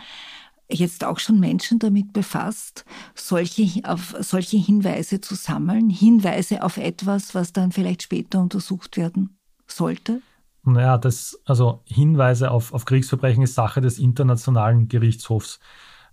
jetzt 0.70 1.02
auch 1.02 1.18
schon 1.18 1.40
Menschen 1.40 1.78
damit 1.78 2.12
befasst, 2.12 2.84
solche, 3.14 3.80
auf 3.84 4.14
solche 4.20 4.58
Hinweise 4.58 5.20
zu 5.20 5.34
sammeln, 5.34 5.90
Hinweise 5.90 6.62
auf 6.62 6.76
etwas, 6.76 7.34
was 7.34 7.52
dann 7.52 7.72
vielleicht 7.72 8.02
später 8.02 8.40
untersucht 8.40 8.98
werden 8.98 9.38
sollte? 9.66 10.20
Naja, 10.64 10.98
das, 10.98 11.40
also 11.46 11.82
Hinweise 11.84 12.50
auf, 12.50 12.72
auf 12.74 12.84
Kriegsverbrechen 12.84 13.42
ist 13.42 13.54
Sache 13.54 13.80
des 13.80 13.98
Internationalen 13.98 14.88
Gerichtshofs. 14.88 15.58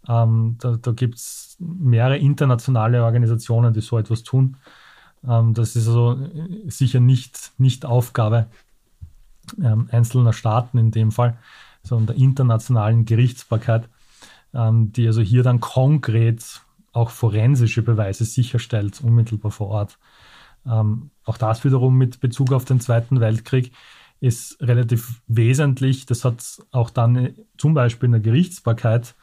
Ähm, 0.07 0.57
da 0.59 0.77
da 0.77 0.91
gibt 0.91 1.15
es 1.15 1.57
mehrere 1.59 2.17
internationale 2.17 3.03
Organisationen, 3.03 3.73
die 3.73 3.81
so 3.81 3.97
etwas 3.97 4.23
tun. 4.23 4.57
Ähm, 5.27 5.53
das 5.53 5.75
ist 5.75 5.87
also 5.87 6.17
sicher 6.67 6.99
nicht, 6.99 7.51
nicht 7.57 7.85
Aufgabe 7.85 8.47
ähm, 9.61 9.87
einzelner 9.91 10.33
Staaten 10.33 10.77
in 10.77 10.91
dem 10.91 11.11
Fall, 11.11 11.37
sondern 11.83 12.07
der 12.07 12.23
internationalen 12.23 13.05
Gerichtsbarkeit, 13.05 13.89
ähm, 14.53 14.91
die 14.93 15.07
also 15.07 15.21
hier 15.21 15.43
dann 15.43 15.59
konkret 15.59 16.61
auch 16.93 17.09
forensische 17.09 17.81
Beweise 17.81 18.25
sicherstellt, 18.25 19.01
unmittelbar 19.01 19.51
vor 19.51 19.67
Ort. 19.67 19.99
Ähm, 20.65 21.11
auch 21.25 21.37
das 21.37 21.63
wiederum 21.63 21.95
mit 21.95 22.19
Bezug 22.19 22.51
auf 22.51 22.65
den 22.65 22.79
Zweiten 22.79 23.19
Weltkrieg 23.19 23.71
ist 24.19 24.57
relativ 24.61 25.21
wesentlich. 25.27 26.05
Das 26.05 26.25
hat 26.25 26.43
auch 26.71 26.89
dann 26.89 27.35
zum 27.57 27.73
Beispiel 27.73 28.07
in 28.07 28.13
der 28.13 28.21
Gerichtsbarkeit 28.21 29.15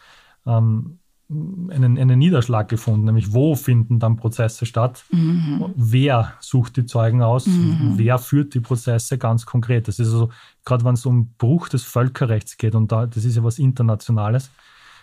ähm, 0.47 0.99
einen, 1.30 1.99
einen 1.99 2.18
Niederschlag 2.18 2.68
gefunden, 2.68 3.07
nämlich 3.07 3.32
wo 3.32 3.55
finden 3.55 3.99
dann 3.99 4.16
Prozesse 4.16 4.66
statt, 4.66 5.05
mhm. 5.11 5.72
wer 5.74 6.34
sucht 6.40 6.76
die 6.76 6.86
Zeugen 6.86 7.22
aus, 7.22 7.47
mhm. 7.47 7.95
wer 7.97 8.18
führt 8.18 8.55
die 8.55 8.61
Prozesse 8.61 9.16
ganz 9.16 9.47
konkret. 9.47 9.88
Das 9.88 9.99
ist 9.99 10.09
also, 10.09 10.30
gerade 10.64 10.84
wenn 10.84 10.95
es 10.95 11.07
um 11.07 11.32
Bruch 11.38 11.68
des 11.68 11.82
Völkerrechts 11.82 12.57
geht, 12.57 12.74
und 12.74 12.92
da, 12.92 13.07
das 13.07 13.24
ist 13.24 13.36
ja 13.36 13.42
was 13.42 13.59
Internationales 13.59 14.51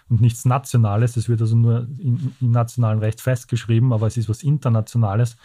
und 0.10 0.22
nichts 0.22 0.46
Nationales, 0.46 1.14
das 1.14 1.28
wird 1.28 1.42
also 1.42 1.56
nur 1.56 1.88
im, 1.98 2.34
im 2.40 2.52
nationalen 2.52 3.00
Recht 3.00 3.20
festgeschrieben, 3.20 3.92
aber 3.92 4.08
es 4.08 4.16
ist 4.16 4.30
was 4.30 4.44
Internationales, 4.44 5.38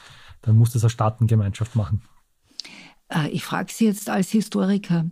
dann 0.43 0.59
muss 0.59 0.73
das 0.73 0.85
eine 0.85 0.91
Staatengemeinschaft 0.91 1.75
machen. 1.75 2.03
Äh, 3.09 3.29
ich 3.31 3.45
frage 3.45 3.73
Sie 3.73 3.87
jetzt 3.87 4.09
als 4.09 4.31
Historiker, 4.31 5.07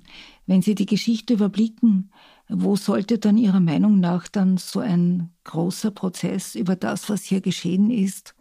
wenn 0.47 0.63
Sie 0.63 0.75
die 0.75 0.87
Geschichte 0.87 1.35
überblicken, 1.35 2.11
wo 2.49 2.77
sollte 2.77 3.19
dann 3.19 3.37
Ihrer 3.37 3.61
Meinung 3.61 4.01
nach 4.01 4.29
dann 4.29 4.57
so 4.59 4.81
ein 4.81 5.31
großer 5.45 5.91
Prozess 5.91 6.55
über 6.55 6.77
das, 6.77 7.09
was 7.09 7.23
hier 7.23 7.41
geschehen 7.41 7.91
ist, 7.91 8.35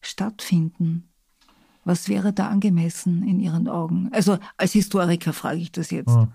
stattfinden? 0.00 1.08
Was 1.84 2.08
wäre 2.08 2.32
da 2.32 2.48
angemessen 2.48 3.22
in 3.22 3.40
Ihren 3.40 3.68
Augen? 3.68 4.08
Also 4.12 4.38
als 4.56 4.72
Historiker 4.72 5.32
frage 5.32 5.58
ich 5.58 5.70
das 5.70 5.90
jetzt. 5.90 6.08
Ja. 6.08 6.28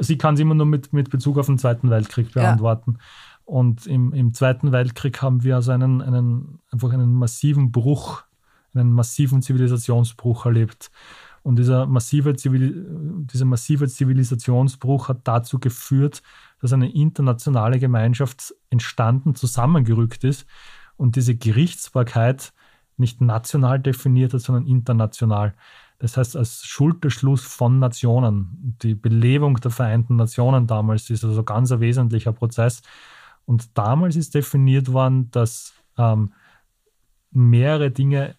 Sie 0.00 0.16
kann 0.16 0.34
es 0.34 0.40
immer 0.40 0.54
nur 0.54 0.66
mit, 0.66 0.92
mit 0.92 1.10
Bezug 1.10 1.36
auf 1.36 1.46
den 1.46 1.58
Zweiten 1.58 1.90
Weltkrieg 1.90 2.32
beantworten. 2.32 2.96
Ja. 2.96 3.04
Und 3.44 3.86
im, 3.86 4.12
im 4.12 4.32
Zweiten 4.34 4.72
Weltkrieg 4.72 5.20
haben 5.22 5.42
wir 5.42 5.56
also 5.56 5.72
einen, 5.72 6.00
einen, 6.02 6.60
einfach 6.70 6.92
einen 6.92 7.12
massiven 7.14 7.70
Bruch, 7.70 8.24
einen 8.74 8.92
massiven 8.92 9.42
Zivilisationsbruch 9.42 10.46
erlebt. 10.46 10.90
Und 11.42 11.58
dieser 11.58 11.86
massive, 11.86 12.36
Zivil 12.36 12.84
dieser 13.32 13.44
massive 13.44 13.88
Zivilisationsbruch 13.88 15.08
hat 15.08 15.20
dazu 15.24 15.58
geführt, 15.58 16.22
dass 16.60 16.72
eine 16.72 16.92
internationale 16.92 17.78
Gemeinschaft 17.78 18.54
entstanden, 18.70 19.34
zusammengerückt 19.34 20.24
ist 20.24 20.46
und 20.96 21.16
diese 21.16 21.36
Gerichtsbarkeit 21.36 22.52
nicht 22.96 23.20
national 23.20 23.78
definiert 23.78 24.34
hat, 24.34 24.40
sondern 24.40 24.66
international. 24.66 25.54
Das 25.98 26.16
heißt, 26.16 26.36
als 26.36 26.64
Schulterschluss 26.64 27.42
von 27.42 27.78
Nationen. 27.78 28.76
Die 28.82 28.94
Belebung 28.94 29.56
der 29.56 29.70
Vereinten 29.70 30.16
Nationen 30.16 30.66
damals 30.66 31.10
ist 31.10 31.24
also 31.24 31.42
ganz 31.42 31.72
ein 31.72 31.80
wesentlicher 31.80 32.32
Prozess. 32.32 32.82
Und 33.46 33.76
damals 33.76 34.14
ist 34.16 34.34
definiert 34.34 34.92
worden, 34.92 35.30
dass 35.30 35.72
ähm, 35.96 36.32
mehrere 37.30 37.90
Dinge 37.90 38.36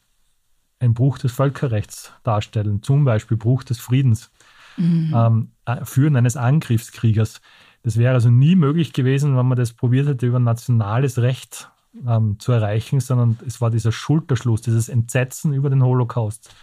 ein 0.79 0.93
Bruch 0.93 1.17
des 1.17 1.31
Völkerrechts 1.31 2.13
darstellen, 2.23 2.81
zum 2.81 3.05
Beispiel 3.05 3.37
Bruch 3.37 3.63
des 3.63 3.79
Friedens, 3.79 4.31
mhm. 4.77 5.13
ähm, 5.15 5.51
äh, 5.65 5.83
Führen 5.83 6.15
eines 6.15 6.37
Angriffskriegers. 6.37 7.41
Das 7.83 7.97
wäre 7.97 8.13
also 8.13 8.29
nie 8.29 8.55
möglich 8.55 8.93
gewesen, 8.93 9.37
wenn 9.37 9.45
man 9.45 9.57
das 9.57 9.73
probiert 9.73 10.07
hätte, 10.07 10.25
über 10.25 10.39
nationales 10.39 11.19
Recht 11.19 11.69
ähm, 12.07 12.39
zu 12.39 12.51
erreichen, 12.51 12.99
sondern 12.99 13.37
es 13.45 13.61
war 13.61 13.69
dieser 13.69 13.91
Schulterschluss, 13.91 14.61
dieses 14.61 14.89
Entsetzen 14.89 15.53
über 15.53 15.69
den 15.69 15.83
Holocaust, 15.83 16.53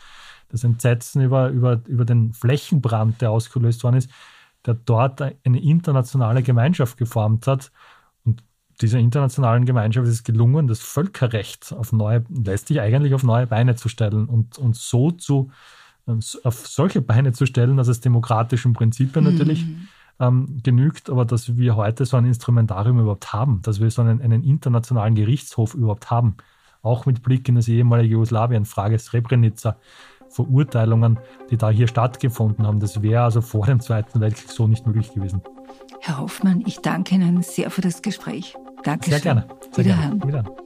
das 0.48 0.64
Entsetzen 0.64 1.22
über, 1.22 1.48
über, 1.48 1.80
über 1.86 2.04
den 2.04 2.32
Flächenbrand, 2.32 3.20
der 3.20 3.30
ausgelöst 3.30 3.82
worden 3.84 3.96
ist, 3.96 4.10
der 4.64 4.74
dort 4.74 5.20
eine 5.22 5.62
internationale 5.62 6.42
Gemeinschaft 6.42 6.96
geformt 6.96 7.46
hat 7.46 7.70
dieser 8.80 8.98
internationalen 8.98 9.64
Gemeinschaft 9.64 10.06
ist 10.06 10.14
es 10.14 10.24
gelungen, 10.24 10.66
das 10.66 10.80
Völkerrecht 10.80 11.72
auf 11.72 11.92
neue, 11.92 12.24
letztlich 12.28 12.80
eigentlich 12.80 13.14
auf 13.14 13.22
neue 13.22 13.46
Beine 13.46 13.74
zu 13.76 13.88
stellen 13.88 14.26
und, 14.26 14.58
und 14.58 14.76
so 14.76 15.10
zu, 15.10 15.50
auf 16.06 16.66
solche 16.66 17.00
Beine 17.00 17.32
zu 17.32 17.46
stellen, 17.46 17.76
dass 17.76 17.88
es 17.88 18.00
demokratischen 18.00 18.74
Prinzipien 18.74 19.24
mhm. 19.24 19.32
natürlich 19.32 19.66
ähm, 20.20 20.60
genügt, 20.62 21.10
aber 21.10 21.24
dass 21.24 21.56
wir 21.56 21.76
heute 21.76 22.04
so 22.04 22.16
ein 22.16 22.26
Instrumentarium 22.26 23.00
überhaupt 23.00 23.32
haben, 23.32 23.60
dass 23.62 23.80
wir 23.80 23.90
so 23.90 24.02
einen, 24.02 24.20
einen 24.20 24.44
internationalen 24.44 25.14
Gerichtshof 25.14 25.74
überhaupt 25.74 26.10
haben, 26.10 26.36
auch 26.82 27.06
mit 27.06 27.22
Blick 27.22 27.48
in 27.48 27.56
das 27.56 27.68
ehemalige 27.68 28.12
Jugoslawien, 28.12 28.64
Frage 28.64 28.98
Srebrenica, 28.98 29.76
Verurteilungen, 30.28 31.18
die 31.50 31.56
da 31.56 31.70
hier 31.70 31.88
stattgefunden 31.88 32.66
haben. 32.66 32.80
Das 32.80 33.02
wäre 33.02 33.24
also 33.24 33.40
vor 33.40 33.66
dem 33.66 33.80
Zweiten 33.80 34.20
Weltkrieg 34.20 34.50
so 34.50 34.68
nicht 34.68 34.86
möglich 34.86 35.12
gewesen. 35.12 35.40
Herr 36.00 36.18
Hoffmann, 36.18 36.62
ich 36.66 36.80
danke 36.80 37.14
Ihnen 37.14 37.42
sehr 37.42 37.70
für 37.70 37.80
das 37.80 38.02
Gespräch. 38.02 38.56
Danke. 38.86 39.10
Sehr 39.10 39.20
gerne. 39.20 39.44
Sehr 39.72 39.84
Wiederhören. 39.84 40.10
Gerne. 40.10 40.26
Wiederhören. 40.26 40.65